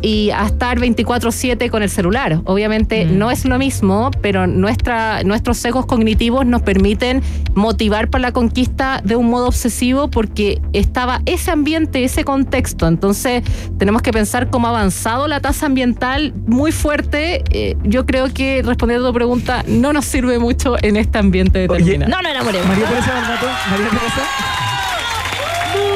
y 0.00 0.30
a 0.30 0.46
estar 0.46 0.78
24/7 0.78 1.68
con 1.70 1.82
el 1.82 1.90
celular. 1.90 2.40
Obviamente 2.44 3.04
Mm. 3.04 3.18
no 3.18 3.30
es 3.30 3.44
lo 3.44 3.58
mismo, 3.58 4.10
pero 4.22 4.46
nuestra, 4.46 5.22
nuestros 5.22 5.58
sesgos 5.58 5.84
cognitivos 5.84 6.46
nos 6.46 6.62
permiten 6.62 7.20
motivar 7.54 8.08
para 8.08 8.22
la 8.22 8.32
conquista 8.32 9.00
de 9.04 9.16
un 9.16 9.28
modo 9.28 9.48
obsesivo 9.48 10.08
porque 10.08 10.51
estaba 10.72 11.22
ese 11.26 11.50
ambiente, 11.50 12.04
ese 12.04 12.24
contexto. 12.24 12.86
Entonces 12.86 13.42
tenemos 13.78 14.02
que 14.02 14.12
pensar 14.12 14.50
cómo 14.50 14.66
ha 14.66 14.70
avanzado 14.70 15.28
la 15.28 15.40
tasa 15.40 15.66
ambiental 15.66 16.34
muy 16.46 16.72
fuerte. 16.72 17.42
Eh, 17.50 17.76
yo 17.84 18.06
creo 18.06 18.32
que 18.32 18.62
respondiendo 18.64 19.06
a 19.06 19.10
tu 19.10 19.14
pregunta, 19.14 19.64
no 19.66 19.92
nos 19.92 20.04
sirve 20.04 20.38
mucho 20.38 20.76
en 20.82 20.96
este 20.96 21.18
ambiente 21.18 21.60
determinado. 21.60 22.10
No 22.10 22.22
nos 22.22 22.30
enamoremos. 22.30 22.68
María 22.68 22.86
Teresa 22.86 23.14
Barbato, 23.14 23.46
María 23.70 23.88
Teresa. 23.88 24.22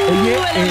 Oye, 0.08 0.36
eh, 0.54 0.70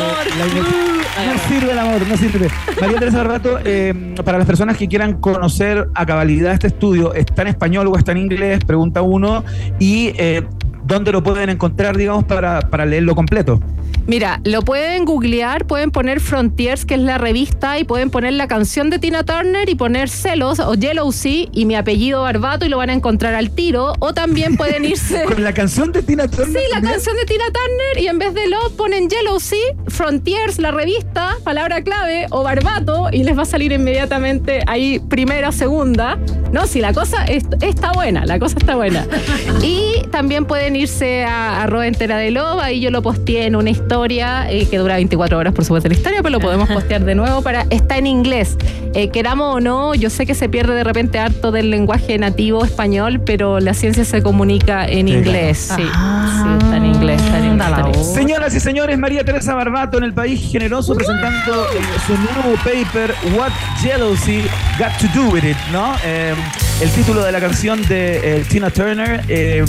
no 1.28 1.50
sirve 1.50 1.72
el 1.72 1.80
amor, 1.80 2.08
no 2.08 2.18
sirve. 2.18 2.50
María 2.80 3.00
Teresa 3.00 3.18
Barbato, 3.18 3.60
eh, 3.64 3.94
para 4.24 4.38
las 4.38 4.48
personas 4.48 4.78
que 4.78 4.88
quieran 4.88 5.20
conocer 5.20 5.90
a 5.94 6.06
cabalidad 6.06 6.54
este 6.54 6.68
estudio, 6.68 7.14
¿está 7.14 7.42
en 7.44 7.50
español 7.50 7.88
o 7.88 7.98
está 7.98 8.12
en 8.14 8.20
inglés? 8.20 8.64
Pregunta 8.66 9.02
uno. 9.02 9.44
Y 9.80 10.14
eh, 10.18 10.44
¿dónde 10.86 11.12
lo 11.12 11.24
pueden 11.24 11.50
encontrar, 11.50 11.98
digamos, 11.98 12.24
para, 12.26 12.62
para 12.62 12.86
leerlo 12.86 13.16
completo? 13.16 13.60
Mira, 14.08 14.40
lo 14.44 14.62
pueden 14.62 15.04
googlear, 15.04 15.66
pueden 15.66 15.90
poner 15.90 16.20
Frontiers, 16.20 16.86
que 16.86 16.94
es 16.94 17.00
la 17.00 17.18
revista, 17.18 17.80
y 17.80 17.86
pueden 17.86 18.12
poner 18.12 18.34
la 18.34 18.48
canción 18.48 18.92
de 18.92 19.00
Tina 19.00 19.24
Turner 19.24 19.68
y 19.68 19.74
poner 19.74 20.10
Celos 20.10 20.60
o 20.60 20.76
Yellow 20.76 21.12
Sea 21.12 21.48
y 21.52 21.66
mi 21.66 21.76
apellido 21.76 22.22
Barbato 22.22 22.68
y 22.68 22.70
lo 22.70 22.78
van 22.78 22.92
a 22.92 22.94
encontrar 22.94 23.34
al 23.34 23.50
tiro. 23.50 23.94
O 24.00 24.14
también 24.14 24.58
pueden 24.58 24.86
irse. 24.86 25.24
Con 25.24 25.44
la 25.44 25.54
canción 25.54 25.92
de 25.92 26.04
Tina 26.04 26.28
Turner. 26.28 26.62
Sí, 26.62 26.68
la 26.72 26.82
canción 26.82 27.16
de 27.16 27.26
Tina 27.26 27.46
Turner 27.46 28.04
y 28.04 28.08
en 28.08 28.20
vez 28.20 28.36
de 28.36 28.48
lo 28.48 28.70
ponen 28.78 29.10
Yellow 29.10 29.40
Sea, 29.40 29.58
Frontiers, 29.88 30.60
la 30.60 30.70
revista, 30.70 31.38
palabra 31.44 31.82
clave 31.82 32.28
o 32.30 32.44
Barbato 32.44 33.08
y 33.12 33.24
les 33.24 33.36
va 33.36 33.42
a 33.42 33.46
salir 33.46 33.72
inmediatamente 33.72 34.62
ahí 34.68 35.00
primera, 35.00 35.52
segunda. 35.52 36.20
No, 36.52 36.68
si 36.68 36.80
la 36.80 36.94
cosa 36.94 37.26
es- 37.26 37.46
está 37.62 37.92
buena, 37.92 38.24
la 38.28 38.38
cosa 38.38 38.58
está 38.60 38.76
buena. 38.76 39.08
Y 39.64 40.04
también 40.12 40.46
pueden 40.46 40.76
irse 40.76 41.24
a 41.24 41.64
arroba 41.64 41.88
entera 41.88 42.18
de 42.18 42.30
loba 42.30 42.72
y 42.72 42.82
yo 42.82 42.92
lo 42.92 43.02
posteé 43.02 43.46
en 43.48 43.56
una 43.56 43.72
historia 43.72 43.95
eh, 44.06 44.68
que 44.70 44.78
dura 44.78 44.96
24 44.96 45.38
horas, 45.38 45.54
por 45.54 45.64
supuesto, 45.66 45.88
la 45.90 45.96
historia, 45.96 46.22
pero 46.22 46.32
lo 46.34 46.40
podemos 46.40 46.68
postear 46.70 47.04
de 47.06 47.16
nuevo 47.16 47.42
para. 47.42 47.66
Está 47.70 47.98
en 47.98 48.08
inglés. 48.08 48.58
Eh, 48.94 49.10
queramos 49.10 49.56
o 49.56 49.60
no, 49.60 49.94
yo 49.96 50.10
sé 50.10 50.26
que 50.26 50.36
se 50.36 50.48
pierde 50.50 50.74
de 50.74 50.84
repente 50.84 51.20
harto 51.20 51.52
del 51.52 51.70
lenguaje 51.70 52.18
nativo 52.18 52.64
español, 52.64 53.22
pero 53.26 53.60
la 53.60 53.74
ciencia 53.74 54.06
se 54.06 54.22
comunica 54.24 54.86
en 54.88 55.08
Sí, 55.08 55.14
inglés. 55.14 55.74
Sí, 55.76 55.82
sí, 55.84 56.50
está 56.60 56.78
en 56.78 56.86
inglés, 56.86 57.22
está 57.22 57.38
en 57.40 57.46
inglés. 57.46 57.68
está 57.68 57.80
en 57.82 57.88
inglés. 57.88 58.14
Señoras 58.14 58.56
y 58.56 58.60
señores, 58.60 58.98
María 58.98 59.24
Teresa 59.26 59.54
Barbato 59.54 59.98
en 59.98 60.06
el 60.06 60.14
país 60.14 60.50
generoso 60.52 60.96
presentando 60.96 61.66
eh, 61.74 61.80
su 62.08 62.14
nuevo 62.14 62.56
paper 62.64 63.14
What 63.38 63.52
Jealousy 63.82 64.42
Got 64.80 64.98
to 65.00 65.08
Do 65.20 65.30
With 65.30 65.44
It, 65.44 65.58
¿no? 65.74 65.94
Eh, 66.06 66.34
el 66.82 66.90
título 66.92 67.24
de 67.24 67.32
la 67.32 67.40
canción 67.40 67.82
de 67.88 68.40
eh, 68.40 68.46
Tina 68.50 68.70
Turner. 68.70 69.22
eh, 69.30 69.64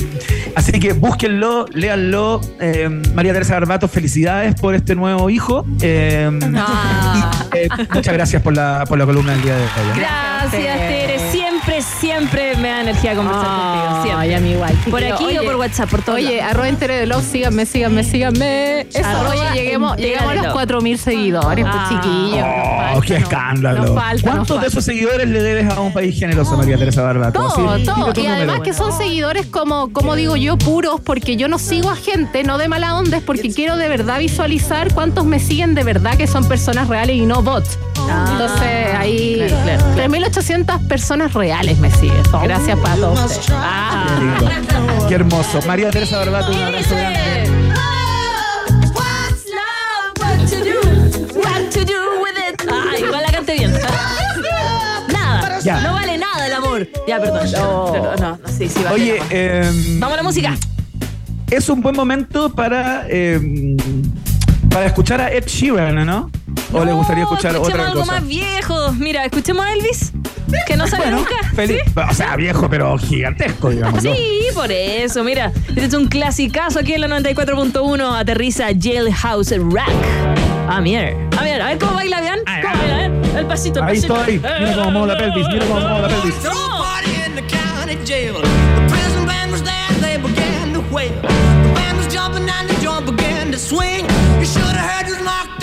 así 0.55 0.73
que 0.73 0.93
búsquenlo, 0.93 1.67
léanlo. 1.73 2.41
Eh, 2.61 2.89
María 3.15 3.33
Teresa 3.33 3.55
Barbato, 3.55 3.89
felicidades 3.89 4.16
por 4.61 4.75
este 4.75 4.95
nuevo 4.95 5.29
hijo. 5.31 5.65
Eh, 5.83 6.31
y, 6.33 7.57
eh, 7.57 7.69
muchas 7.93 8.15
gracias 8.15 8.43
por 8.43 8.55
la, 8.55 8.85
por 8.89 8.99
la 8.99 9.05
columna 9.07 9.33
del 9.33 9.43
día 9.43 9.57
de 9.57 9.63
hoy. 9.63 9.69
¿eh? 9.69 9.93
Gracias, 9.97 10.79
Tere. 10.79 11.19
Siempre, 11.31 11.83
siempre 11.83 12.57
me 12.57 12.69
da 12.69 12.81
energía 12.83 13.15
conversar 13.15 13.47
contigo. 13.47 14.03
Siempre. 14.03 14.13
Ay, 14.23 14.35
a 14.35 14.41
mí 14.41 14.51
igual. 14.53 14.73
Por 14.91 15.01
Pero, 15.01 15.15
aquí 15.15 15.25
oye, 15.25 15.41
o 15.41 15.45
por 15.45 15.57
WhatsApp, 15.57 15.91
por 15.91 16.03
todo. 16.03 16.17
Oye, 16.17 16.41
arroba 16.41 16.69
entere 16.69 16.97
de 16.97 17.07
love, 17.07 17.25
síganme, 17.25 17.67
síganme, 17.67 18.05
síganme. 18.05 18.81
Eso, 18.83 19.05
Arroba 19.05 19.31
oye, 19.31 19.61
lleguemos, 19.61 19.97
llegamos 19.97 20.31
a 20.31 20.35
los 20.35 20.45
love. 20.47 20.55
4.000 20.55 20.97
seguidores, 20.97 21.65
pues 21.65 21.77
Ah. 21.77 21.89
chiquillos. 21.89 22.97
Oh, 22.97 23.01
qué 23.01 23.17
escándalo. 23.17 23.83
nos 23.83 23.95
falta, 23.95 24.27
nos 24.27 24.37
¿Cuántos 24.37 24.61
de 24.63 24.67
esos 24.69 24.85
seguidores 24.85 25.29
le 25.29 25.43
debes 25.43 25.71
a 25.71 25.81
un 25.81 25.93
país 25.93 26.19
generoso, 26.19 26.57
María 26.57 26.79
Teresa 26.79 27.03
Barbato? 27.03 27.41
Todo, 27.41 27.79
todo. 27.85 28.13
Y 28.23 28.27
además 28.27 28.47
número. 28.59 28.63
que 28.63 28.73
son 28.73 28.97
seguidores 28.97 29.47
como, 29.47 29.93
como 29.93 30.15
digo 30.15 30.37
yo, 30.37 30.57
puros, 30.57 31.01
porque 31.01 31.37
yo 31.37 31.49
no 31.49 31.59
sigo 31.59 31.91
a 31.91 31.97
gente, 31.97 32.45
no 32.45 32.57
de 32.59 32.69
mala 32.69 32.97
onda, 32.97 33.19
es 33.19 33.23
porque 33.23 33.53
quiero 33.53 33.77
de 33.77 33.89
verdad 33.89 34.06
visualizar 34.19 34.93
cuántos 34.95 35.25
me 35.25 35.39
siguen 35.39 35.75
de 35.75 35.85
verdad 35.85 36.17
que 36.17 36.27
son 36.27 36.47
personas 36.49 36.89
reales 36.89 37.17
y 37.17 37.27
no 37.27 37.43
bots. 37.43 37.79
Entonces 38.31 38.95
ahí 38.97 39.37
Claro, 39.37 39.63
claro, 39.65 39.85
claro. 39.95 40.15
3.800 40.15 40.89
personas 40.89 41.35
reales 41.35 41.79
me 41.79 41.91
siguen. 41.91 42.23
Gracias 42.43 42.79
para 42.79 42.97
todos. 42.97 43.41
Ah. 43.51 44.37
Qué. 44.39 45.09
Qué 45.09 45.15
hermoso. 45.15 45.61
María 45.67 45.91
Teresa 45.91 46.19
Barbato, 46.19 46.53
un 46.53 46.63
abrazo 46.63 46.95
grande. 46.95 47.67
Ah, 52.69 52.99
igual 52.99 53.23
la 53.23 53.33
canté 53.33 53.55
bien. 53.55 53.73
Nada. 55.13 55.61
Ya. 55.61 55.81
No 55.81 55.95
vale 55.95 56.19
nada 56.19 56.47
el 56.47 56.53
amor. 56.53 56.89
Ya, 57.07 57.19
perdón. 57.21 57.51
Perdón, 57.51 58.17
no, 58.21 58.39
no, 58.39 58.39
sí, 58.57 58.69
sí, 58.69 58.81
Oye, 58.93 59.21
eh, 59.31 59.71
Vamos 59.99 60.15
a 60.15 60.17
la 60.17 60.23
música. 60.23 60.57
Es 61.51 61.69
un 61.69 61.81
buen 61.81 61.95
momento 61.97 62.51
para, 62.53 63.07
eh, 63.09 63.77
para 64.71 64.87
escuchar 64.87 65.21
a 65.21 65.33
Ed 65.33 65.47
Sheeran, 65.47 66.05
¿no? 66.07 66.31
¿O 66.73 66.85
le 66.85 66.93
gustaría 66.93 67.25
No, 67.25 67.31
escuchar 67.31 67.53
escuchemos 67.55 67.69
otra 67.69 67.87
algo 67.89 68.01
cosa? 68.01 68.13
más 68.13 68.27
viejo. 68.27 68.93
Mira, 68.95 69.25
escuchemos 69.25 69.65
a 69.65 69.73
Elvis. 69.73 70.13
Que 70.67 70.77
no 70.77 70.87
sale 70.87 71.05
Bueno, 71.05 71.19
nunca. 71.19 71.37
feliz- 71.55 71.83
O 72.11 72.15
sea, 72.15 72.35
viejo, 72.37 72.69
pero 72.69 72.97
gigantesco, 72.99 73.71
digamos. 73.71 74.03
¿no? 74.03 74.13
Sí, 74.15 74.41
por 74.55 74.71
eso, 74.73 75.23
mira. 75.25 75.53
Este 75.69 75.85
es 75.85 75.95
un 75.95 76.07
clasicazo 76.09 76.81
aquí 76.81 76.95
en 76.95 77.03
la 77.03 77.09
94.1. 77.09 78.15
Aterriza 78.17 78.67
Jailhouse 78.79 79.53
Rack. 79.73 79.89
Ah, 80.69 80.81
mira. 80.81 81.11
A 81.39 81.43
ver, 81.45 81.61
a 81.63 81.67
ver 81.69 81.79
cómo 81.79 81.95
baila, 81.95 82.21
vean. 82.21 82.39
¿Cómo 82.63 82.75
baila, 82.77 83.07
eh? 83.07 83.11
El 83.39 83.47
pasito, 83.47 83.79
el 83.81 83.85
Ahí 83.87 83.95
pasito. 83.97 84.17
estoy. 84.17 84.39
Mira 84.39 84.75
cómo 84.75 84.91
muevo 84.91 85.07
la 85.07 85.19
pelvis, 85.19 85.47
mira 85.49 85.65
cómo 85.67 85.81
muevo 85.81 85.99
la 86.01 86.09
pelvis. 86.09 86.35
No. 86.45 86.77
Began. 90.97 91.11
The 91.21 91.73
band 91.77 91.99
was 91.99 92.09
jumping 92.13 92.49
and 92.49 92.71
the 92.71 92.75
joint 92.81 93.05
began 93.05 93.53
to 93.53 93.59
swing. 93.59 94.05
You 94.41 94.47
should 94.47 94.63
have 94.63 94.91
heard 94.91 95.07
this 95.07 95.23
knocked 95.23 95.56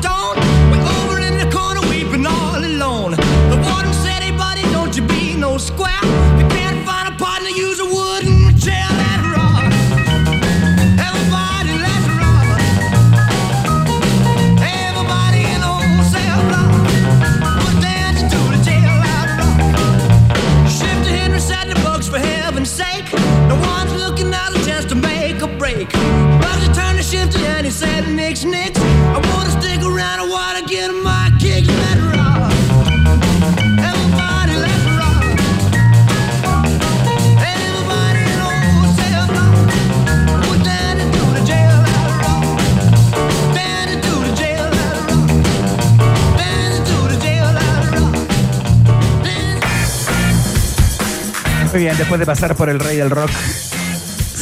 don't 0.00 0.35
después 51.94 52.18
de 52.18 52.26
pasar 52.26 52.56
por 52.56 52.68
el 52.68 52.80
rey 52.80 52.96
del 52.96 53.10
rock, 53.10 53.30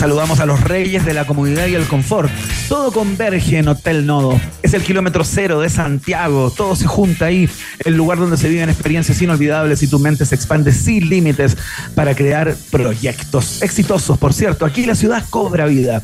saludamos 0.04 0.38
a 0.40 0.44
los 0.44 0.60
reyes 0.60 1.06
de 1.06 1.14
la 1.14 1.26
comodidad 1.26 1.66
y 1.66 1.74
el 1.74 1.86
confort. 1.86 2.30
Todo 2.68 2.92
converge 2.92 3.56
en 3.56 3.68
Hotel 3.68 4.04
Nodo. 4.04 4.38
Es 4.62 4.74
el 4.74 4.82
kilómetro 4.82 5.24
cero 5.24 5.60
de 5.62 5.70
Santiago. 5.70 6.50
Todo 6.54 6.76
se 6.76 6.86
junta 6.86 7.24
ahí, 7.24 7.48
el 7.86 7.96
lugar 7.96 8.18
donde 8.18 8.36
se 8.36 8.50
viven 8.50 8.68
experiencias 8.68 9.22
inolvidables 9.22 9.82
y 9.82 9.86
tu 9.86 9.98
mente 9.98 10.26
se 10.26 10.34
expande 10.34 10.72
sin 10.72 11.08
límites 11.08 11.56
para 11.94 12.14
crear 12.14 12.54
proyectos 12.70 13.62
exitosos. 13.62 14.18
Por 14.18 14.34
cierto, 14.34 14.66
aquí 14.66 14.84
la 14.84 14.94
ciudad 14.94 15.24
cobra 15.30 15.64
vida. 15.64 16.02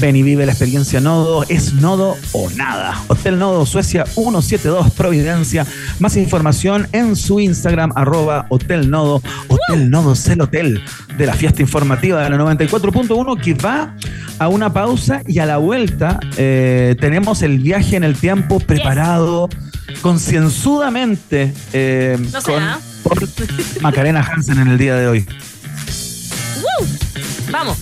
Ven 0.00 0.16
y 0.16 0.22
vive 0.22 0.46
la 0.46 0.52
experiencia 0.52 1.00
Nodo. 1.00 1.44
Es 1.46 1.74
Nodo 1.74 2.16
o 2.32 2.48
nada. 2.48 2.98
Hotel 3.08 3.38
Nodo 3.38 3.66
Suecia 3.66 4.06
172 4.06 4.90
Providencia. 4.92 5.66
Más 5.98 6.16
información 6.16 6.88
en 6.92 7.14
su 7.14 7.40
Instagram, 7.40 7.92
arroba 7.94 8.46
Hotel 8.48 8.88
Nodo. 8.88 9.22
Hotel 9.48 9.90
Nodo 9.90 10.14
el 10.30 10.40
hotel 10.40 10.82
de 11.16 11.26
la 11.26 11.34
fiesta 11.34 11.62
informativa 11.62 12.22
de 12.22 12.30
la 12.30 12.36
94.1 12.36 13.40
que 13.40 13.54
va 13.54 13.94
a 14.38 14.48
una 14.48 14.72
pausa 14.72 15.22
y 15.26 15.38
a 15.38 15.46
la 15.46 15.58
vuelta 15.58 16.18
eh, 16.36 16.96
tenemos 17.00 17.42
el 17.42 17.58
viaje 17.58 17.96
en 17.96 18.04
el 18.04 18.16
tiempo 18.16 18.60
preparado 18.60 19.48
concienzudamente 20.02 21.52
eh, 21.72 22.18
No 22.32 22.42
con 22.42 22.62
por 23.02 23.18
Macarena 23.82 24.20
Hansen 24.20 24.58
en 24.58 24.68
el 24.68 24.78
día 24.78 24.96
de 24.96 25.06
hoy. 25.06 25.26
¡Woo! 26.56 26.88
Vamos, 27.50 27.78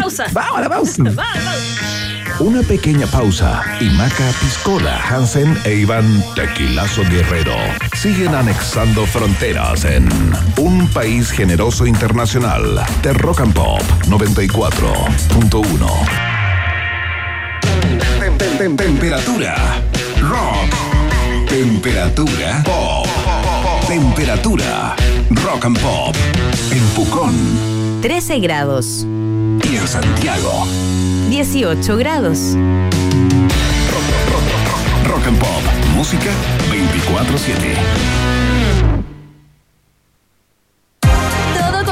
pausa. 0.00 0.24
Vamos 0.32 0.58
a 0.58 0.60
la 0.62 0.68
pausa. 0.68 1.02
Va, 1.04 1.10
va. 1.12 2.11
Una 2.40 2.62
pequeña 2.62 3.06
pausa 3.06 3.62
y 3.80 3.84
Maca 3.90 4.24
Piscola, 4.40 5.00
Hansen 5.08 5.56
e 5.64 5.74
Iván 5.76 6.24
Tequilazo 6.34 7.02
Guerrero 7.08 7.54
siguen 7.94 8.34
anexando 8.34 9.06
fronteras 9.06 9.84
en 9.84 10.08
un 10.56 10.88
país 10.88 11.30
generoso 11.30 11.86
internacional 11.86 12.82
de 13.02 13.12
Rock 13.12 13.40
and 13.42 13.54
Pop 13.54 13.80
94.1. 14.08 15.86
Tem- 18.18 18.36
tem- 18.38 18.56
tem- 18.58 18.76
Temperatura 18.76 19.54
rock. 20.20 21.48
Temperatura 21.48 22.62
pop. 22.64 23.06
Temperatura 23.86 24.96
rock 25.44 25.64
and 25.66 25.78
pop. 25.78 26.16
En 26.70 26.82
Pucón 26.94 27.34
13 28.00 28.40
grados. 28.40 29.06
Y 29.70 29.76
en 29.76 29.86
Santiago. 29.86 30.66
18 31.28 31.96
grados. 31.96 32.56
Rock 35.06 35.26
and 35.26 35.38
Pop. 35.38 35.62
Música 35.94 36.30
24-7. 36.70 38.51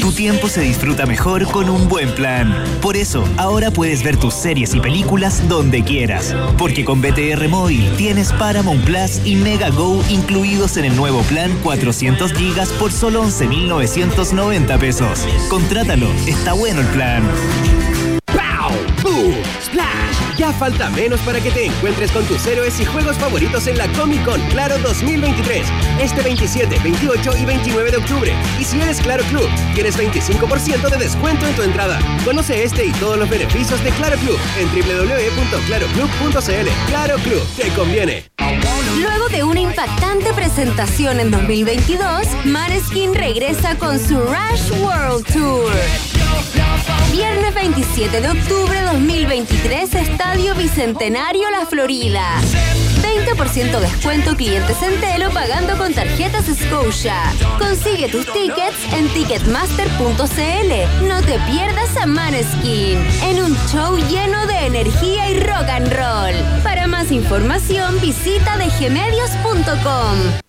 Tu 0.00 0.12
tiempo 0.12 0.48
se 0.48 0.60
disfruta 0.60 1.06
mejor 1.06 1.44
con 1.50 1.68
un 1.68 1.88
buen 1.88 2.14
plan. 2.14 2.54
Por 2.80 2.96
eso, 2.96 3.24
ahora 3.36 3.70
puedes 3.70 4.02
ver 4.02 4.16
tus 4.16 4.34
series 4.34 4.74
y 4.74 4.80
películas 4.80 5.48
donde 5.48 5.82
quieras. 5.82 6.34
Porque 6.56 6.84
con 6.84 7.00
BTR 7.00 7.48
Móvil 7.48 7.90
tienes 7.96 8.32
Paramount 8.32 8.84
Plus 8.84 9.20
y 9.24 9.34
Mega 9.34 9.70
Go 9.70 10.02
incluidos 10.08 10.76
en 10.76 10.84
el 10.84 10.96
nuevo 10.96 11.22
plan 11.22 11.50
400 11.62 12.32
gigas 12.32 12.70
por 12.70 12.92
solo 12.92 13.24
11.990 13.24 14.78
pesos. 14.78 15.26
Contrátalo, 15.48 16.08
está 16.26 16.52
bueno 16.52 16.80
el 16.80 16.86
plan. 16.88 17.22
¡Splash! 19.62 20.16
Ya 20.36 20.52
falta 20.52 20.90
menos 20.90 21.18
para 21.20 21.40
que 21.40 21.50
te 21.50 21.64
encuentres 21.66 22.12
con 22.12 22.24
tus 22.26 22.46
héroes 22.46 22.78
y 22.80 22.84
juegos 22.84 23.16
favoritos 23.16 23.66
en 23.66 23.76
la 23.76 23.88
Comic 23.88 24.24
Con 24.24 24.40
Claro 24.48 24.78
2023. 24.78 25.66
Este 26.00 26.22
27, 26.22 26.78
28 26.82 27.36
y 27.36 27.44
29 27.44 27.90
de 27.90 27.96
octubre. 27.96 28.32
Y 28.60 28.64
si 28.64 28.80
eres 28.80 29.00
Claro 29.00 29.24
Club, 29.24 29.48
tienes 29.74 29.98
25% 29.98 30.88
de 30.88 30.96
descuento 30.96 31.44
en 31.46 31.56
tu 31.56 31.62
entrada. 31.62 31.98
Conoce 32.24 32.62
este 32.62 32.86
y 32.86 32.92
todos 32.92 33.18
los 33.18 33.28
beneficios 33.28 33.82
de 33.82 33.90
Claro 33.90 34.16
Club 34.18 34.38
en 34.58 34.68
www.claroclub.cl. 34.68 36.68
Claro 36.88 37.16
Club, 37.16 37.42
te 37.56 37.68
conviene. 37.70 38.24
Luego 39.00 39.28
de 39.28 39.42
una 39.44 39.60
impactante 39.60 40.32
presentación 40.32 41.20
en 41.20 41.30
2022, 41.30 42.26
Maneskin 42.44 43.14
regresa 43.14 43.76
con 43.76 43.98
su 43.98 44.20
Rush 44.20 44.72
World 44.80 45.24
Tour. 45.32 45.72
Viernes 47.12 47.54
27 47.54 48.20
de 48.20 48.28
octubre 48.28 48.80
2023, 48.82 49.94
Estadio 49.94 50.54
Bicentenario 50.54 51.50
La 51.50 51.66
Florida. 51.66 52.40
20% 53.02 53.80
descuento 53.80 54.36
clientes 54.36 54.76
en 54.82 55.00
Telo 55.00 55.30
pagando 55.30 55.76
con 55.76 55.92
tarjetas 55.92 56.46
Scotia. 56.46 57.16
Consigue 57.58 58.08
tus 58.08 58.26
tickets 58.32 58.92
en 58.92 59.08
ticketmaster.cl. 59.08 61.06
No 61.08 61.22
te 61.22 61.38
pierdas 61.40 61.96
a 61.96 62.06
Maneskin 62.06 62.98
en 63.22 63.42
un 63.42 63.56
show 63.68 63.96
lleno 64.08 64.46
de 64.46 64.66
energía 64.66 65.30
y 65.30 65.40
rock 65.40 65.68
and 65.68 65.92
roll. 65.92 66.62
Para 66.62 66.86
más 66.86 67.10
información 67.10 68.00
visita 68.00 68.56
dgmedios.com. 68.58 70.47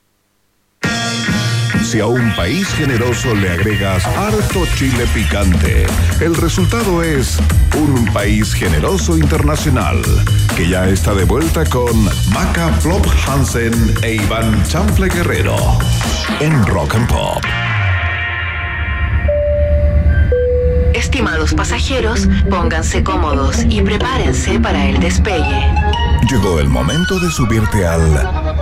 Si 1.89 1.99
a 1.99 2.05
un 2.05 2.35
país 2.35 2.67
generoso 2.75 3.33
le 3.33 3.49
agregas 3.49 4.05
harto 4.05 4.63
chile 4.75 5.07
picante, 5.11 5.87
el 6.21 6.35
resultado 6.35 7.01
es 7.01 7.39
un 7.75 8.05
país 8.13 8.53
generoso 8.53 9.17
internacional 9.17 9.99
que 10.55 10.69
ya 10.69 10.87
está 10.87 11.15
de 11.15 11.23
vuelta 11.23 11.65
con 11.65 12.05
Maca 12.31 12.71
Flop 12.73 13.03
Hansen 13.25 13.73
e 14.03 14.13
Iván 14.13 14.63
Chanfle 14.65 15.09
Guerrero 15.09 15.55
en 16.39 16.63
Rock 16.67 16.93
and 16.93 17.07
Pop. 17.07 17.43
Estimados 20.93 21.55
pasajeros, 21.55 22.29
pónganse 22.51 23.03
cómodos 23.03 23.65
y 23.67 23.81
prepárense 23.81 24.59
para 24.59 24.85
el 24.85 24.99
despegue. 24.99 25.73
Llegó 26.29 26.59
el 26.59 26.69
momento 26.69 27.19
de 27.19 27.31
subirte 27.31 27.87
al 27.87 28.48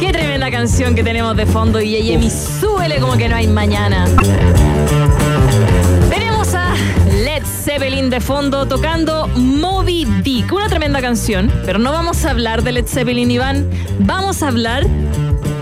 Qué 0.00 0.12
tremenda 0.12 0.50
canción 0.50 0.94
que 0.94 1.02
tenemos 1.02 1.36
de 1.36 1.46
fondo 1.46 1.80
y 1.80 2.02
Yemi, 2.02 2.30
súbele 2.30 2.98
como 2.98 3.16
que 3.16 3.28
no 3.28 3.36
hay 3.36 3.46
mañana. 3.46 4.06
Tenemos 6.10 6.54
a 6.54 6.74
Led 7.24 7.44
Zeppelin 7.44 8.10
de 8.10 8.20
fondo 8.20 8.66
tocando 8.66 9.28
Moby 9.36 10.04
Dick, 10.22 10.52
una 10.52 10.68
tremenda 10.68 11.00
canción, 11.00 11.50
pero 11.64 11.78
no 11.78 11.92
vamos 11.92 12.24
a 12.24 12.30
hablar 12.30 12.62
de 12.62 12.72
Led 12.72 12.86
Zeppelin, 12.86 13.30
Iván, 13.30 13.68
vamos 14.00 14.42
a 14.42 14.48
hablar 14.48 14.86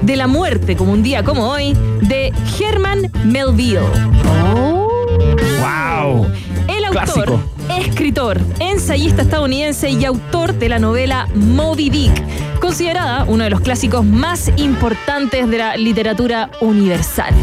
de 0.03 0.16
la 0.16 0.26
muerte, 0.26 0.76
como 0.76 0.93
un 0.93 1.03
día 1.03 1.22
como 1.22 1.49
hoy, 1.49 1.76
de 2.01 2.33
Herman 2.59 3.11
Melville. 3.24 3.80
¡Wow! 5.61 6.26
El 6.68 6.85
autor, 6.85 7.05
Clásico. 7.05 7.41
escritor, 7.78 8.41
ensayista 8.59 9.22
estadounidense 9.22 9.91
y 9.91 10.05
autor 10.05 10.55
de 10.55 10.68
la 10.68 10.78
novela 10.78 11.28
Moby 11.35 11.91
Dick, 11.91 12.12
considerada 12.63 13.25
uno 13.27 13.43
de 13.43 13.51
los 13.51 13.61
clásicos 13.61 14.05
más 14.05 14.49
importantes 14.57 15.51
de 15.51 15.59
la 15.59 15.77
literatura 15.77 16.49
universal. 16.61 17.35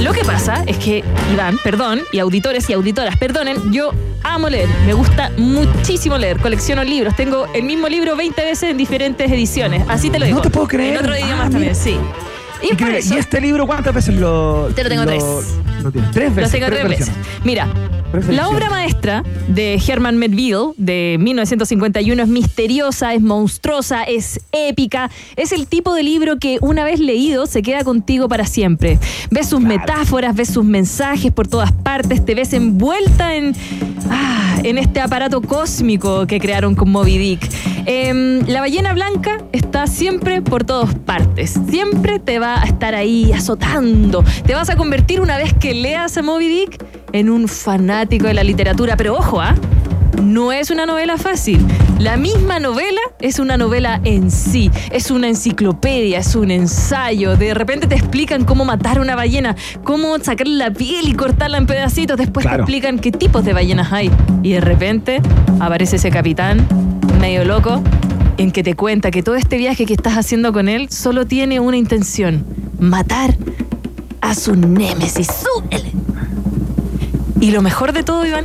Lo 0.00 0.14
que 0.14 0.24
pasa 0.24 0.64
es 0.66 0.78
que, 0.78 1.04
Iván, 1.30 1.58
perdón, 1.62 2.00
y 2.10 2.18
auditores 2.18 2.68
y 2.70 2.72
auditoras, 2.72 3.18
perdonen, 3.18 3.70
yo 3.70 3.92
amo 4.22 4.48
leer, 4.48 4.66
me 4.86 4.94
gusta 4.94 5.30
muchísimo 5.36 6.16
leer, 6.16 6.38
colecciono 6.38 6.82
libros, 6.84 7.14
tengo 7.14 7.46
el 7.54 7.64
mismo 7.64 7.86
libro 7.86 8.16
20 8.16 8.42
veces 8.42 8.70
en 8.70 8.78
diferentes 8.78 9.30
ediciones, 9.30 9.84
así 9.88 10.08
te 10.08 10.18
lo 10.18 10.24
digo. 10.24 10.38
No 10.38 10.42
te 10.42 10.50
puedo 10.50 10.66
creer. 10.66 10.94
En 10.94 10.98
otros 11.00 11.18
idiomas 11.18 11.48
Ah, 11.48 11.50
también, 11.50 11.74
sí. 11.74 11.90
Y 12.62 12.68
por 12.68 12.72
Increíble. 12.72 12.98
eso- 13.00 13.14
¿Y 13.14 13.18
este 13.18 13.40
libro 13.42 13.66
cuántas 13.66 13.92
veces 13.94 14.14
lo.? 14.14 14.70
Te 14.74 14.84
lo 14.84 14.88
tengo 14.88 15.04
tres. 15.04 15.22
Lo 15.82 15.92
tienes? 15.92 16.10
Tres 16.12 16.34
veces. 16.34 16.42
Los 16.42 16.50
tengo 16.52 16.66
tres 16.66 16.88
veces. 16.88 17.06
versiones. 17.08 17.44
Mira, 17.44 17.68
La 18.28 18.48
obra 18.48 18.68
maestra 18.68 19.24
de 19.48 19.80
Herman 19.86 20.18
Melville 20.18 20.74
de 20.76 21.16
1951 21.18 22.22
es 22.22 22.28
misteriosa, 22.28 23.14
es 23.14 23.22
monstruosa, 23.22 24.02
es 24.02 24.38
épica, 24.52 25.10
es 25.36 25.52
el 25.52 25.66
tipo 25.66 25.94
de 25.94 26.02
libro 26.02 26.38
que 26.38 26.58
una 26.60 26.84
vez 26.84 27.00
leído 27.00 27.46
se 27.46 27.62
queda 27.62 27.84
contigo 27.84 28.28
para 28.28 28.44
siempre. 28.44 28.98
Ves 29.30 29.48
sus 29.48 29.60
metáforas, 29.60 30.36
ves 30.36 30.48
sus 30.48 30.64
mensajes 30.64 31.32
por 31.32 31.48
todas 31.48 31.72
partes, 31.72 32.22
te 32.24 32.34
ves 32.34 32.52
envuelta 32.52 33.34
en, 33.34 33.54
ah, 34.10 34.58
en 34.62 34.76
este 34.76 35.00
aparato 35.00 35.40
cósmico 35.40 36.26
que 36.26 36.38
crearon 36.38 36.74
con 36.74 36.90
Moby 36.90 37.16
Dick. 37.16 37.50
Em, 37.86 38.46
la 38.46 38.60
ballena 38.60 38.92
blanca 38.92 39.38
está 39.52 39.86
siempre 39.86 40.40
por 40.40 40.64
todas 40.64 40.94
partes, 40.94 41.58
siempre 41.68 42.18
te 42.18 42.38
va 42.38 42.62
a 42.62 42.64
estar 42.64 42.94
ahí 42.94 43.32
azotando, 43.32 44.22
te 44.46 44.54
vas 44.54 44.70
a 44.70 44.76
convertir 44.76 45.20
una 45.20 45.36
vez 45.36 45.52
que 45.52 45.74
leas 45.74 46.16
a 46.16 46.22
Moby 46.22 46.48
Dick 46.48 46.84
en 47.12 47.28
un 47.28 47.48
fanático 47.48 48.26
de 48.26 48.34
la 48.34 48.44
literatura. 48.44 48.96
Pero 48.96 49.14
ojo, 49.14 49.40
¿ah? 49.40 49.54
No 50.22 50.52
es 50.52 50.70
una 50.70 50.86
novela 50.86 51.16
fácil. 51.16 51.64
La 51.98 52.16
misma 52.16 52.60
novela 52.60 53.00
es 53.20 53.38
una 53.38 53.56
novela 53.56 54.00
en 54.04 54.30
sí. 54.30 54.70
Es 54.90 55.10
una 55.10 55.28
enciclopedia, 55.28 56.18
es 56.18 56.34
un 56.34 56.50
ensayo. 56.50 57.36
De 57.36 57.54
repente 57.54 57.86
te 57.86 57.94
explican 57.94 58.44
cómo 58.44 58.64
matar 58.64 59.00
una 59.00 59.16
ballena, 59.16 59.56
cómo 59.82 60.18
sacarle 60.18 60.56
la 60.56 60.70
piel 60.70 61.08
y 61.08 61.14
cortarla 61.14 61.58
en 61.58 61.66
pedacitos. 61.66 62.16
Después 62.16 62.46
te 62.46 62.54
explican 62.54 62.98
qué 62.98 63.10
tipos 63.10 63.44
de 63.44 63.52
ballenas 63.52 63.92
hay. 63.92 64.10
Y 64.42 64.52
de 64.52 64.60
repente 64.60 65.20
aparece 65.60 65.96
ese 65.96 66.10
capitán 66.10 66.66
medio 67.18 67.44
loco 67.44 67.82
en 68.38 68.50
que 68.50 68.62
te 68.62 68.74
cuenta 68.74 69.10
que 69.10 69.22
todo 69.22 69.34
este 69.36 69.56
viaje 69.58 69.84
que 69.86 69.94
estás 69.94 70.14
haciendo 70.14 70.52
con 70.52 70.68
él 70.68 70.88
solo 70.90 71.26
tiene 71.26 71.60
una 71.60 71.76
intención. 71.76 72.44
Matar 72.78 73.36
a 74.20 74.34
su 74.34 74.54
némesis. 74.56 75.26
Su- 75.28 75.62
y 77.40 77.50
lo 77.50 77.62
mejor 77.62 77.92
de 77.92 78.02
todo, 78.04 78.24
Iván, 78.24 78.44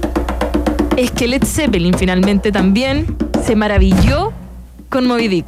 es 0.95 1.11
que 1.11 1.27
Led 1.27 1.43
Zeppelin 1.43 1.93
finalmente 1.93 2.51
también 2.51 3.05
se 3.45 3.55
maravilló 3.55 4.33
con 4.89 5.05
Moby 5.07 5.27
Dick. 5.27 5.45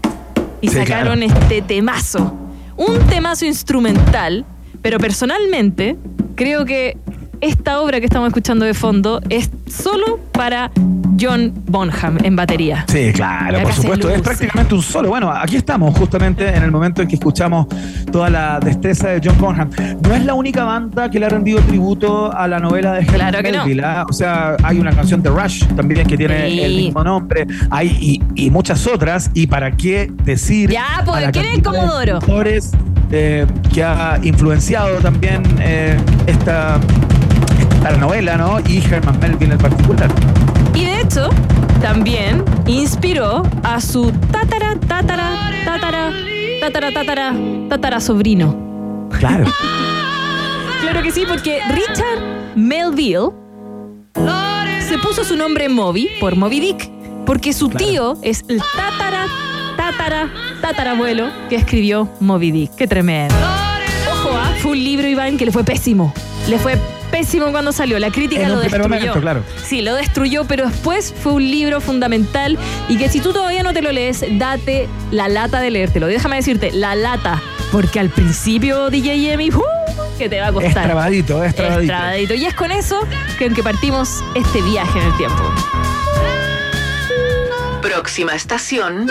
Y 0.61 0.67
Sí, 0.70 0.76
sacaron 0.76 1.20
claro. 1.20 1.34
este 1.39 1.61
temazo. 1.61 2.34
Un 2.78 2.99
temazo 3.09 3.45
instrumental, 3.45 4.45
pero 4.82 4.99
personalmente 4.99 5.97
creo 6.36 6.65
que 6.65 6.97
esta 7.41 7.82
obra 7.82 7.99
que 7.99 8.05
estamos 8.05 8.28
escuchando 8.28 8.65
de 8.65 8.74
fondo 8.74 9.22
es 9.30 9.49
solo 9.67 10.20
para 10.32 10.72
John 11.20 11.53
Bonham 11.67 12.17
en 12.24 12.36
batería. 12.36 12.86
Sí, 12.88 13.11
claro, 13.13 13.61
por 13.61 13.74
supuesto. 13.74 14.09
Es 14.09 14.22
prácticamente 14.22 14.74
un 14.76 14.82
solo. 14.82 15.09
Bueno, 15.09 15.32
aquí 15.32 15.55
estamos 15.57 15.97
justamente 15.97 16.47
en 16.55 16.63
el 16.63 16.72
momento 16.72 17.01
en 17.01 17.07
que 17.07 17.15
escuchamos 17.15 17.67
toda 18.11 18.30
la 18.30 18.59
destreza 18.59 19.09
de 19.09 19.22
John 19.24 19.38
Bonham. 19.39 19.70
No 20.01 20.15
es 20.15 20.24
la 20.26 20.34
única 20.34 20.63
banda 20.63 21.09
que 21.09 21.20
le 21.20 21.26
ha 21.26 21.30
rendido 21.30 21.59
tributo 21.61 22.32
a 22.36 22.47
la 22.47 22.59
novela 22.59 22.93
de 22.93 22.99
Herman 23.01 23.15
Claro 23.15 23.41
que 23.43 23.51
no. 23.51 23.65
Melville. 23.65 23.84
¿ah? 23.84 24.05
O 24.09 24.13
sea, 24.13 24.55
hay 24.63 24.80
una 24.80 24.91
canción 24.91 25.22
de 25.22 25.30
Rush 25.30 25.65
también 25.76 26.07
que 26.07 26.17
tiene 26.17 26.49
Sí. 26.49 26.59
el 26.61 26.76
mismo 26.76 27.03
nombre. 27.03 27.45
Hay 27.70 27.88
y, 28.36 28.45
y 28.45 28.49
muchas 28.49 28.86
otras. 28.88 29.30
¿Y 29.34 29.47
para 29.47 29.72
qué 29.72 30.11
decir? 30.24 30.70
Ya, 30.72 31.01
pues, 31.05 31.17
a 31.17 31.22
la 31.22 31.32
¿quién 31.32 31.45
es 31.45 31.51
cantidad 31.61 31.74
de 31.74 32.20
Comodoro? 32.20 32.20
eh, 33.11 33.45
que 33.74 33.84
ha 33.84 34.20
influenciado 34.22 34.97
también 34.99 35.41
eh, 35.59 35.97
esta, 36.28 36.80
esta 37.59 37.91
novela, 37.97 38.38
¿no? 38.38 38.59
Y 38.61 38.78
Herman 38.84 39.20
Melville 39.20 39.53
en 39.53 39.57
particular. 39.57 40.09
Y 40.74 40.86
de 40.86 41.01
hecho, 41.01 41.30
también 41.82 42.43
inspiró 42.67 43.43
a 43.63 43.80
su 43.82 44.11
tatara, 44.32 44.76
tatara, 44.88 45.51
tatara, 45.65 46.11
tatara, 46.61 46.93
tatara, 46.93 47.36
tatara 47.70 47.99
sobrino. 47.99 49.07
Claro. 49.17 49.45
Claro 50.82 51.03
que 51.03 51.11
sí, 51.11 51.24
porque 51.28 51.61
Richard 51.70 52.55
Melville 52.55 53.30
se 54.88 54.97
puso 54.97 55.24
su 55.24 55.36
nombre 55.36 55.70
Moby 55.70 56.09
por 56.20 56.36
Moby 56.36 56.59
Dick, 56.59 56.89
porque 57.26 57.53
su 57.53 57.70
tío 57.70 58.17
es 58.22 58.43
el 58.47 58.61
tatara, 58.76 59.28
tatara, 59.78 60.32
tatarabuelo 60.61 61.28
que 61.49 61.55
escribió 61.55 62.09
Moby 62.20 62.51
Dick. 62.51 62.76
Qué 62.76 62.88
tremendo. 62.88 63.36
Ojo, 64.11 64.30
ah, 64.34 64.53
fue 64.61 64.72
un 64.72 64.84
libro, 64.84 65.07
Iván, 65.07 65.38
que 65.38 65.45
le 65.45 65.51
fue 65.51 65.63
pésimo. 65.63 66.13
Le 66.47 66.57
fue 66.57 66.80
pésimo 67.20 67.51
cuando 67.51 67.72
salió. 67.72 67.99
La 67.99 68.11
crítica 68.11 68.43
En 68.43 68.49
lo 68.49 68.59
destruyó. 68.59 68.84
momento, 68.88 69.20
claro. 69.22 69.43
Sí, 69.63 69.82
lo 69.82 69.95
destruyó, 69.95 70.45
pero 70.45 70.67
después 70.67 71.13
fue 71.22 71.34
un 71.34 71.43
libro 71.43 71.82
fundamental 71.82 72.57
y 72.88 72.97
que 72.97 73.09
si 73.09 73.20
tú 73.20 73.34
todavía 73.34 73.61
no 73.61 73.74
te 73.74 73.82
lo 73.82 73.91
lees, 73.91 74.24
date 74.38 74.88
la 75.11 75.28
lata 75.28 75.59
de 75.59 75.70
leértelo. 75.70 76.07
Déjame 76.07 76.38
decirte, 76.38 76.72
la 76.72 76.95
lata, 76.95 77.41
porque 77.72 77.99
al 77.99 78.09
principio 78.09 78.89
DJ 78.89 79.34
Emi, 79.34 79.49
¡uh! 79.49 79.61
que 80.17 80.30
te 80.30 80.39
va 80.39 80.47
a 80.47 80.51
costar. 80.53 80.78
Es 80.78 80.84
trabadito, 80.84 81.43
es 81.43 81.55
trabadito. 81.55 81.91
Trabadito. 81.93 82.34
Y 82.36 82.45
es 82.45 82.53
con 82.53 82.72
eso 82.72 82.99
que 83.38 83.45
aunque 83.45 83.63
partimos 83.63 84.24
este 84.36 84.61
viaje 84.61 84.99
en 84.99 85.05
el 85.05 85.17
tiempo. 85.17 85.43
Próxima 87.82 88.34
estación. 88.34 89.07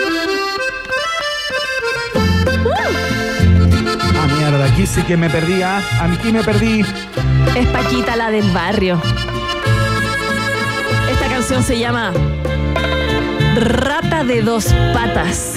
Ah, 4.15 4.27
mierda, 4.37 4.65
aquí 4.65 4.85
sí 4.87 5.01
que 5.03 5.15
me 5.17 5.29
perdí, 5.29 5.61
ah. 5.61 5.81
Aquí 6.01 6.31
me 6.31 6.43
perdí. 6.43 6.83
Es 7.55 7.67
Paquita 7.67 8.15
la 8.15 8.31
del 8.31 8.49
barrio. 8.51 9.01
Esta 11.11 11.27
canción 11.27 11.63
se 11.63 11.77
llama 11.77 12.11
Rata 13.55 14.23
de 14.23 14.41
dos 14.41 14.73
patas. 14.93 15.55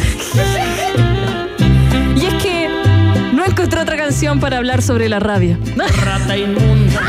y 2.16 2.26
es 2.26 2.34
que 2.42 2.68
no 3.32 3.44
encontré 3.44 3.80
otra 3.80 3.96
canción 3.96 4.40
para 4.40 4.58
hablar 4.58 4.82
sobre 4.82 5.08
la 5.08 5.20
rabia. 5.20 5.58
Rata 6.02 6.36
inmunda. 6.36 7.00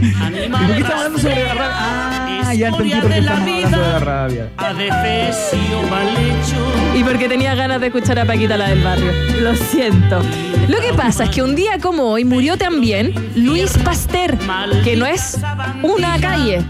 ¿Y 0.00 0.48
por 0.48 0.66
qué 0.66 0.78
estamos 0.78 0.90
hablando 0.90 1.18
sobre 1.18 1.44
la? 1.44 1.54
Ah, 1.60 2.19
ya 2.54 2.68
entendí 2.68 2.94
por 2.94 3.10
qué 3.10 3.18
estamos 3.18 3.40
hablando 3.40 3.78
de 3.78 3.88
la 3.88 3.98
rabia. 3.98 4.50
Adefesio 4.56 5.82
mal 5.88 6.08
hecho. 6.08 6.98
Y 6.98 7.04
porque 7.04 7.28
tenía 7.28 7.54
ganas 7.54 7.80
de 7.80 7.88
escuchar 7.88 8.18
a 8.18 8.24
Paquita 8.24 8.56
la 8.56 8.68
del 8.68 8.82
barrio. 8.82 9.12
Lo 9.40 9.54
siento. 9.54 10.22
Lo 10.68 10.80
que 10.80 10.92
pasa 10.94 11.24
es 11.24 11.30
que 11.30 11.42
un 11.42 11.54
día 11.54 11.78
como 11.80 12.04
hoy 12.04 12.24
murió 12.24 12.56
también 12.56 13.12
Luis 13.34 13.76
Pasteur, 13.78 14.36
que 14.84 14.96
no 14.96 15.06
es 15.06 15.38
una 15.82 16.20
calle, 16.20 16.62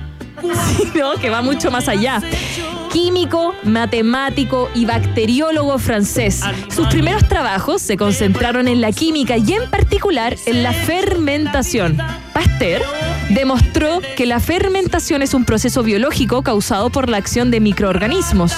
sino 0.77 1.15
que 1.15 1.31
va 1.31 1.43
mucho 1.43 1.71
más 1.71 1.89
allá. 1.89 2.21
Químico, 2.93 3.55
matemático 3.63 4.69
y 4.75 4.85
bacteriólogo 4.85 5.79
francés. 5.79 6.41
Sus 6.75 6.89
primeros 6.89 7.27
trabajos 7.29 7.83
se 7.83 7.97
concentraron 7.97 8.67
en 8.69 8.81
la 8.81 8.91
química 8.91 9.37
y 9.37 9.53
en 9.53 9.71
particular 9.71 10.37
en 10.47 10.63
la 10.63 10.73
fermentación. 10.73 11.97
Pasteur 12.33 12.83
demostró 13.31 14.01
que 14.17 14.27
la 14.27 14.41
fermentación 14.41 15.23
es 15.23 15.35
un 15.35 15.45
proceso 15.45 15.83
biológico 15.83 16.43
causado 16.43 16.91
por 16.91 17.09
la 17.09 17.17
acción 17.17 17.51
de 17.51 17.61
microorganismos. 17.61 18.53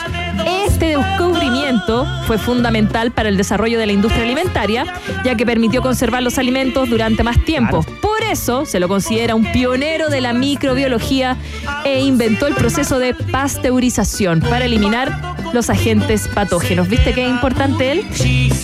Este 0.66 0.96
descubrimiento 0.96 2.06
fue 2.26 2.38
fundamental 2.38 3.12
para 3.12 3.28
el 3.28 3.36
desarrollo 3.36 3.78
de 3.78 3.86
la 3.86 3.92
industria 3.92 4.24
alimentaria, 4.24 4.84
ya 5.24 5.36
que 5.36 5.46
permitió 5.46 5.82
conservar 5.82 6.22
los 6.22 6.38
alimentos 6.38 6.88
durante 6.88 7.22
más 7.22 7.42
tiempo. 7.44 7.84
Por 8.00 8.22
eso 8.22 8.64
se 8.64 8.80
lo 8.80 8.88
considera 8.88 9.34
un 9.34 9.50
pionero 9.52 10.08
de 10.08 10.20
la 10.20 10.32
microbiología 10.32 11.36
e 11.84 12.00
inventó 12.00 12.46
el 12.46 12.54
proceso 12.54 12.98
de 12.98 13.14
pasteurización 13.14 14.40
para 14.40 14.64
eliminar 14.64 15.31
los 15.52 15.70
agentes 15.70 16.28
patógenos. 16.28 16.88
¿Viste 16.88 17.12
qué 17.12 17.26
importante 17.28 17.92
él? 17.92 18.04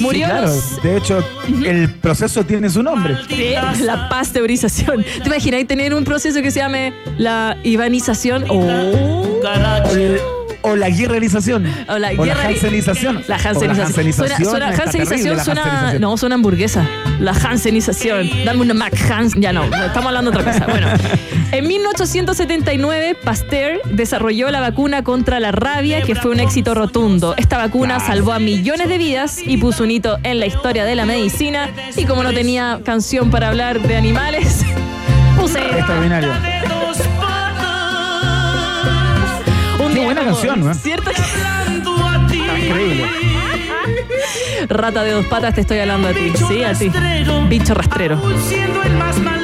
Murió 0.01 0.27
Sí, 0.27 0.31
claro. 0.33 0.47
los- 0.47 0.83
De 0.83 0.97
hecho, 0.97 1.25
el 1.65 1.91
proceso 1.95 2.45
tiene 2.45 2.69
su 2.71 2.83
nombre. 2.83 3.17
Sí, 3.29 3.55
la 3.83 4.09
pasteurización. 4.09 5.05
¿Te 5.23 5.27
imaginas 5.29 5.67
tener 5.67 5.95
un 5.95 6.05
proceso 6.05 6.41
que 6.43 6.51
se 6.51 6.61
llame 6.61 6.93
la 7.19 7.57
ivanización? 7.65 8.45
Oh. 8.49 8.57
O, 9.43 9.95
el- 9.97 10.19
o 10.63 10.77
la 10.77 10.89
guerrerización. 10.91 11.67
O 11.89 11.99
la, 11.99 12.11
O 12.17 12.25
la 12.25 12.35
hansenización. 12.35 13.23
La 13.29 13.37
hansenización. 13.37 14.13
Suena, 14.13 14.39
suena- 14.45 14.69
hansenización 14.69 15.41
suena. 15.45 15.95
No, 15.99 16.17
suena 16.17 16.35
hamburguesa. 16.35 16.87
La 17.21 17.31
hansenización. 17.33 18.29
Dame 18.45 18.61
una 18.63 18.75
Mac 18.75 18.95
Hans. 19.11 19.35
Ya 19.37 19.53
no, 19.53 19.65
estamos 19.65 20.07
hablando 20.07 20.31
de 20.31 20.39
otra 20.39 20.53
cosa. 20.53 20.67
Bueno, 20.67 20.89
en 21.53 21.67
1879, 21.67 23.17
Pasteur 23.25 23.81
desarrolló 23.91 24.51
la 24.51 24.61
vacuna 24.61 25.03
contra 25.05 25.41
la 25.41 25.53
rabia, 25.53 26.03
que 26.03 26.15
fue 26.15 26.31
un 26.31 26.41
éxito 26.41 26.75
rotundo. 26.75 27.35
Esta 27.37 27.57
vacuna 27.59 28.01
salvó 28.01 28.33
a 28.33 28.39
millones 28.39 28.89
de 28.89 28.99
vidas 28.99 29.39
y 29.45 29.57
puso 29.57 29.85
un 29.85 29.91
hito 29.91 30.19
en 30.23 30.41
la 30.41 30.47
historia 30.47 30.85
de 30.85 30.95
la 30.95 31.07
medicina. 31.07 31.71
Y 31.97 32.05
como 32.05 32.23
no 32.23 32.33
tenía 32.33 32.81
canción 32.85 33.31
para 33.31 33.49
hablar 33.49 33.81
de 33.81 33.97
animales, 33.97 34.63
puse. 35.39 35.59
Extraordinario. 35.61 36.31
Buena 40.19 40.33
canción, 40.33 40.61
¿no? 40.65 40.75
¿Cierto? 40.75 41.11
Increíble. 42.33 43.07
Rata 44.69 45.03
de 45.03 45.13
dos 45.13 45.27
patas, 45.27 45.55
te 45.55 45.61
estoy 45.63 45.79
hablando 45.79 46.09
a 46.09 46.13
ti. 46.13 46.33
Sí, 46.49 46.63
a 46.63 46.75
ti. 46.75 46.91
Bicho 47.49 47.75
rastrero. 47.75 48.21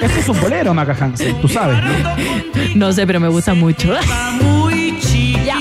Este 0.02 0.20
es 0.20 0.28
un 0.28 0.40
bolero, 0.40 0.74
Maca 0.74 0.96
Hansen, 0.98 1.40
tú 1.40 1.48
sabes, 1.48 1.78
¿no? 1.82 1.90
No 2.74 2.92
sé, 2.92 3.06
pero 3.06 3.20
me 3.20 3.28
gusta 3.28 3.54
mucho. 3.54 3.94
Ya. 5.44 5.58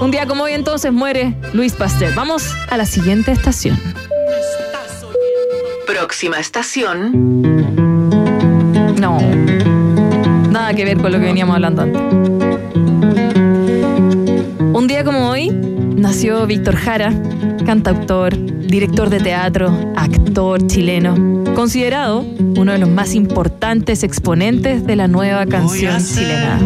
Un 0.00 0.10
día 0.10 0.26
como 0.26 0.42
hoy 0.44 0.52
entonces 0.52 0.92
muere 0.92 1.36
Luis 1.52 1.74
Pasteur. 1.74 2.12
Vamos 2.16 2.52
a 2.68 2.76
la 2.76 2.84
siguiente 2.84 3.30
estación. 3.30 3.80
Próxima 5.86 6.40
estación. 6.40 7.12
No. 9.00 9.20
Nada 10.50 10.74
que 10.74 10.84
ver 10.84 10.98
con 10.98 11.12
lo 11.12 11.20
que 11.20 11.26
veníamos 11.26 11.54
hablando 11.54 11.82
antes. 11.82 12.45
Un 14.86 14.90
día 14.90 15.02
como 15.02 15.28
hoy 15.28 15.50
nació 15.50 16.46
Víctor 16.46 16.76
Jara, 16.76 17.12
cantautor, 17.66 18.38
director 18.68 19.10
de 19.10 19.18
teatro, 19.18 19.76
actor 19.96 20.64
chileno, 20.68 21.42
considerado 21.56 22.20
uno 22.20 22.70
de 22.70 22.78
los 22.78 22.88
más 22.88 23.16
importantes 23.16 24.04
exponentes 24.04 24.86
de 24.86 24.94
la 24.94 25.08
nueva 25.08 25.44
canción 25.46 26.00
chilena. 26.00 26.60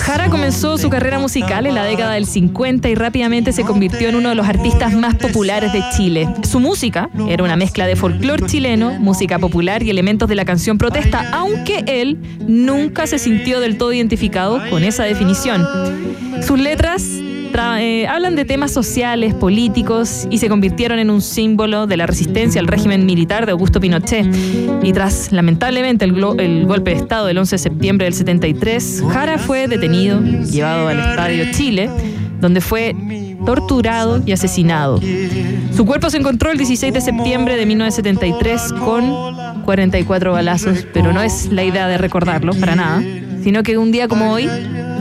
Jara 0.00 0.28
comenzó 0.30 0.78
su 0.78 0.88
carrera 0.90 1.18
musical 1.18 1.66
en 1.66 1.74
la 1.74 1.84
década 1.84 2.12
del 2.12 2.26
50 2.26 2.88
y 2.88 2.94
rápidamente 2.94 3.52
se 3.52 3.64
convirtió 3.64 4.08
en 4.08 4.16
uno 4.16 4.28
de 4.28 4.34
los 4.34 4.46
artistas 4.48 4.92
más 4.94 5.14
populares 5.16 5.72
de 5.72 5.82
Chile. 5.96 6.28
Su 6.48 6.60
música 6.60 7.08
era 7.28 7.42
una 7.42 7.56
mezcla 7.56 7.86
de 7.86 7.96
folclore 7.96 8.46
chileno, 8.46 8.92
música 9.00 9.38
popular 9.38 9.82
y 9.82 9.90
elementos 9.90 10.28
de 10.28 10.34
la 10.34 10.44
canción 10.44 10.78
protesta, 10.78 11.30
aunque 11.32 11.84
él 11.86 12.18
nunca 12.46 13.06
se 13.06 13.18
sintió 13.18 13.60
del 13.60 13.78
todo 13.78 13.92
identificado 13.92 14.60
con 14.70 14.84
esa 14.84 15.04
definición. 15.04 15.66
Sus 16.42 16.58
letras 16.58 17.02
tra- 17.02 17.27
eh, 17.80 18.06
hablan 18.06 18.36
de 18.36 18.44
temas 18.44 18.72
sociales, 18.72 19.34
políticos 19.34 20.26
y 20.30 20.38
se 20.38 20.48
convirtieron 20.48 20.98
en 20.98 21.10
un 21.10 21.20
símbolo 21.20 21.86
de 21.86 21.96
la 21.96 22.06
resistencia 22.06 22.60
al 22.60 22.66
régimen 22.66 23.06
militar 23.06 23.46
de 23.46 23.52
Augusto 23.52 23.80
Pinochet. 23.80 24.26
Y 24.82 24.92
tras, 24.92 25.32
lamentablemente, 25.32 26.04
el, 26.04 26.14
el 26.38 26.66
golpe 26.66 26.90
de 26.90 26.96
Estado 26.96 27.26
del 27.26 27.38
11 27.38 27.54
de 27.56 27.58
septiembre 27.58 28.04
del 28.06 28.14
73, 28.14 29.04
Jara 29.10 29.38
fue 29.38 29.68
detenido, 29.68 30.20
llevado 30.20 30.88
al 30.88 30.98
Estadio 30.98 31.44
Chile, 31.52 31.90
donde 32.40 32.60
fue 32.60 32.94
torturado 33.44 34.22
y 34.24 34.32
asesinado. 34.32 35.00
Su 35.74 35.84
cuerpo 35.86 36.10
se 36.10 36.18
encontró 36.18 36.50
el 36.50 36.58
16 36.58 36.92
de 36.92 37.00
septiembre 37.00 37.56
de 37.56 37.66
1973 37.66 38.72
con 38.72 39.62
44 39.64 40.32
balazos, 40.32 40.86
pero 40.92 41.12
no 41.12 41.22
es 41.22 41.50
la 41.52 41.64
idea 41.64 41.88
de 41.88 41.98
recordarlo 41.98 42.52
para 42.54 42.74
nada, 42.74 43.02
sino 43.42 43.62
que 43.62 43.78
un 43.78 43.92
día 43.92 44.08
como 44.08 44.32
hoy 44.32 44.48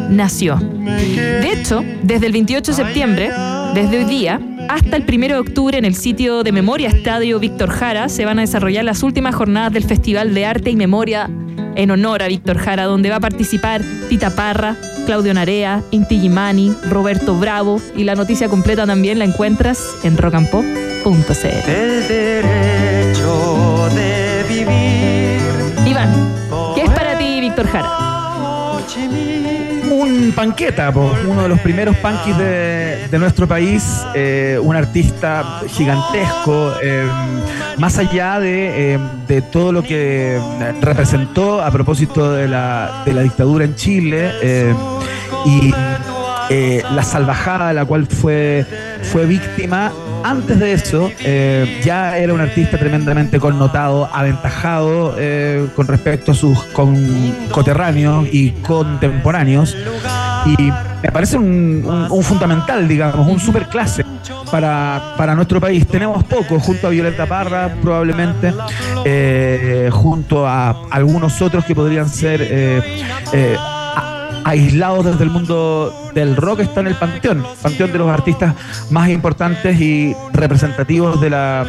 nació. 0.10 0.58
De 0.58 1.52
hecho, 1.52 1.84
desde 2.04 2.28
el 2.28 2.34
28 2.34 2.72
de 2.72 2.76
septiembre, 2.76 3.32
desde 3.74 3.98
hoy 3.98 4.06
día, 4.06 4.40
hasta 4.70 4.98
el 4.98 5.06
1 5.08 5.28
de 5.28 5.38
octubre 5.38 5.78
en 5.78 5.86
el 5.86 5.96
sitio 5.96 6.44
de 6.44 6.52
memoria 6.52 6.90
Estadio 6.90 7.40
Víctor 7.40 7.70
Jara 7.70 8.10
se 8.10 8.26
van 8.26 8.40
a 8.40 8.42
desarrollar 8.42 8.84
las 8.84 9.04
últimas 9.04 9.36
jornadas 9.36 9.72
del 9.72 9.84
Festival 9.84 10.34
de 10.34 10.46
Arte 10.46 10.70
y 10.70 10.76
Memoria 10.76 11.30
en 11.76 11.92
honor 11.92 12.24
a 12.24 12.28
Víctor 12.28 12.58
Jara, 12.58 12.86
donde 12.86 13.10
va 13.10 13.18
a 13.18 13.20
participar 13.20 13.82
Tita 14.10 14.32
Parra, 14.32 14.76
Claudio 15.06 15.34
Narea, 15.34 15.84
Inti 15.92 16.20
Gimani, 16.20 16.74
Roberto 16.90 17.36
Bravo 17.36 17.80
y 17.96 18.04
la 18.04 18.16
noticia 18.16 18.50
completa 18.50 18.86
también 18.86 19.20
la 19.20 19.26
encuentras 19.26 19.80
en 20.04 20.18
rockandpop.cl. 20.18 21.70
El 21.70 22.08
derecho 22.08 23.90
de 23.96 24.44
vivir. 24.50 25.88
Iván, 25.88 26.34
¿qué 26.76 26.82
es 26.82 26.90
para 26.90 27.18
ti 27.18 27.40
Víctor 27.40 27.68
Jara? 27.68 28.08
Un 30.00 30.32
panqueta, 30.36 30.92
uno 30.92 31.42
de 31.42 31.50
los 31.50 31.60
primeros 31.62 31.96
punkis 31.98 32.38
de, 32.38 33.08
de 33.10 33.18
nuestro 33.18 33.48
país, 33.48 33.84
eh, 34.14 34.60
un 34.62 34.76
artista 34.76 35.62
gigantesco, 35.68 36.74
eh, 36.84 37.04
más 37.78 37.98
allá 37.98 38.40
de, 38.40 38.94
eh, 38.94 39.00
de 39.28 39.42
todo 39.42 39.72
lo 39.72 39.82
que 39.82 40.40
representó 40.82 41.64
a 41.64 41.72
propósito 41.72 42.32
de 42.32 42.48
la, 42.48 43.02
de 43.06 43.14
la 43.14 43.24
dictadura 43.24 43.66
en 43.66 43.74
Chile 43.74 44.32
y 45.46 45.74
la 46.94 47.04
salvajada 47.04 47.70
de 47.70 47.74
la 47.74 47.86
cual 47.86 48.06
fue, 48.06 48.68
fue 49.02 49.26
víctima. 49.26 49.92
Antes 50.24 50.60
de 50.60 50.74
eso, 50.74 51.12
eh, 51.20 51.82
ya 51.84 52.18
era 52.18 52.34
un 52.34 52.42
artista 52.42 52.78
tremendamente 52.78 53.40
connotado, 53.40 54.10
aventajado 54.14 55.16
eh, 55.18 55.68
con 55.76 55.88
respecto 55.88 56.32
a 56.32 56.36
sus 56.36 56.58
coterráneos 57.52 58.28
y 58.32 58.52
contemporáneos. 58.52 59.76
Y 60.46 60.72
me 61.04 61.12
parece 61.12 61.38
un 61.38 62.24
fundamental, 62.24 62.88
digamos, 62.88 63.28
un 63.28 63.40
superclase 63.40 64.04
para, 64.52 65.14
para 65.18 65.36
nuestro 65.36 65.60
país. 65.60 65.88
Tenemos 65.88 66.24
poco, 66.24 66.60
junto 66.60 66.88
a 66.88 66.90
Violeta 66.90 67.26
Parra, 67.26 67.76
probablemente, 67.82 68.54
eh, 69.06 69.90
junto 69.92 70.48
a 70.48 70.88
algunos 70.90 71.42
otros 71.42 71.66
que 71.66 71.76
podrían 71.76 72.10
ser 72.10 72.42
a- 74.48 74.52
aislados 74.52 75.06
desde 75.06 75.24
el 75.24 75.30
mundo 75.30 75.94
del 76.14 76.36
rock, 76.36 76.62
está 76.62 76.80
en 76.82 76.88
el 76.88 76.96
panteón, 76.96 77.44
panteón 77.62 77.92
de 77.92 77.98
los 77.98 78.10
artistas 78.10 78.54
más 78.90 79.10
importantes 79.10 79.80
y 79.80 80.16
representativos 80.34 81.20
de 81.22 81.30
la 81.30 81.66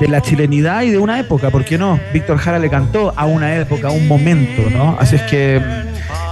de 0.00 0.08
la 0.08 0.20
chilenidad 0.20 0.82
y 0.82 0.90
de 0.90 0.98
una 0.98 1.18
época, 1.18 1.48
¿por 1.48 1.64
qué 1.64 1.78
no? 1.78 1.98
Víctor 2.12 2.36
Jara 2.36 2.58
le 2.58 2.68
cantó 2.68 3.14
a 3.16 3.24
una 3.24 3.56
época, 3.56 3.88
a 3.88 3.90
un 3.92 4.06
momento, 4.06 4.60
¿no? 4.70 4.94
Así 5.00 5.16
es 5.16 5.22
que, 5.22 5.58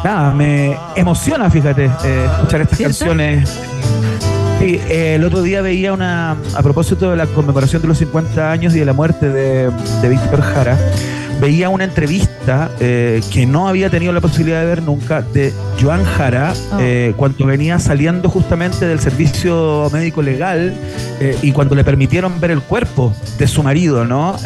nada, 0.04 0.32
me 0.34 0.76
emociona, 0.96 1.48
fíjate, 1.48 1.86
eh, 2.04 2.26
escuchar 2.30 2.60
estas 2.60 2.78
canciones. 2.78 3.58
Sí, 4.58 4.78
eh, 4.90 5.14
el 5.14 5.24
otro 5.24 5.40
día 5.40 5.62
veía 5.62 5.94
una, 5.94 6.32
a 6.54 6.62
propósito 6.62 7.10
de 7.10 7.16
la 7.16 7.24
conmemoración 7.26 7.80
de 7.80 7.88
los 7.88 7.96
50 7.96 8.52
años 8.52 8.74
y 8.76 8.80
de 8.80 8.84
la 8.84 8.92
muerte 8.92 9.30
de, 9.30 9.70
de 10.02 10.08
Víctor 10.10 10.42
Jara, 10.42 10.76
veía 11.44 11.68
una 11.68 11.84
entrevista 11.84 12.70
eh, 12.80 13.20
que 13.30 13.44
no 13.44 13.68
había 13.68 13.90
tenido 13.90 14.14
la 14.14 14.22
posibilidad 14.22 14.60
de 14.60 14.66
ver 14.66 14.82
nunca 14.82 15.20
de 15.20 15.52
Joan 15.78 16.02
Jara 16.02 16.54
eh, 16.80 17.12
cuando 17.18 17.44
venía 17.44 17.78
saliendo 17.78 18.30
justamente 18.30 18.86
del 18.86 18.98
servicio 18.98 19.90
médico 19.92 20.22
legal 20.22 20.72
eh, 21.20 21.36
y 21.42 21.52
cuando 21.52 21.74
le 21.74 21.84
permitieron 21.84 22.40
ver 22.40 22.50
el 22.50 22.62
cuerpo 22.62 23.12
de 23.36 23.46
su 23.46 23.62
marido, 23.62 24.06
¿no? 24.06 24.36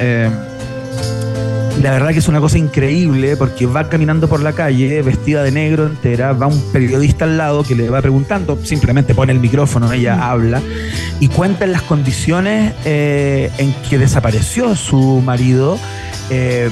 La 1.83 1.93
verdad 1.93 2.11
que 2.11 2.19
es 2.19 2.27
una 2.27 2.41
cosa 2.41 2.59
increíble 2.59 3.37
porque 3.37 3.67
va 3.67 3.89
caminando 3.89 4.29
por 4.29 4.41
la 4.41 4.53
calle 4.53 5.01
vestida 5.03 5.45
de 5.45 5.53
negro 5.53 5.87
entera, 5.87 6.33
va 6.33 6.49
un 6.49 6.61
periodista 6.73 7.25
al 7.25 7.39
lado 7.39 7.63
que 7.63 7.77
le 7.77 7.89
va 7.89 8.03
preguntando, 8.03 8.59
simplemente 8.65 9.15
pone 9.15 9.33
el 9.33 9.39
micrófono, 9.39 9.93
ella 9.93 10.29
habla 10.29 10.61
y 11.21 11.29
cuenta 11.29 11.65
en 11.65 11.73
las 11.73 11.83
condiciones 11.83 12.75
eh, 12.85 13.51
en 13.59 13.73
que 13.89 13.97
desapareció 13.97 14.75
su 14.75 15.23
marido, 15.25 15.79
eh, 16.31 16.69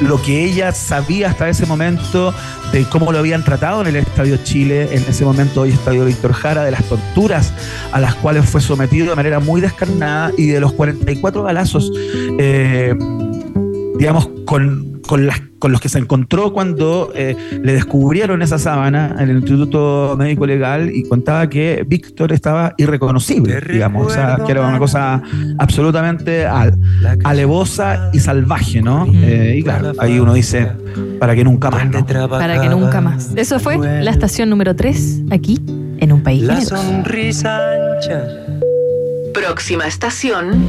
lo 0.00 0.20
que 0.22 0.44
ella 0.44 0.72
sabía 0.72 1.28
hasta 1.28 1.48
ese 1.48 1.64
momento 1.64 2.34
de 2.72 2.84
cómo 2.86 3.12
lo 3.12 3.18
habían 3.18 3.44
tratado 3.44 3.80
en 3.82 3.86
el 3.86 3.96
Estadio 3.96 4.38
Chile, 4.38 4.88
en 4.90 5.04
ese 5.08 5.24
momento 5.24 5.60
hoy 5.60 5.70
Estadio 5.70 6.04
Víctor 6.04 6.32
Jara, 6.32 6.64
de 6.64 6.72
las 6.72 6.82
torturas 6.84 7.52
a 7.92 8.00
las 8.00 8.16
cuales 8.16 8.44
fue 8.44 8.60
sometido 8.60 9.10
de 9.10 9.14
manera 9.14 9.38
muy 9.38 9.60
descarnada 9.60 10.32
y 10.36 10.48
de 10.48 10.58
los 10.58 10.72
44 10.72 11.44
balazos. 11.44 11.92
eh, 12.40 12.96
digamos, 14.04 14.28
con, 14.44 15.00
con, 15.06 15.26
las, 15.26 15.40
con 15.58 15.72
los 15.72 15.80
que 15.80 15.88
se 15.88 15.98
encontró 15.98 16.52
cuando 16.52 17.10
eh, 17.14 17.34
le 17.62 17.72
descubrieron 17.72 18.42
esa 18.42 18.58
sábana 18.58 19.16
en 19.18 19.30
el 19.30 19.36
Instituto 19.38 20.14
Médico 20.18 20.44
Legal 20.46 20.90
y 20.94 21.04
contaba 21.08 21.48
que 21.48 21.84
Víctor 21.86 22.30
estaba 22.32 22.74
irreconocible, 22.76 23.62
digamos, 23.62 24.08
o 24.08 24.10
sea, 24.10 24.38
que 24.44 24.52
era 24.52 24.66
una 24.68 24.78
cosa 24.78 25.22
absolutamente 25.58 26.44
al- 26.44 26.78
alevosa 27.24 28.10
y 28.12 28.18
salvaje, 28.20 28.82
¿no? 28.82 29.06
Eh, 29.10 29.56
y 29.58 29.62
claro, 29.62 29.92
ahí 29.98 30.18
uno 30.18 30.34
dice, 30.34 30.68
para 31.18 31.34
que 31.34 31.44
nunca 31.44 31.70
más, 31.70 31.88
¿no? 31.88 32.06
Para 32.28 32.60
que 32.60 32.68
nunca 32.68 33.00
más. 33.00 33.30
Eso 33.36 33.58
fue 33.58 33.78
la 33.78 34.10
estación 34.10 34.50
número 34.50 34.76
3 34.76 35.22
aquí 35.30 35.58
en 35.98 36.12
un 36.12 36.22
país 36.22 36.42
La 36.42 36.56
generoso. 36.56 36.76
sonrisa 36.76 37.58
ancha. 37.96 38.22
Próxima 39.32 39.86
estación. 39.86 40.66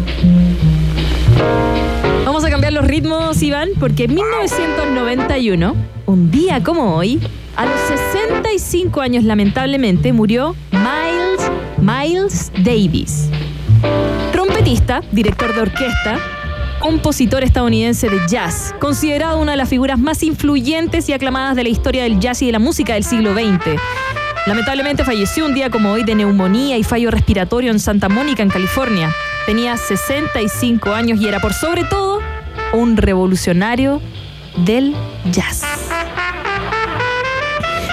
Los 2.76 2.88
ritmos, 2.88 3.42
Iván, 3.42 3.70
porque 3.80 4.04
en 4.04 4.16
1991, 4.16 5.76
un 6.08 6.30
día 6.30 6.62
como 6.62 6.98
hoy, 6.98 7.22
a 7.56 7.66
los 7.66 7.80
65 7.80 9.00
años 9.00 9.24
lamentablemente 9.24 10.12
murió 10.12 10.58
Miles, 10.74 11.50
Miles 11.78 12.52
Davis. 12.66 13.30
Trompetista, 14.34 15.02
director 15.14 15.56
de 15.56 15.62
orquesta, 15.62 16.20
compositor 16.82 17.46
estadounidense 17.46 18.10
de 18.10 18.20
jazz, 18.28 18.76
considerado 18.82 19.40
una 19.40 19.52
de 19.52 19.58
las 19.58 19.70
figuras 19.70 19.98
más 19.98 20.22
influyentes 20.22 21.08
y 21.08 21.14
aclamadas 21.14 21.56
de 21.56 21.64
la 21.64 21.70
historia 21.70 22.04
del 22.04 22.20
jazz 22.20 22.42
y 22.42 22.48
de 22.48 22.52
la 22.52 22.60
música 22.60 22.96
del 22.96 23.06
siglo 23.06 23.34
XX. 23.34 23.80
Lamentablemente 24.48 25.06
falleció 25.06 25.46
un 25.46 25.54
día 25.54 25.70
como 25.70 25.94
hoy 25.94 26.04
de 26.04 26.14
neumonía 26.14 26.78
y 26.78 26.84
fallo 26.84 27.10
respiratorio 27.10 27.72
en 27.72 27.80
Santa 27.80 28.10
Mónica, 28.10 28.44
en 28.44 28.50
California. 28.50 29.16
Tenía 29.46 29.78
65 29.78 30.94
años 30.94 31.22
y 31.22 31.28
era 31.30 31.40
por 31.40 31.54
sobre 31.54 31.86
todo 31.86 32.15
un 32.76 32.98
revolucionario 32.98 34.02
del 34.66 34.96
jazz. 35.32 35.64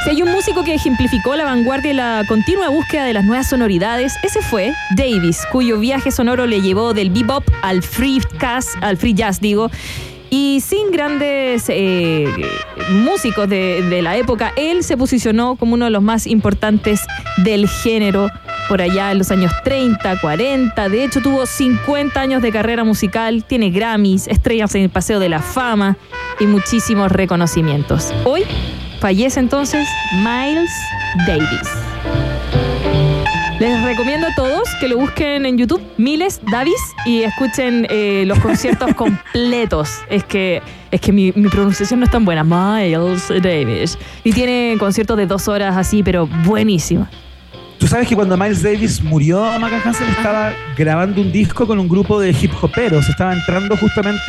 Si 0.05 0.11
hay 0.11 0.23
un 0.23 0.33
músico 0.33 0.65
que 0.65 0.75
ejemplificó 0.75 1.37
la 1.37 1.45
vanguardia 1.45 1.93
y 1.93 1.95
la 1.95 2.25
continua 2.27 2.69
búsqueda 2.69 3.05
de 3.05 3.13
las 3.13 3.25
nuevas 3.25 3.49
sonoridades, 3.49 4.15
ese 4.25 4.43
fue 4.43 4.73
Davis, 4.97 5.39
cuyo 5.53 5.79
viaje 5.79 6.11
sonoro 6.11 6.47
le 6.47 6.61
llevó 6.61 6.93
del 6.93 7.11
bebop 7.11 7.45
al 7.63 7.83
free 7.83 8.21
jazz, 8.41 8.67
al 8.81 8.97
free 8.97 9.15
jazz, 9.15 9.41
digo. 9.41 9.71
Y 10.29 10.61
sin 10.67 10.91
grandes 10.91 11.67
eh, 11.69 12.27
músicos 12.91 13.49
de, 13.49 13.83
de 13.83 14.03
la 14.03 14.17
época, 14.17 14.53
él 14.57 14.83
se 14.83 14.97
posicionó 14.97 15.57
como 15.57 15.75
uno 15.75 15.85
de 15.85 15.91
los 15.93 16.03
más 16.03 16.27
importantes 16.27 17.03
del 17.45 17.69
género 17.69 18.29
por 18.69 18.83
allá 18.83 19.13
en 19.13 19.19
los 19.19 19.31
años 19.31 19.53
30, 19.65 20.21
40. 20.21 20.89
De 20.89 21.05
hecho, 21.05 21.21
tuvo 21.21 21.47
50 21.47 22.21
años 22.21 22.43
de 22.43 22.53
carrera 22.53 22.85
musical, 22.85 23.45
tiene 23.45 23.71
Grammys, 23.71 24.29
estrellas 24.29 24.75
en 24.75 24.83
el 24.83 24.91
Paseo 24.91 25.19
de 25.19 25.29
la 25.29 25.41
Fama 25.41 25.97
y 26.41 26.47
muchísimos 26.47 27.11
reconocimientos. 27.13 28.13
Hoy 28.25 28.45
fallece 29.01 29.41
entonces 29.41 29.89
Miles 30.25 30.71
Davis. 31.27 31.69
Les 33.63 33.81
recomiendo 33.85 34.27
a 34.27 34.35
todos 34.35 34.69
que 34.81 34.89
lo 34.89 34.99
busquen 34.99 35.47
en 35.47 35.57
YouTube, 35.57 35.81
Miles 35.97 36.41
Davis, 36.51 36.81
y 37.07 37.23
escuchen 37.23 37.87
eh, 37.91 38.25
los 38.27 38.41
conciertos 38.41 38.93
completos. 38.97 40.01
Es 40.11 40.25
que, 40.25 40.61
es 40.91 41.01
que 41.01 41.13
mi, 41.13 41.31
mi 41.37 41.49
pronunciación 41.49 42.01
no 42.01 42.07
es 42.07 42.11
tan 42.11 42.25
buena. 42.25 42.43
Miles 42.43 43.29
Davis. 43.29 43.97
Y 44.25 44.33
tiene 44.33 44.75
conciertos 44.81 45.17
de 45.17 45.27
dos 45.27 45.47
horas 45.47 45.77
así, 45.77 46.03
pero 46.03 46.27
buenísimo. 46.45 47.07
Tú 47.83 47.89
sabes 47.89 48.07
que 48.07 48.15
cuando 48.15 48.37
Miles 48.37 48.63
Davis 48.63 49.03
murió, 49.03 49.43
Maca 49.59 49.81
Hansen 49.85 50.07
estaba 50.11 50.53
grabando 50.77 51.21
un 51.21 51.33
disco 51.33 51.67
con 51.67 51.81
un 51.81 51.89
grupo 51.89 52.21
de 52.21 52.31
hip 52.31 52.53
hoperos. 52.63 53.09
Estaba 53.09 53.33
entrando 53.35 53.77
justamente, 53.77 54.23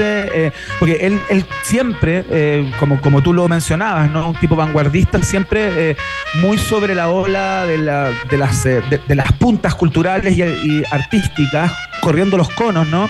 eh, 0.48 0.52
porque 0.80 0.94
él, 1.00 1.20
él 1.30 1.46
siempre, 1.62 2.26
eh, 2.32 2.68
como, 2.80 3.00
como 3.00 3.22
tú 3.22 3.32
lo 3.32 3.48
mencionabas, 3.48 4.10
¿no? 4.10 4.30
un 4.30 4.36
tipo 4.38 4.56
vanguardista, 4.56 5.22
siempre 5.22 5.92
eh, 5.92 5.96
muy 6.42 6.58
sobre 6.58 6.96
la 6.96 7.10
ola 7.10 7.66
de, 7.66 7.78
la- 7.78 8.10
de 8.28 8.38
las, 8.40 8.66
eh, 8.66 8.82
de, 8.90 9.00
de 9.08 9.16
las 9.16 9.32
puntas 9.34 9.76
culturales 9.76 10.36
y, 10.36 10.42
y 10.42 10.84
artísticas, 10.90 11.72
corriendo 12.02 12.38
los 12.38 12.50
conos, 12.50 12.88
¿no? 12.88 13.08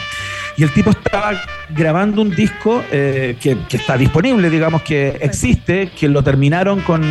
Y 0.56 0.64
el 0.64 0.72
tipo 0.72 0.92
estaba 0.92 1.34
grabando 1.70 2.22
un 2.22 2.30
disco 2.30 2.84
eh, 2.92 3.36
que, 3.40 3.58
que 3.68 3.78
está 3.78 3.98
disponible, 3.98 4.50
digamos 4.50 4.84
que 4.84 5.18
existe, 5.22 5.90
que 5.98 6.08
lo 6.08 6.24
terminaron 6.24 6.82
con, 6.82 7.02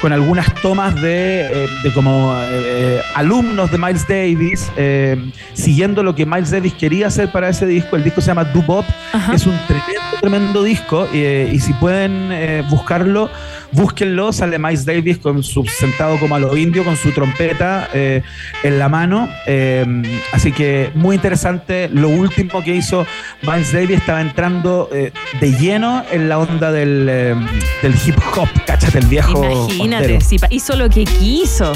con 0.00 0.12
algunas 0.12 0.54
tomas 0.56 0.94
de, 1.00 1.64
eh, 1.64 1.68
de 1.82 1.92
como 1.92 2.34
eh, 2.38 3.00
alumnos 3.14 3.70
de 3.70 3.78
Miles 3.78 4.06
Davis, 4.06 4.70
eh, 4.76 5.30
siguiendo 5.54 6.02
lo 6.02 6.14
que 6.14 6.26
Miles 6.26 6.50
Davis 6.50 6.74
quería 6.74 7.06
hacer 7.06 7.32
para 7.32 7.48
ese 7.48 7.66
disco. 7.66 7.96
El 7.96 8.04
disco 8.04 8.20
se 8.20 8.28
llama 8.28 8.44
Do 8.44 8.62
Bop, 8.62 8.84
es 9.32 9.46
un 9.46 9.58
tremendo, 9.66 10.00
tremendo 10.20 10.62
disco 10.62 11.08
y 11.12 11.58
si 11.60 11.72
pueden 11.74 12.66
buscarlo, 12.68 13.30
búsquenlo. 13.76 14.32
Sale 14.32 14.58
Miles 14.58 14.84
Davis 14.84 15.18
con 15.18 15.42
su, 15.42 15.64
sentado 15.64 16.18
como 16.18 16.34
a 16.34 16.38
lo 16.38 16.56
indio, 16.56 16.84
con 16.84 16.96
su 16.96 17.12
trompeta 17.12 17.88
eh, 17.92 18.22
en 18.62 18.78
la 18.78 18.88
mano. 18.88 19.28
Eh, 19.46 19.84
así 20.32 20.50
que 20.50 20.90
muy 20.94 21.16
interesante. 21.16 21.88
Lo 21.92 22.08
último 22.08 22.64
que 22.64 22.74
hizo 22.74 23.06
Miles 23.42 23.72
Davis 23.72 23.98
estaba 23.98 24.20
entrando 24.20 24.88
eh, 24.92 25.12
de 25.40 25.52
lleno 25.52 26.02
en 26.10 26.28
la 26.28 26.38
onda 26.38 26.72
del, 26.72 27.06
del 27.06 27.94
hip 28.04 28.16
hop. 28.36 28.48
Cáchate, 28.66 28.98
el 28.98 29.06
viejo. 29.06 29.44
Imagínate, 29.44 30.20
si 30.20 30.36
hizo 30.50 30.74
lo 30.76 30.88
que 30.88 31.04
quiso. 31.04 31.72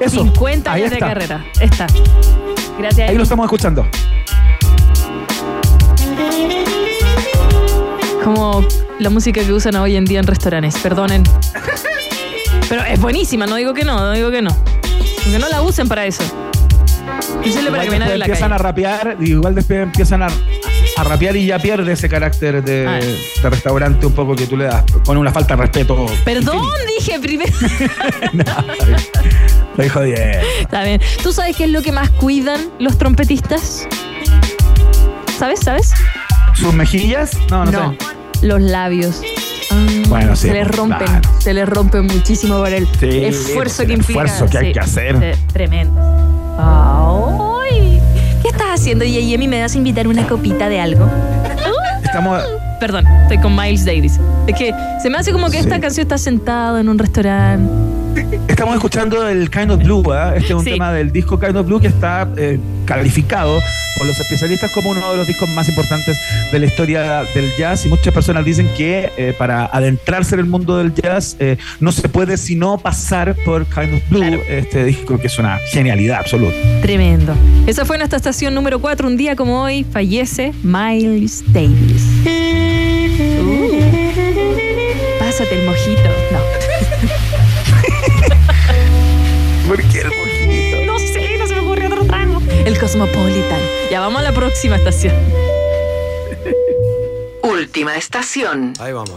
Eso, 0.00 0.22
50 0.22 0.72
ahí 0.72 0.82
años 0.82 0.92
de 0.92 0.98
carrera. 0.98 1.44
Está. 1.60 1.86
Gracias. 2.78 3.10
Ahí 3.10 3.16
lo 3.16 3.24
estamos 3.24 3.44
escuchando. 3.44 3.86
Como 8.22 8.62
la 8.98 9.10
música 9.10 9.42
que 9.42 9.52
usan 9.52 9.76
hoy 9.76 9.96
en 9.96 10.04
día 10.04 10.18
en 10.20 10.26
restaurantes. 10.26 10.76
Perdonen. 10.78 11.22
Pero 12.68 12.84
es 12.84 13.00
buenísima, 13.00 13.46
no 13.46 13.56
digo 13.56 13.72
que 13.74 13.84
no, 13.84 13.98
no 13.98 14.12
digo 14.12 14.30
que 14.30 14.42
no. 14.42 14.56
Que 15.24 15.38
no 15.38 15.48
la 15.48 15.62
usen 15.62 15.88
para 15.88 16.04
eso. 16.06 16.22
Para 17.70 17.82
después 17.82 17.92
en 17.92 18.00
la 18.18 18.24
empiezan 18.26 18.50
calle. 18.50 18.54
a 18.54 18.58
rapear, 18.58 19.16
igual 19.20 19.54
después 19.54 19.80
empiezan 19.82 20.22
a, 20.22 20.28
a 20.96 21.04
rapear 21.04 21.36
y 21.36 21.46
ya 21.46 21.58
pierde 21.58 21.92
ese 21.92 22.08
carácter 22.08 22.62
de, 22.62 22.86
Ah. 22.86 22.98
de 23.42 23.50
restaurante 23.50 24.04
un 24.06 24.12
poco 24.12 24.34
que 24.36 24.46
tú 24.46 24.56
le 24.56 24.64
das, 24.64 24.84
con 25.04 25.16
una 25.16 25.32
falta 25.32 25.54
de 25.56 25.62
respeto. 25.62 26.06
Perdón, 26.24 26.62
dije 26.98 27.18
primero. 27.20 27.52
Estoy 29.70 29.88
jodiendo. 29.88 30.38
Está 30.60 30.82
bien. 30.84 31.00
¿Tú 31.22 31.32
sabes 31.32 31.56
qué 31.56 31.64
es 31.64 31.70
lo 31.70 31.82
que 31.82 31.92
más 31.92 32.10
cuidan 32.10 32.60
los 32.78 32.98
trompetistas? 32.98 33.86
¿Sabes? 35.38 35.60
¿Sabes? 35.60 35.92
¿Sus 36.54 36.74
mejillas? 36.74 37.30
No, 37.50 37.64
no, 37.64 37.90
sé. 37.92 37.98
Los 38.42 38.60
labios. 38.60 39.20
Bueno, 40.08 40.34
sí, 40.36 40.48
Se 40.48 40.54
les 40.54 40.66
pues, 40.66 40.76
rompen, 40.76 41.06
claro. 41.06 41.28
se 41.38 41.54
les 41.54 41.68
rompen 41.68 42.06
muchísimo 42.06 42.58
por 42.58 42.72
el 42.72 42.86
Sí, 42.98 43.24
esfuerzo 43.24 43.82
el 43.82 43.88
que 43.88 43.94
implica. 43.94 44.24
esfuerzo 44.24 44.50
que 44.50 44.58
hay 44.58 44.72
que 44.72 44.80
hacer. 44.80 45.34
sí, 45.36 45.42
tremendo. 45.52 46.00
Ay, 46.58 48.00
¿Qué 48.42 48.48
estás 48.48 48.80
haciendo, 48.80 49.04
Yemi? 49.04 49.48
¿Me 49.48 49.58
das 49.58 49.74
a 49.74 49.78
invitar 49.78 50.08
una 50.08 50.26
copita 50.26 50.68
de 50.68 50.80
algo? 50.80 51.08
Estamos. 52.02 52.42
Perdón, 52.80 53.06
estoy 53.22 53.38
con 53.38 53.54
Miles 53.56 53.84
Davis. 53.84 54.18
Es 54.46 54.54
que 54.56 54.72
se 55.02 55.10
me 55.10 55.18
hace 55.18 55.32
como 55.32 55.50
que 55.50 55.58
esta 55.58 55.80
canción 55.80 56.04
está 56.04 56.16
sentado 56.16 56.78
en 56.78 56.88
un 56.88 56.98
restaurante. 56.98 57.70
Estamos 58.48 58.74
escuchando 58.74 59.28
el 59.28 59.48
Kind 59.50 59.70
of 59.70 59.82
Blue, 59.82 60.02
¿ah? 60.12 60.32
este 60.34 60.48
es 60.48 60.54
un 60.54 60.64
Sí. 60.64 60.70
tema 60.72 60.92
del 60.92 61.12
disco 61.12 61.38
Kind 61.38 61.56
of 61.56 61.66
Blue 61.66 61.80
que 61.80 61.86
está 61.88 62.28
eh, 62.36 62.58
calificado 62.84 63.60
por 63.96 64.06
los 64.06 64.18
especialistas 64.18 64.70
como 64.72 64.90
uno 64.90 65.10
de 65.12 65.16
los 65.18 65.26
discos 65.26 65.48
más 65.50 65.68
importantes 65.68 66.16
de 66.50 66.58
la 66.58 66.66
historia 66.66 67.24
del 67.34 67.50
jazz 67.56 67.86
y 67.86 67.88
muchas 67.88 68.12
personas 68.12 68.44
dicen 68.44 68.68
que 68.76 69.10
eh, 69.16 69.34
para 69.38 69.66
adentrarse 69.66 70.34
en 70.34 70.40
el 70.40 70.46
mundo 70.46 70.76
del 70.78 70.92
jazz 70.94 71.36
eh, 71.38 71.58
no 71.80 71.92
se 71.92 72.08
puede 72.08 72.36
sino 72.36 72.78
pasar 72.78 73.36
por 73.44 73.66
Kind 73.66 73.94
of 73.94 74.02
Blue, 74.08 74.40
este 74.48 74.84
disco 74.84 75.18
que 75.18 75.26
es 75.28 75.38
una 75.38 75.58
genialidad 75.70 76.18
absoluta. 76.20 76.56
Tremendo. 76.82 77.34
Esa 77.66 77.84
fue 77.84 77.98
nuestra 77.98 78.16
estación 78.16 78.54
número 78.54 78.80
4. 78.80 79.06
Un 79.06 79.16
día 79.16 79.36
como 79.36 79.62
hoy 79.62 79.84
fallece 79.84 80.52
Miles 80.62 81.44
Davis. 81.52 82.04
Uh. 83.40 83.78
Pásate 85.18 85.60
el 85.60 85.66
mojito. 85.66 86.08
El 92.78 92.82
Cosmopolitan. 92.82 93.60
Ya 93.90 93.98
vamos 93.98 94.20
a 94.20 94.22
la 94.22 94.32
próxima 94.32 94.76
estación. 94.76 95.12
Última 97.42 97.96
estación. 97.96 98.72
Ahí 98.78 98.92
vamos. 98.92 99.16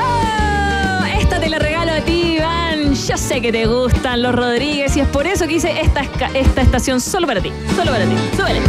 Ah, 0.00 1.06
Esta 1.20 1.38
te 1.38 1.50
la 1.50 1.58
regalo 1.58 1.92
a 1.92 2.00
ti, 2.00 2.36
Iván. 2.38 2.94
Yo 2.94 3.18
sé 3.18 3.42
que 3.42 3.52
te 3.52 3.66
gustan 3.66 4.22
los 4.22 4.34
Rodríguez 4.34 4.96
y 4.96 5.00
es 5.00 5.08
por 5.08 5.26
eso 5.26 5.46
que 5.46 5.54
hice 5.56 5.82
esta, 5.82 6.00
esta 6.32 6.62
estación 6.62 7.02
solo 7.02 7.26
para 7.26 7.42
ti. 7.42 7.52
Solo 7.76 7.90
para 7.90 8.06
ti. 8.06 8.14
Súbele. 8.36 8.60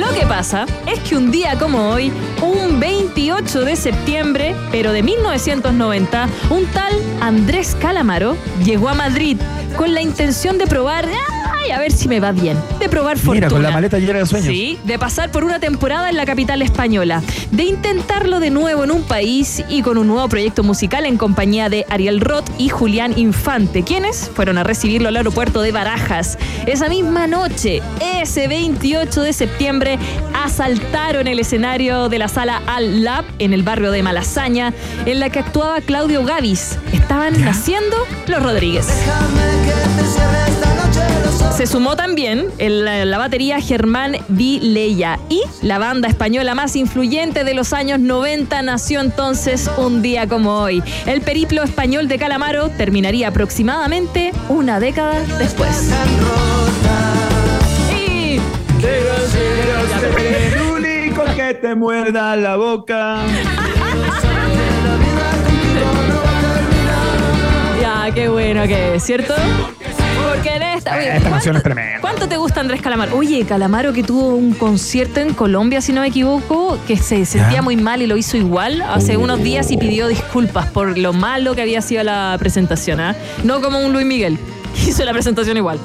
Lo 0.00 0.12
que 0.18 0.26
pasa 0.26 0.66
es 0.86 0.98
que 1.00 1.16
un 1.16 1.30
día 1.30 1.56
como 1.60 1.90
hoy, 1.90 2.12
un 2.42 2.80
28 2.80 3.64
de 3.64 3.76
septiembre, 3.76 4.56
pero 4.72 4.90
de 4.92 5.04
1990, 5.04 6.28
un 6.50 6.66
tal 6.66 6.92
Andrés 7.20 7.76
Calamaro 7.80 8.36
llegó 8.64 8.88
a 8.88 8.94
Madrid 8.94 9.36
con 9.76 9.94
la 9.94 10.00
intención 10.00 10.58
de 10.58 10.66
probar, 10.66 11.06
ay, 11.68 11.76
a 11.76 11.78
ver 11.78 11.92
si 11.92 12.08
me 12.08 12.20
va 12.20 12.32
bien, 12.32 12.56
de 12.78 12.88
probar 12.88 13.16
fortuna. 13.16 13.34
Mira, 13.34 13.48
con 13.48 13.62
la 13.62 13.70
maleta 13.70 13.98
llena 13.98 14.18
de 14.18 14.26
sueños. 14.26 14.48
Sí, 14.48 14.78
de 14.84 14.98
pasar 14.98 15.30
por 15.30 15.44
una 15.44 15.60
temporada 15.60 16.08
en 16.10 16.16
la 16.16 16.26
capital 16.26 16.62
española, 16.62 17.22
de 17.50 17.64
intentarlo 17.64 18.40
de 18.40 18.50
nuevo 18.50 18.84
en 18.84 18.90
un 18.90 19.02
país 19.02 19.62
y 19.68 19.82
con 19.82 19.98
un 19.98 20.06
nuevo 20.06 20.28
proyecto 20.28 20.62
musical 20.62 21.06
en 21.06 21.16
compañía 21.16 21.68
de 21.68 21.84
Ariel 21.88 22.20
Roth 22.20 22.48
y 22.58 22.68
Julián 22.68 23.18
Infante, 23.18 23.82
quienes 23.82 24.30
fueron 24.34 24.58
a 24.58 24.64
recibirlo 24.64 25.08
al 25.08 25.16
aeropuerto 25.16 25.62
de 25.62 25.72
Barajas. 25.72 26.38
Esa 26.66 26.88
misma 26.88 27.26
noche, 27.26 27.82
ese 28.00 28.48
28 28.48 29.22
de 29.22 29.32
septiembre, 29.32 29.98
asaltaron 30.34 31.26
el 31.26 31.38
escenario 31.38 32.08
de 32.08 32.18
la 32.18 32.28
sala 32.28 32.62
Al 32.66 33.04
Lab 33.04 33.24
en 33.38 33.52
el 33.52 33.62
barrio 33.62 33.90
de 33.90 34.02
Malasaña, 34.02 34.72
en 35.06 35.20
la 35.20 35.30
que 35.30 35.40
actuaba 35.40 35.80
Claudio 35.80 36.24
Gavis. 36.24 36.78
Estaban 36.92 37.40
naciendo 37.44 37.96
los 38.26 38.42
Rodríguez. 38.42 38.86
Se 41.56 41.66
sumó 41.66 41.96
también 41.96 42.46
la, 42.58 43.04
la 43.04 43.18
batería 43.18 43.60
Germán 43.60 44.16
Vileya 44.28 45.18
y 45.28 45.42
la 45.62 45.78
banda 45.78 46.08
española 46.08 46.54
más 46.54 46.76
influyente 46.76 47.44
de 47.44 47.54
los 47.54 47.72
años 47.72 47.98
90 47.98 48.62
nació 48.62 49.00
entonces 49.00 49.70
un 49.76 50.02
día 50.02 50.28
como 50.28 50.58
hoy. 50.58 50.82
El 51.06 51.20
periplo 51.20 51.62
español 51.62 52.08
de 52.08 52.18
Calamaro 52.18 52.68
terminaría 52.70 53.28
aproximadamente 53.28 54.32
una 54.48 54.80
década 54.80 55.20
después. 55.38 55.90
Y 57.92 58.40
que 61.34 61.54
te 61.54 61.74
muerda 61.74 62.36
la 62.36 62.56
boca. 62.56 63.18
ya, 67.80 68.10
qué 68.14 68.28
bueno 68.28 68.66
que 68.66 68.96
es, 68.96 69.02
¿cierto? 69.02 69.34
Porque 70.38 70.54
en 70.56 70.62
esta... 70.62 70.96
oye, 70.96 71.16
Esta 71.16 71.30
canción 71.30 71.56
es 71.56 71.62
tremenda. 71.62 72.00
¿Cuánto 72.00 72.28
te 72.28 72.36
gusta 72.36 72.60
Andrés 72.60 72.80
Calamaro? 72.80 73.16
Oye, 73.16 73.44
Calamaro 73.44 73.92
que 73.92 74.02
tuvo 74.02 74.28
un 74.34 74.52
concierto 74.54 75.20
en 75.20 75.34
Colombia, 75.34 75.80
si 75.80 75.92
no 75.92 76.00
me 76.02 76.08
equivoco, 76.08 76.78
que 76.86 76.96
se 76.96 77.24
sentía 77.26 77.62
muy 77.62 77.76
mal 77.76 78.02
y 78.02 78.06
lo 78.06 78.16
hizo 78.16 78.36
igual 78.36 78.82
hace 78.82 79.16
Oh. 79.16 79.20
unos 79.20 79.42
días 79.42 79.70
y 79.70 79.76
pidió 79.76 80.06
disculpas 80.08 80.66
por 80.66 80.96
lo 80.98 81.12
malo 81.12 81.54
que 81.54 81.62
había 81.62 81.80
sido 81.82 82.02
la 82.04 82.36
presentación, 82.38 83.00
¿ah? 83.00 83.16
No 83.44 83.60
como 83.60 83.80
un 83.80 83.92
Luis 83.92 84.06
Miguel, 84.06 84.38
que 84.74 84.82
hizo 84.90 85.04
la 85.04 85.12
presentación 85.12 85.56
igual. 85.56 85.78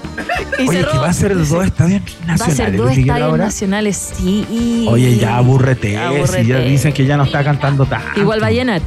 Y 0.60 0.68
Oye, 0.68 0.80
cerró- 0.82 0.92
que 0.92 0.98
va 1.00 1.10
a 1.10 1.14
ser 1.14 1.36
dos 1.36 1.66
estadios 1.66 2.02
Va 2.02 2.24
a 2.24 2.38
nacionales. 2.38 2.56
ser 2.58 2.72
dos 2.78 2.86
Luis 2.86 2.98
Miguel, 2.98 3.10
estadios 3.10 3.30
ahora. 3.32 3.46
nacionales, 3.46 4.12
sí. 4.18 4.46
y- 4.52 4.86
Oye, 4.90 5.18
ya 5.18 5.38
aburrete. 5.38 5.98
Abúrrete. 5.98 6.42
Si 6.44 6.48
ya 6.48 6.60
dicen 6.60 6.94
que 6.94 7.06
ya 7.06 7.18
no 7.18 7.24
está 7.24 7.44
cantando 7.44 7.86
tanto. 7.86 8.20
Igual 8.20 8.42
va 8.44 8.48
a 8.48 8.52
llenar. 8.52 8.82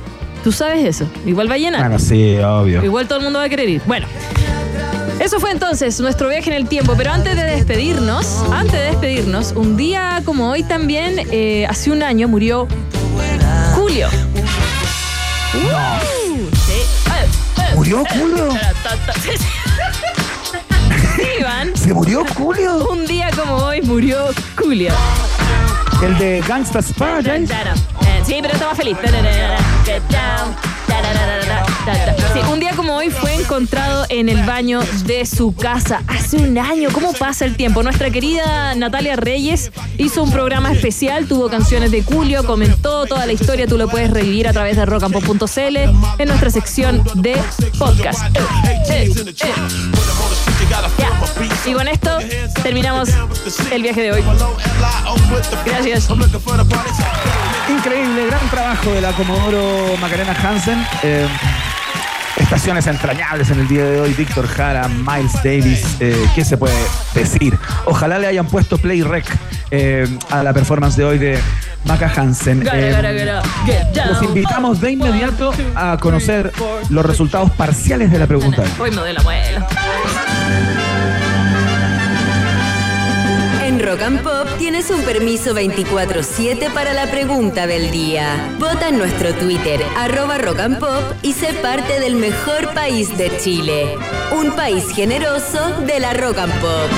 ¿Tú 0.45 0.53
sabes 0.53 0.85
eso? 0.85 1.09
Igual 1.27 1.51
va 1.51 1.55
a 1.55 1.59
llenar. 1.59 1.81
Bueno, 1.81 1.99
sí, 1.99 2.37
obvio. 2.39 2.85
Igual 2.85 3.09
todo 3.09 3.19
el 3.19 3.25
mundo 3.25 3.41
va 3.41 3.47
a 3.47 3.49
querer 3.49 3.69
ir. 3.69 3.83
Bueno. 3.85 4.07
Eso 5.19 5.41
fue 5.41 5.51
entonces 5.51 5.99
nuestro 6.01 6.29
viaje 6.29 6.51
en 6.51 6.57
el 6.57 6.69
tiempo, 6.69 6.95
pero 6.97 7.11
antes 7.13 7.37
de 7.37 7.43
despedirnos, 7.43 8.45
antes 8.53 8.73
de 8.75 8.81
despedirnos, 8.83 9.53
un 9.53 9.77
día 9.77 10.21
como 10.25 10.51
hoy 10.51 10.63
también, 10.63 11.27
eh, 11.31 11.67
hace 11.69 11.91
un 11.91 12.03
año 12.03 12.29
murió 12.29 12.69
Julio. 13.75 14.09
Uh, 15.55 16.49
sí. 16.67 16.73
Eh, 16.73 17.29
eh, 17.59 17.75
¿Murió 17.75 18.03
eh, 18.03 18.19
Julio? 18.19 18.49
eh, 18.55 19.39
sí, 21.17 21.23
Iván. 21.41 21.75
¿Se 21.77 21.95
murió 21.95 22.25
Julio? 22.35 22.87
Un 22.91 23.07
día 23.07 23.31
como 23.35 23.57
hoy 23.57 23.81
murió 23.83 24.29
Julio. 24.57 24.93
El 26.03 26.19
de 26.19 26.43
Gangsta's 26.47 26.93
Paradise. 26.93 27.53
Eh, 27.53 28.23
Sí, 28.27 28.39
pero 28.43 28.55
estaba 28.55 28.75
feliz. 28.75 28.97
Sí, 32.33 32.41
un 32.53 32.59
día 32.59 32.73
como 32.75 32.97
hoy 32.97 33.11
fue 33.11 33.35
encontrado 33.35 34.07
en 34.09 34.29
el 34.29 34.43
baño 34.45 34.81
de 35.05 35.25
su 35.25 35.55
casa 35.55 36.03
hace 36.09 36.37
un 36.37 36.59
año. 36.59 36.89
¿Cómo 36.93 37.13
pasa 37.13 37.45
el 37.45 37.57
tiempo? 37.57 37.83
Nuestra 37.85 38.11
querida 38.11 38.75
Natalia 38.75 39.15
Reyes 39.15 39.71
hizo 39.97 40.25
un 40.25 40.33
programa 40.33 40.73
especial, 40.73 41.27
tuvo 41.27 41.49
canciones 41.49 41.93
de 41.93 42.03
Julio, 42.03 42.45
comentó 42.45 43.07
toda 43.07 43.25
la 43.27 43.33
historia. 43.33 43.69
Tú 43.69 43.79
lo 43.79 43.89
puedes 43.89 44.11
revivir 44.11 44.49
a 44.49 44.53
través 44.53 44.77
de 44.77 44.85
rockandpop.cl 44.85 45.77
en 46.19 46.29
nuestra 46.29 46.51
sección 46.51 47.05
de 47.15 47.37
podcast. 47.79 48.21
Y 51.67 51.73
con 51.73 51.87
esto 51.87 52.19
terminamos 52.63 53.11
el 53.71 53.83
viaje 53.83 54.03
de 54.03 54.13
hoy. 54.13 54.25
Gracias. 55.65 56.09
Increíble, 57.69 58.27
gran 58.27 58.51
trabajo 58.51 58.91
de 58.91 59.01
la 59.01 59.13
Comodoro 59.13 59.97
Macarena 60.01 60.33
Hansen. 60.33 60.85
Eh, 61.03 61.29
estaciones 62.37 62.87
entrañables 62.87 63.51
en 63.51 63.61
el 63.61 63.69
día 63.69 63.85
de 63.85 64.01
hoy. 64.01 64.13
Víctor 64.15 64.47
Jara, 64.47 64.89
Miles 64.89 65.33
Davis. 65.43 65.97
eh, 66.01 66.27
¿Qué 66.35 66.45
se 66.45 66.57
puede 66.57 66.75
decir? 67.15 67.57
Ojalá 67.85 68.19
le 68.19 68.27
hayan 68.27 68.47
puesto 68.47 68.79
play 68.79 69.03
rec 69.03 69.25
eh, 69.71 70.07
a 70.31 70.43
la 70.43 70.53
performance 70.53 70.97
de 70.97 71.05
hoy 71.05 71.19
de 71.19 71.39
Maca 71.85 72.13
Hansen. 72.15 72.67
Eh, 72.73 73.41
los 74.09 74.23
invitamos 74.23 74.81
de 74.81 74.93
inmediato 74.93 75.53
a 75.75 75.97
conocer 75.99 76.53
los 76.91 77.05
resultados 77.05 77.51
parciales 77.53 78.11
de 78.11 78.19
la 78.19 78.27
pregunta. 78.27 78.63
Rock 83.87 84.03
and 84.03 84.23
Pop 84.25 84.49
tienes 84.59 84.91
un 84.91 85.01
permiso 85.03 85.55
24-7 85.55 86.73
para 86.73 86.93
la 86.93 87.09
pregunta 87.09 87.69
del 87.69 87.93
día. 87.93 88.53
Vota 88.59 88.89
en 88.89 88.99
nuestro 88.99 89.33
Twitter, 89.35 89.81
arroba 89.97 90.39
Rock 90.39 90.59
and 90.59 90.81
Pop, 90.81 91.05
y 91.23 91.33
sé 91.33 91.53
parte 91.63 92.01
del 92.01 92.17
mejor 92.17 92.75
país 92.75 93.17
de 93.17 93.31
Chile. 93.39 93.95
Un 94.37 94.51
país 94.57 94.91
generoso 94.91 95.83
de 95.87 96.01
la 96.01 96.15
Rock 96.15 96.39
and 96.39 96.53
Pop. 96.55 96.91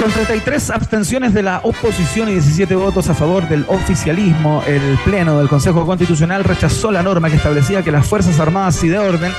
Con 0.00 0.12
33 0.12 0.70
abstenciones 0.70 1.34
de 1.34 1.42
la 1.42 1.58
oposición 1.64 2.28
y 2.28 2.34
17 2.34 2.76
votos 2.76 3.08
a 3.08 3.14
favor 3.14 3.48
del 3.48 3.64
oficialismo, 3.66 4.62
el 4.68 4.96
Pleno 5.04 5.40
del 5.40 5.48
Consejo 5.48 5.84
Constitucional 5.84 6.44
rechazó 6.44 6.92
la 6.92 7.02
norma 7.02 7.30
que 7.30 7.36
establecía 7.36 7.82
que 7.82 7.90
las 7.90 8.06
Fuerzas 8.06 8.38
Armadas 8.38 8.80
y 8.84 8.88
de 8.88 9.00
orden 9.00 9.32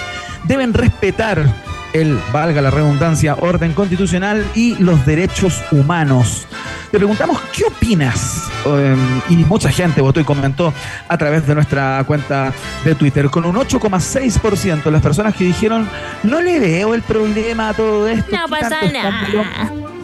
deben 0.44 0.74
respetar 0.74 1.73
el, 1.94 2.20
valga 2.32 2.62
la 2.62 2.72
redundancia, 2.72 3.36
orden 3.36 3.74
constitucional 3.74 4.46
y 4.56 4.76
los 4.76 5.06
derechos 5.06 5.62
humanos. 5.72 6.48
Te 6.92 6.98
preguntamos, 6.98 7.40
¿qué 7.56 7.64
opinas? 7.64 8.50
Eh, 8.66 8.96
y 9.30 9.36
mucha 9.38 9.70
gente 9.70 10.02
votó 10.02 10.20
y 10.20 10.24
comentó 10.24 10.74
a 11.08 11.18
través 11.18 11.48
de 11.48 11.56
nuestra 11.56 12.04
cuenta 12.06 12.54
de 12.84 12.96
Twitter, 12.96 13.30
con 13.30 13.46
un 13.46 13.56
8,6% 13.56 14.84
de 14.84 14.92
las 14.92 15.02
personas 15.02 15.36
que 15.36 15.44
dijeron, 15.46 15.90
no 16.24 16.42
le 16.42 16.60
veo 16.60 16.94
el 16.94 17.02
problema 17.02 17.70
a 17.70 17.74
todo 17.74 18.08
esto. 18.08 18.36
No 18.36 18.46
¿qué 18.46 18.50
pasa 18.50 18.82
escándalo?". 18.82 20.03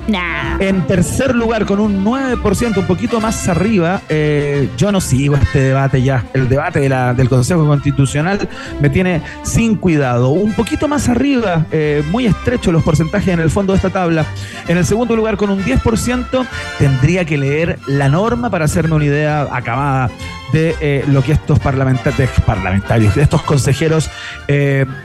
En 0.59 0.87
tercer 0.87 1.35
lugar, 1.35 1.65
con 1.65 1.79
un 1.79 2.03
9%, 2.03 2.77
un 2.77 2.87
poquito 2.87 3.21
más 3.21 3.47
arriba, 3.47 4.01
eh, 4.09 4.69
yo 4.77 4.91
no 4.91 5.01
sigo 5.01 5.35
este 5.35 5.59
debate 5.59 6.01
ya. 6.01 6.25
El 6.33 6.49
debate 6.49 6.79
del 6.79 7.29
Consejo 7.29 7.65
Constitucional 7.65 8.49
me 8.81 8.89
tiene 8.89 9.21
sin 9.43 9.75
cuidado. 9.75 10.29
Un 10.29 10.53
poquito 10.53 10.87
más 10.87 11.09
arriba, 11.09 11.65
eh, 11.71 12.03
muy 12.11 12.25
estrecho 12.25 12.71
los 12.71 12.83
porcentajes 12.83 13.29
en 13.29 13.39
el 13.39 13.51
fondo 13.51 13.73
de 13.73 13.77
esta 13.77 13.89
tabla. 13.89 14.25
En 14.67 14.77
el 14.77 14.85
segundo 14.85 15.15
lugar, 15.15 15.37
con 15.37 15.49
un 15.49 15.63
10%, 15.63 16.45
tendría 16.77 17.25
que 17.25 17.37
leer 17.37 17.79
la 17.87 18.09
norma 18.09 18.49
para 18.49 18.65
hacerme 18.65 18.95
una 18.95 19.05
idea 19.05 19.47
acabada 19.51 20.09
de 20.51 20.75
eh, 20.81 21.05
lo 21.07 21.21
que 21.21 21.33
estos 21.33 21.59
parlamentarios, 21.59 23.13
de 23.13 23.21
estos 23.21 23.43
consejeros 23.43 24.09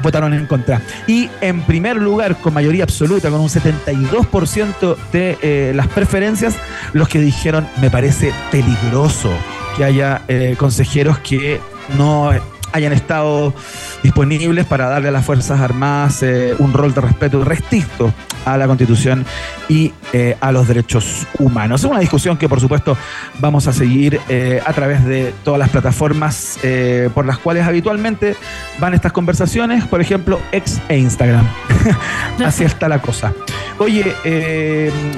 votaron 0.02 0.32
en 0.32 0.46
contra. 0.46 0.80
Y 1.06 1.28
en 1.42 1.60
primer 1.62 1.96
lugar, 1.96 2.36
con 2.36 2.54
mayoría 2.54 2.84
absoluta, 2.84 3.28
con 3.28 3.40
un 3.40 3.48
72% 3.48 4.93
de 5.12 5.38
eh, 5.42 5.72
las 5.74 5.88
preferencias, 5.88 6.56
los 6.92 7.08
que 7.08 7.20
dijeron, 7.20 7.66
me 7.80 7.90
parece 7.90 8.32
peligroso 8.50 9.30
que 9.76 9.84
haya 9.84 10.22
eh, 10.28 10.54
consejeros 10.58 11.18
que 11.18 11.60
no 11.96 12.30
hayan 12.72 12.92
estado 12.92 13.54
disponibles 14.02 14.66
para 14.66 14.88
darle 14.88 15.08
a 15.08 15.12
las 15.12 15.24
Fuerzas 15.24 15.60
Armadas 15.60 16.22
eh, 16.22 16.54
un 16.58 16.72
rol 16.72 16.92
de 16.92 17.00
respeto 17.00 17.44
restricto 17.44 18.12
a 18.44 18.56
la 18.56 18.66
Constitución 18.66 19.24
y 19.68 19.92
eh, 20.12 20.36
a 20.40 20.52
los 20.52 20.68
derechos 20.68 21.26
humanos. 21.38 21.82
Es 21.82 21.90
una 21.90 22.00
discusión 22.00 22.36
que, 22.36 22.48
por 22.48 22.60
supuesto, 22.60 22.96
vamos 23.38 23.66
a 23.66 23.72
seguir 23.72 24.20
eh, 24.28 24.62
a 24.64 24.72
través 24.72 25.04
de 25.04 25.34
todas 25.44 25.58
las 25.58 25.70
plataformas 25.70 26.58
eh, 26.62 27.10
por 27.14 27.26
las 27.26 27.38
cuales 27.38 27.66
habitualmente 27.66 28.36
van 28.78 28.94
estas 28.94 29.12
conversaciones, 29.12 29.84
por 29.86 30.00
ejemplo, 30.00 30.40
ex 30.52 30.80
e 30.88 30.98
Instagram. 30.98 31.46
Así 32.44 32.64
está 32.64 32.88
la 32.88 33.00
cosa. 33.00 33.32
Oye, 33.78 34.14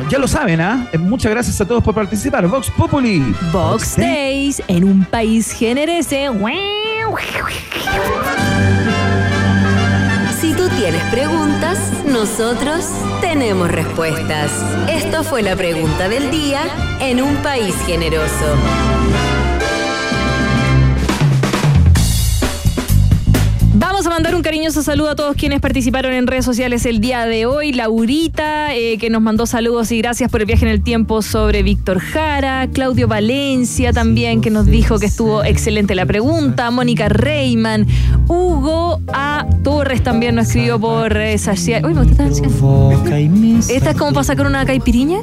ya 0.08 0.18
lo 0.18 0.26
saben, 0.26 0.62
¿ah? 0.62 0.88
Muchas 0.98 1.30
gracias 1.30 1.60
a 1.60 1.66
todos 1.66 1.84
por 1.84 1.94
participar. 1.94 2.46
Vox 2.46 2.70
Populi. 2.70 3.34
Box 3.52 3.96
Days 3.96 4.62
en 4.66 4.84
un 4.84 5.04
país 5.04 5.52
generese. 5.52 6.30
Tienes 10.76 11.02
preguntas, 11.04 11.78
nosotros 12.04 12.84
tenemos 13.22 13.70
respuestas. 13.70 14.52
Esto 14.90 15.24
fue 15.24 15.42
la 15.42 15.56
pregunta 15.56 16.06
del 16.08 16.30
día 16.30 16.60
en 17.00 17.22
un 17.22 17.34
país 17.36 17.74
generoso. 17.86 18.44
Vamos 23.78 24.06
a 24.06 24.10
mandar 24.10 24.34
un 24.34 24.42
cariñoso 24.42 24.82
saludo 24.82 25.10
a 25.10 25.16
todos 25.16 25.36
quienes 25.36 25.60
participaron 25.60 26.12
en 26.12 26.26
redes 26.26 26.44
sociales 26.44 26.84
el 26.84 27.00
día 27.00 27.24
de 27.24 27.46
hoy. 27.46 27.72
Laurita, 27.72 28.74
eh, 28.74 28.98
que 28.98 29.08
nos 29.08 29.22
mandó 29.22 29.46
saludos 29.46 29.90
y 29.92 29.98
gracias 29.98 30.30
por 30.30 30.40
el 30.40 30.46
viaje 30.46 30.66
en 30.66 30.70
el 30.70 30.82
tiempo 30.82 31.22
sobre 31.22 31.62
Víctor 31.62 32.00
Jara. 32.00 32.68
Claudio 32.72 33.08
Valencia 33.08 33.92
también, 33.92 34.42
que 34.42 34.50
nos 34.50 34.66
dijo 34.66 34.98
que 34.98 35.06
estuvo 35.06 35.44
excelente 35.44 35.94
la 35.94 36.04
pregunta. 36.04 36.70
Mónica 36.70 37.08
Reyman. 37.08 37.86
Hugo 38.28 39.00
A. 39.12 39.46
Torres 39.62 40.02
también 40.02 40.34
nos 40.34 40.46
escribió 40.48 40.78
por 40.80 41.16
eh, 41.16 41.36
Sacia- 41.38 41.80
Uy, 41.84 41.94
me 41.94 42.04
gusta 42.04 42.26
esta 42.26 42.42
canción. 42.42 43.60
¿Esta 43.68 43.90
es 43.90 43.96
como 43.96 44.12
para 44.12 44.24
sacar 44.24 44.46
una 44.46 44.64
caipiriña? 44.64 45.18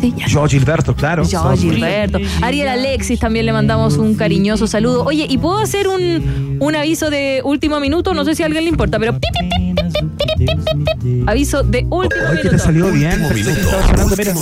Sí, 0.00 0.14
ya. 0.16 0.26
Yo, 0.26 0.46
Gilberto, 0.46 0.94
claro. 0.94 1.24
Yo, 1.24 1.56
Gilberto. 1.56 2.18
Ariel 2.42 2.68
Alexis 2.68 3.18
también 3.18 3.46
le 3.46 3.52
mandamos 3.52 3.96
un 3.96 4.14
cariñoso 4.14 4.66
saludo. 4.66 5.04
Oye, 5.04 5.26
¿y 5.28 5.38
puedo 5.38 5.58
hacer 5.58 5.88
un, 5.88 6.58
un 6.60 6.76
aviso 6.76 7.10
de 7.10 7.40
último 7.44 7.80
minuto? 7.80 8.14
No 8.14 8.24
sé 8.24 8.34
si 8.36 8.42
a 8.42 8.46
alguien 8.46 8.64
le 8.64 8.70
importa, 8.70 8.98
pero. 8.98 9.18
Aviso 11.26 11.62
de 11.64 11.86
último 11.90 12.22
Ay, 12.28 12.36
que 12.36 12.42
te 12.42 12.44
minuto. 12.48 12.64
salió 12.64 12.90
bien. 12.92 13.22
Estaba 13.24 13.86
sonando, 13.88 14.16
mira. 14.16 14.34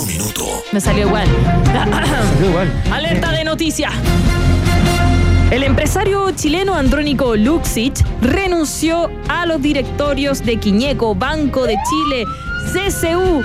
Me 0.73 0.79
salió 0.81 1.07
igual. 1.07 1.27
Salió 1.65 2.49
igual. 2.49 2.71
Alerta 2.91 3.31
de 3.31 3.43
noticia. 3.43 3.89
El 5.49 5.63
empresario 5.63 6.29
chileno 6.31 6.75
Andrónico 6.75 7.37
Luxich 7.37 8.03
renunció 8.21 9.09
a 9.29 9.45
los 9.45 9.61
directorios 9.61 10.43
de 10.43 10.57
Quiñeco, 10.57 11.15
Banco 11.15 11.65
de 11.65 11.77
Chile, 11.89 12.25
CCU, 12.73 13.43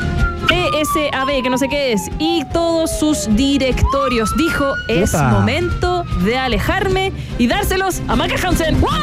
TSAB, 0.48 1.42
que 1.44 1.48
no 1.48 1.58
sé 1.58 1.68
qué 1.68 1.92
es, 1.92 2.10
y 2.18 2.44
todos 2.52 2.90
sus 2.98 3.28
directorios. 3.36 4.36
Dijo, 4.36 4.74
es 4.88 5.14
momento 5.14 6.04
de 6.24 6.36
alejarme 6.36 7.12
y 7.38 7.46
dárselos 7.46 8.02
a 8.08 8.16
Maca 8.16 8.34
Hansen. 8.48 8.80
¡Guau! 8.80 9.00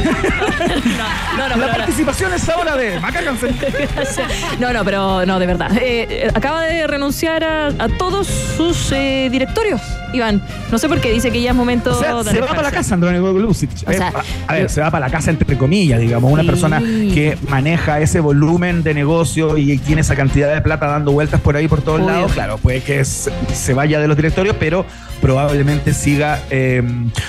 no, 1.38 1.48
no, 1.48 1.56
no, 1.56 1.66
La 1.66 1.76
participación 1.76 2.34
es 2.34 2.46
ahora 2.50 2.76
de 2.76 3.00
Maca 3.00 3.20
Hansen. 3.20 3.56
no, 4.60 4.70
no, 4.74 4.84
pero 4.84 5.24
no, 5.24 5.38
de 5.38 5.46
verdad. 5.46 5.72
Eh, 5.78 6.06
eh, 6.10 6.30
acaba 6.34 6.60
de 6.60 6.86
renunciar 6.86 7.42
a, 7.42 7.68
a 7.68 7.88
todos 7.96 8.26
sus 8.26 8.92
eh, 8.92 9.28
directorios. 9.32 9.80
Iván. 10.12 10.42
No 10.70 10.78
sé 10.78 10.88
por 10.88 11.00
qué 11.00 11.12
dice 11.12 11.30
que 11.30 11.40
ya 11.40 11.50
es 11.50 11.56
momento 11.56 11.90
O 11.92 12.00
sea, 12.00 12.14
de 12.22 12.30
se 12.30 12.40
va 12.40 12.48
para 12.48 12.62
la 12.62 12.70
casa 12.70 12.94
Andrónico 12.94 13.32
Lucic. 13.32 13.70
O 13.86 13.92
sea, 13.92 14.08
Eh, 14.08 14.12
a, 14.48 14.52
a 14.52 14.54
ver, 14.56 14.70
se 14.70 14.80
va 14.80 14.90
para 14.90 15.06
la 15.06 15.12
casa 15.12 15.30
entre 15.30 15.56
comillas, 15.56 16.00
digamos. 16.00 16.30
Una 16.32 16.42
Sí. 16.42 16.48
persona 16.48 16.78
que 16.80 17.36
maneja 17.48 18.00
ese 18.00 18.20
volumen 18.20 18.82
de 18.82 18.94
negocio 18.94 19.56
y 19.58 19.78
tiene 19.78 20.00
esa 20.02 20.16
cantidad 20.16 20.52
de 20.52 20.60
plata 20.60 20.86
dando 20.86 21.12
vueltas 21.12 21.40
por 21.40 21.56
ahí 21.56 21.68
por 21.68 21.82
todos 21.82 22.00
Obvio. 22.00 22.10
lados. 22.12 22.32
Claro, 22.32 22.58
puede 22.58 22.80
que 22.82 23.04
se, 23.04 23.30
se 23.52 23.74
vaya 23.74 24.00
de 24.00 24.08
los 24.08 24.16
directorios, 24.16 24.56
pero 24.58 24.84
probablemente 25.20 25.92
siga 25.92 26.40
eh, 26.50 26.82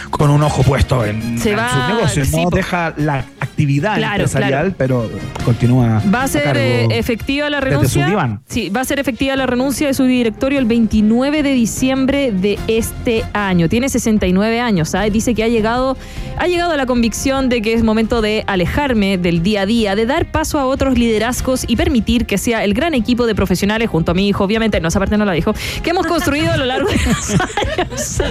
con 0.09 0.29
un 0.29 0.41
ojo 0.43 0.63
puesto 0.63 1.05
en, 1.05 1.37
Se 1.39 1.51
en 1.51 1.57
va- 1.57 1.69
sus 1.69 1.93
negocios. 1.95 2.27
sí, 2.29 2.43
no 2.43 2.49
deja 2.49 2.93
la 2.97 3.25
actividad 3.39 3.95
Claro, 3.97 4.23
empresarial, 4.23 4.73
pero 4.77 5.09
continúa. 5.43 6.01
Va 6.13 6.23
a 6.23 6.27
ser 6.27 6.43
cargo 6.43 6.59
eh, 6.59 6.87
efectiva 6.91 7.49
la 7.49 7.59
desde 7.59 7.69
su 7.71 7.75
renuncia. 7.99 8.05
diván. 8.07 8.41
Sí, 8.47 8.69
va 8.69 8.81
a 8.81 8.85
ser 8.85 8.99
efectiva 8.99 9.35
la 9.35 9.45
renuncia 9.45 9.87
de 9.87 9.93
su 9.93 10.05
directorio 10.05 10.57
el 10.59 10.65
29 10.65 11.43
de 11.43 11.51
diciembre 11.51 12.31
de 12.31 12.57
este 12.77 13.23
año. 13.33 13.69
Tiene 13.69 13.89
69 13.89 14.59
años, 14.59 14.89
¿sabes? 14.89 15.11
Dice 15.13 15.33
que 15.33 15.43
ha 15.43 15.47
llegado, 15.47 15.97
ha 16.37 16.47
llegado 16.47 16.71
a 16.71 16.77
la 16.77 16.85
convicción 16.85 17.49
de 17.49 17.61
que 17.61 17.73
es 17.73 17.83
momento 17.83 18.21
de 18.21 18.43
alejarme 18.47 19.17
del 19.17 19.43
día 19.43 19.61
a 19.61 19.65
día, 19.65 19.95
de 19.95 20.05
dar 20.05 20.25
paso 20.25 20.59
a 20.59 20.65
otros 20.65 20.97
liderazgos 20.97 21.65
y 21.67 21.75
permitir 21.75 22.25
que 22.25 22.37
sea 22.37 22.63
el 22.63 22.73
gran 22.73 22.93
equipo 22.93 23.25
de 23.25 23.35
profesionales 23.35 23.89
junto 23.89 24.11
a 24.11 24.15
mi 24.15 24.27
hijo, 24.27 24.43
obviamente, 24.43 24.79
no, 24.81 24.87
esa 24.89 24.99
parte 24.99 25.17
no 25.17 25.25
la 25.25 25.33
dijo, 25.33 25.53
que 25.83 25.89
hemos 25.91 26.05
construido 26.07 26.51
a 26.51 26.57
lo 26.57 26.65
largo 26.65 26.89
de 26.89 26.97
los 27.05 27.39
años. 27.39 28.21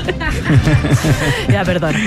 ya, 1.49 1.65
perdón. 1.65 1.95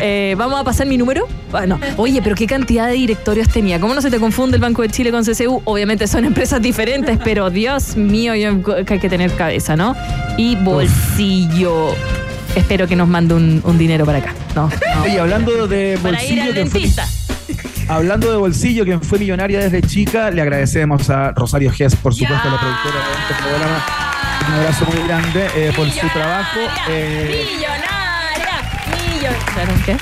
Eh, 0.00 0.34
Vamos 0.36 0.60
a 0.60 0.64
pasar 0.64 0.86
mi 0.86 0.96
número. 0.98 1.26
Bueno, 1.50 1.78
oye, 1.96 2.20
pero 2.22 2.34
qué 2.34 2.46
cantidad 2.46 2.88
de 2.88 2.94
directorios 2.94 3.48
tenía. 3.48 3.80
¿Cómo 3.80 3.94
no 3.94 4.02
se 4.02 4.10
te 4.10 4.18
confunde 4.18 4.56
el 4.56 4.60
Banco 4.60 4.82
de 4.82 4.88
Chile 4.90 5.10
con 5.12 5.24
CCU? 5.24 5.62
Obviamente 5.64 6.06
son 6.08 6.24
empresas 6.24 6.60
diferentes, 6.60 7.18
pero 7.24 7.48
Dios 7.48 7.96
mío, 7.96 8.34
yo- 8.34 8.62
que 8.84 8.94
hay 8.94 8.98
que 9.00 9.08
tener 9.08 9.32
cabeza, 9.34 9.76
¿no? 9.76 9.94
Y 10.36 10.56
bolsillo. 10.56 11.33
Espero 12.54 12.86
que 12.86 12.94
nos 12.96 13.08
mande 13.08 13.34
un, 13.34 13.60
un 13.64 13.76
dinero 13.78 14.04
para 14.06 14.18
acá. 14.18 14.34
No, 14.54 14.68
no. 14.68 15.02
Oye, 15.02 15.18
hablando 15.18 15.66
de 15.66 15.98
Para 16.02 16.22
ir 16.22 16.40
bolsillo, 16.40 16.42
al 16.42 16.54
que 16.54 16.66
fue- 16.66 16.80
dentista. 16.80 17.08
Hablando 17.88 18.30
de 18.30 18.36
bolsillo, 18.38 18.84
quien 18.84 19.02
fue 19.02 19.18
millonaria 19.18 19.58
desde 19.60 19.82
chica, 19.82 20.30
le 20.30 20.40
agradecemos 20.40 21.10
a 21.10 21.32
Rosario 21.32 21.70
Gess, 21.70 21.94
por 21.96 22.14
supuesto, 22.14 22.48
la 22.50 22.58
productora 22.58 22.94
de 22.94 23.12
este 23.22 23.34
programa. 23.42 23.84
Un 24.48 24.54
abrazo 24.54 24.84
muy 24.86 25.06
grande 25.08 25.46
eh, 25.54 25.72
por 25.76 25.90
su 25.90 26.08
trabajo. 26.08 26.60
eh. 26.88 27.44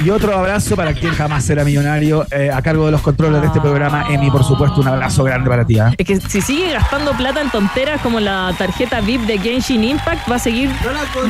Y 0.05 0.11
otro 0.11 0.37
abrazo 0.37 0.77
para 0.77 0.93
quien 0.95 1.13
jamás 1.15 1.45
será 1.45 1.65
millonario 1.65 2.27
eh, 2.31 2.51
a 2.53 2.61
cargo 2.63 2.87
de 2.87 2.93
los 2.93 3.01
controles 3.03 3.41
de 3.41 3.47
este 3.49 3.61
programa. 3.61 4.07
Emi, 4.11 4.31
por 4.31 4.45
supuesto, 4.45 4.81
un 4.81 4.89
abrazo 4.89 5.25
grande 5.25 5.49
para 5.49 5.65
ti. 5.65 5.79
¿ah? 5.79 5.93
Es 5.97 6.07
que 6.07 6.21
si 6.21 6.41
sigue 6.41 6.73
gastando 6.73 7.13
plata 7.13 7.41
en 7.41 7.51
tonteras 7.51 8.01
como 8.01 8.21
la 8.21 8.55
tarjeta 8.59 9.01
VIP 9.01 9.23
de 9.23 9.39
Genshin 9.39 9.85
Impact, 9.85 10.31
va 10.31 10.37
a 10.37 10.39
seguir. 10.39 10.71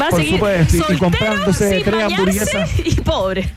Va 0.01 0.07
a 0.07 0.11
Por 0.11 0.21
seguir 0.21 0.35
supuesto, 0.35 0.85
y- 0.93 0.97
comprándose 0.99 1.71
sin 1.71 1.83
tres 1.85 2.05
hamburguesas. 2.05 2.71
Y 2.85 2.95
pobre. 3.01 3.49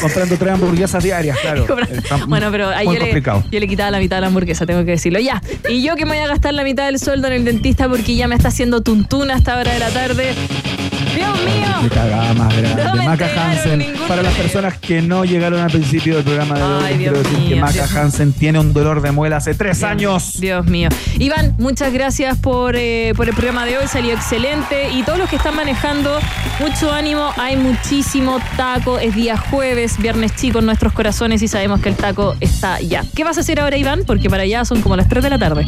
Comprando 0.00 0.36
tres 0.36 0.52
hamburguesas 0.52 1.02
diarias, 1.02 1.38
claro. 1.40 1.66
Bueno, 2.26 2.50
pero 2.50 2.68
ahí 2.68 2.86
muy 2.86 2.94
yo 2.94 3.00
le, 3.00 3.06
complicado. 3.06 3.44
yo 3.50 3.60
le 3.60 3.68
quitaba 3.68 3.90
la 3.90 3.98
mitad 3.98 4.16
de 4.16 4.20
la 4.22 4.26
hamburguesa, 4.28 4.66
tengo 4.66 4.84
que 4.84 4.92
decirlo. 4.92 5.18
Ya. 5.20 5.42
Y 5.68 5.82
yo 5.82 5.96
que 5.96 6.04
me 6.04 6.12
voy 6.16 6.24
a 6.24 6.28
gastar 6.28 6.54
la 6.54 6.62
mitad 6.62 6.86
del 6.86 6.98
sueldo 6.98 7.26
en 7.28 7.34
el 7.34 7.44
dentista 7.44 7.88
porque 7.88 8.14
ya 8.14 8.28
me 8.28 8.34
está 8.34 8.48
haciendo 8.48 8.82
tuntuna 8.82 9.34
a 9.34 9.38
esta 9.38 9.56
hora 9.58 9.72
de 9.72 9.78
la 9.78 9.88
tarde. 9.90 10.34
Dios 11.14 11.38
mío. 11.44 11.82
De 11.82 11.88
cagada 11.88 12.34
más 12.34 12.56
grande. 12.56 12.84
No 12.84 12.94
me 12.94 13.04
Maca 13.04 13.26
Hansen. 13.26 13.86
Para 14.06 14.22
las 14.22 14.34
personas 14.34 14.78
que 14.78 15.02
no 15.02 15.24
llegaron 15.24 15.60
al 15.60 15.70
principio 15.70 16.16
del 16.16 16.24
programa 16.24 16.56
de 16.56 16.62
hoy, 16.62 16.82
Ay, 16.84 16.96
quiero 16.96 17.12
Dios 17.14 17.24
decir 17.24 17.38
que 17.48 17.54
mío, 17.54 17.60
Maca 17.60 17.72
Dios 17.72 17.90
mío. 17.92 18.00
Hansen 18.00 18.32
tiene 18.32 18.58
un 18.58 18.72
dolor 18.72 19.00
de 19.00 19.12
muela 19.12 19.36
hace 19.36 19.54
tres 19.54 19.82
años. 19.82 20.40
Dios 20.40 20.66
mío. 20.66 20.88
Iván, 21.18 21.54
muchas 21.58 21.92
gracias 21.92 22.38
por, 22.38 22.76
eh, 22.76 23.12
por 23.16 23.28
el 23.28 23.34
programa 23.34 23.64
de 23.66 23.78
hoy, 23.78 23.86
salió 23.86 24.14
excelente. 24.14 24.90
Y 24.90 25.02
todos 25.02 25.18
los 25.18 25.28
que 25.28 25.36
están 25.36 25.56
manejando, 25.56 26.18
mucho 26.60 26.92
ánimo, 26.92 27.32
hay 27.36 27.56
muchísimo 27.56 28.40
taco. 28.56 28.98
Es 28.98 29.14
día 29.14 29.36
jueves, 29.36 29.98
viernes 29.98 30.34
chico 30.36 30.58
en 30.58 30.66
nuestros 30.66 30.92
corazones 30.92 31.42
y 31.42 31.48
sabemos 31.48 31.80
que 31.80 31.88
el 31.88 31.96
taco 31.96 32.36
está 32.40 32.80
ya. 32.80 33.04
¿Qué 33.14 33.24
vas 33.24 33.36
a 33.38 33.40
hacer 33.40 33.60
ahora, 33.60 33.76
Iván? 33.76 34.04
Porque 34.06 34.28
para 34.28 34.42
allá 34.42 34.64
son 34.64 34.82
como 34.82 34.96
las 34.96 35.08
3 35.08 35.24
de 35.24 35.30
la 35.30 35.38
tarde. 35.38 35.66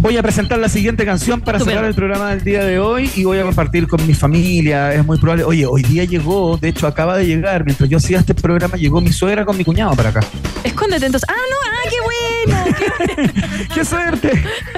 Voy 0.00 0.16
a 0.16 0.22
presentar 0.22 0.58
la 0.60 0.68
siguiente 0.68 1.04
canción 1.04 1.40
para 1.40 1.58
cerrar 1.58 1.84
el 1.84 1.94
programa 1.94 2.30
del 2.30 2.44
día 2.44 2.62
de 2.64 2.78
hoy 2.78 3.10
y 3.16 3.24
voy 3.24 3.38
a 3.38 3.42
compartir 3.42 3.88
con 3.88 4.06
mi 4.06 4.14
familia. 4.14 4.94
Es 4.94 5.04
muy 5.04 5.18
probable. 5.18 5.42
Oye, 5.42 5.66
hoy 5.66 5.82
día 5.82 6.04
llegó, 6.04 6.56
de 6.56 6.68
hecho 6.68 6.86
acaba 6.86 7.16
de 7.16 7.26
llegar, 7.26 7.64
mientras 7.64 7.90
yo 7.90 7.98
hacía 7.98 8.18
este 8.20 8.32
programa, 8.32 8.76
llegó 8.76 9.00
mi 9.00 9.10
suegra 9.12 9.44
con 9.44 9.56
mi 9.56 9.64
cuñado 9.64 9.96
para 9.96 10.10
acá. 10.10 10.20
Escóndete 10.62 11.06
entonces. 11.06 11.28
Ah, 11.28 11.34
no, 11.50 11.56
ah, 11.66 11.88
qué 11.90 11.96
bueno. 12.04 12.76
Qué 12.78 13.14
bueno. 13.16 13.32
¡Qué 13.74 13.84
suerte! 13.84 14.30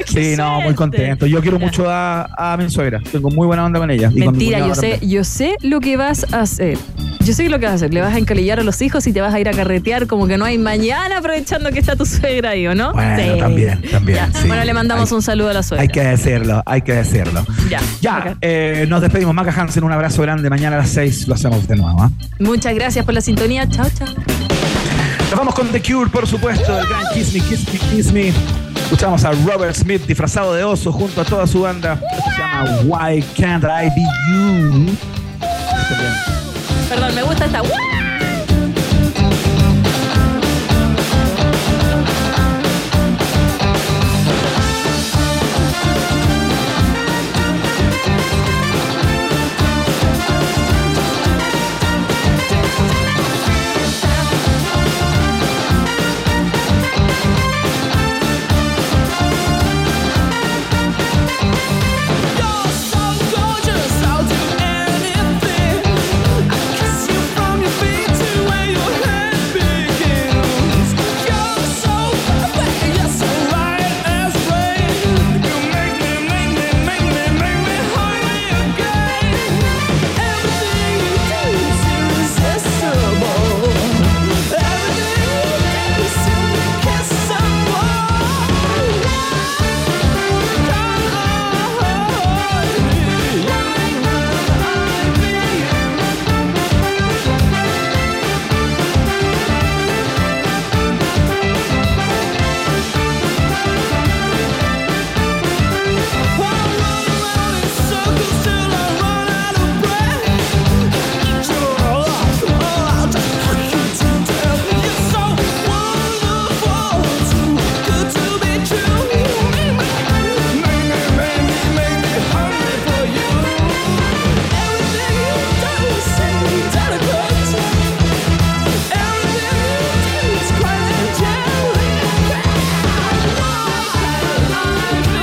Qué 0.06 0.30
sí, 0.30 0.36
no, 0.38 0.62
muy 0.62 0.74
contento. 0.74 1.26
Yo 1.26 1.40
quiero 1.42 1.58
mucho 1.58 1.84
a, 1.88 2.24
a 2.52 2.56
mi 2.56 2.70
suegra. 2.70 3.00
Tengo 3.12 3.30
muy 3.30 3.46
buena 3.46 3.64
onda 3.66 3.78
con 3.78 3.90
ella. 3.90 4.06
y 4.08 4.10
con 4.12 4.14
mi 4.20 4.26
Mentira, 4.26 4.58
yo 4.60 4.74
sé, 4.74 4.90
también. 4.92 5.10
yo 5.10 5.24
sé 5.24 5.54
lo 5.60 5.80
que 5.80 5.96
vas 5.98 6.26
a 6.32 6.40
hacer. 6.40 6.78
Yo 7.22 7.34
sé 7.34 7.48
lo 7.50 7.58
que 7.58 7.66
vas 7.66 7.72
a 7.72 7.76
hacer. 7.76 7.92
Le 7.92 8.00
vas 8.00 8.14
a 8.14 8.18
encalillar 8.18 8.58
a 8.60 8.62
los 8.62 8.80
hijos 8.80 9.06
y 9.06 9.12
te 9.12 9.20
vas 9.20 9.34
a 9.34 9.38
ir 9.40 9.48
a 9.48 9.52
carretear 9.52 10.06
como 10.06 10.26
que 10.26 10.38
no 10.38 10.46
hay 10.46 10.56
mañana 10.56 11.18
aprovechando 11.18 11.70
que 11.70 11.78
está 11.78 11.94
tu 11.94 12.06
suegra 12.06 12.50
ahí, 12.50 12.66
¿o 12.66 12.74
no? 12.74 12.94
Bueno, 12.94 13.16
Sí. 13.34 13.38
también, 13.38 13.82
también. 13.90 14.32
Sí. 14.34 14.48
Bueno, 14.48 14.64
le 14.64 14.72
mandamos 14.72 15.09
Un 15.12 15.22
saludo 15.22 15.50
a 15.50 15.54
la 15.54 15.62
suegra. 15.62 15.82
Hay 15.82 15.88
que 15.88 16.02
decirlo, 16.02 16.62
hay 16.66 16.82
que 16.82 16.92
decirlo. 16.92 17.44
Ya. 17.68 17.80
Ya, 18.00 18.36
eh, 18.40 18.86
nos 18.88 19.00
despedimos. 19.00 19.34
Maca 19.34 19.52
Hansen, 19.52 19.84
un 19.84 19.92
abrazo 19.92 20.22
grande. 20.22 20.48
Mañana 20.50 20.76
a 20.76 20.80
las 20.80 20.90
6 20.90 21.28
lo 21.28 21.34
hacemos 21.34 21.66
de 21.66 21.76
nuevo. 21.76 22.02
¿ah? 22.02 22.10
Muchas 22.38 22.74
gracias 22.74 23.04
por 23.04 23.14
la 23.14 23.20
sintonía. 23.20 23.68
Chao, 23.68 23.86
chao. 23.96 24.08
Nos 25.30 25.38
vamos 25.38 25.54
con 25.54 25.68
The 25.68 25.80
Cure, 25.80 26.10
por 26.10 26.26
supuesto, 26.26 26.78
el 26.78 26.86
gran 26.88 27.04
Kiss 27.14 27.32
Me, 27.32 27.40
Kiss 27.40 27.66
Me, 27.72 27.78
Kiss 27.78 28.12
Me. 28.12 28.32
Escuchamos 28.82 29.24
a 29.24 29.30
Robert 29.30 29.76
Smith 29.76 30.02
disfrazado 30.06 30.54
de 30.54 30.64
oso 30.64 30.90
junto 30.90 31.20
a 31.20 31.24
toda 31.24 31.46
su 31.46 31.60
banda. 31.60 32.00
Esto 32.10 32.30
se 32.32 32.40
llama 32.40 32.80
Why 32.84 33.22
Can't 33.38 33.62
I 33.62 33.88
Be 33.94 34.02
You. 34.32 34.96
Perdón, 36.88 37.14
me 37.14 37.22
gusta 37.22 37.44
esta. 37.44 37.62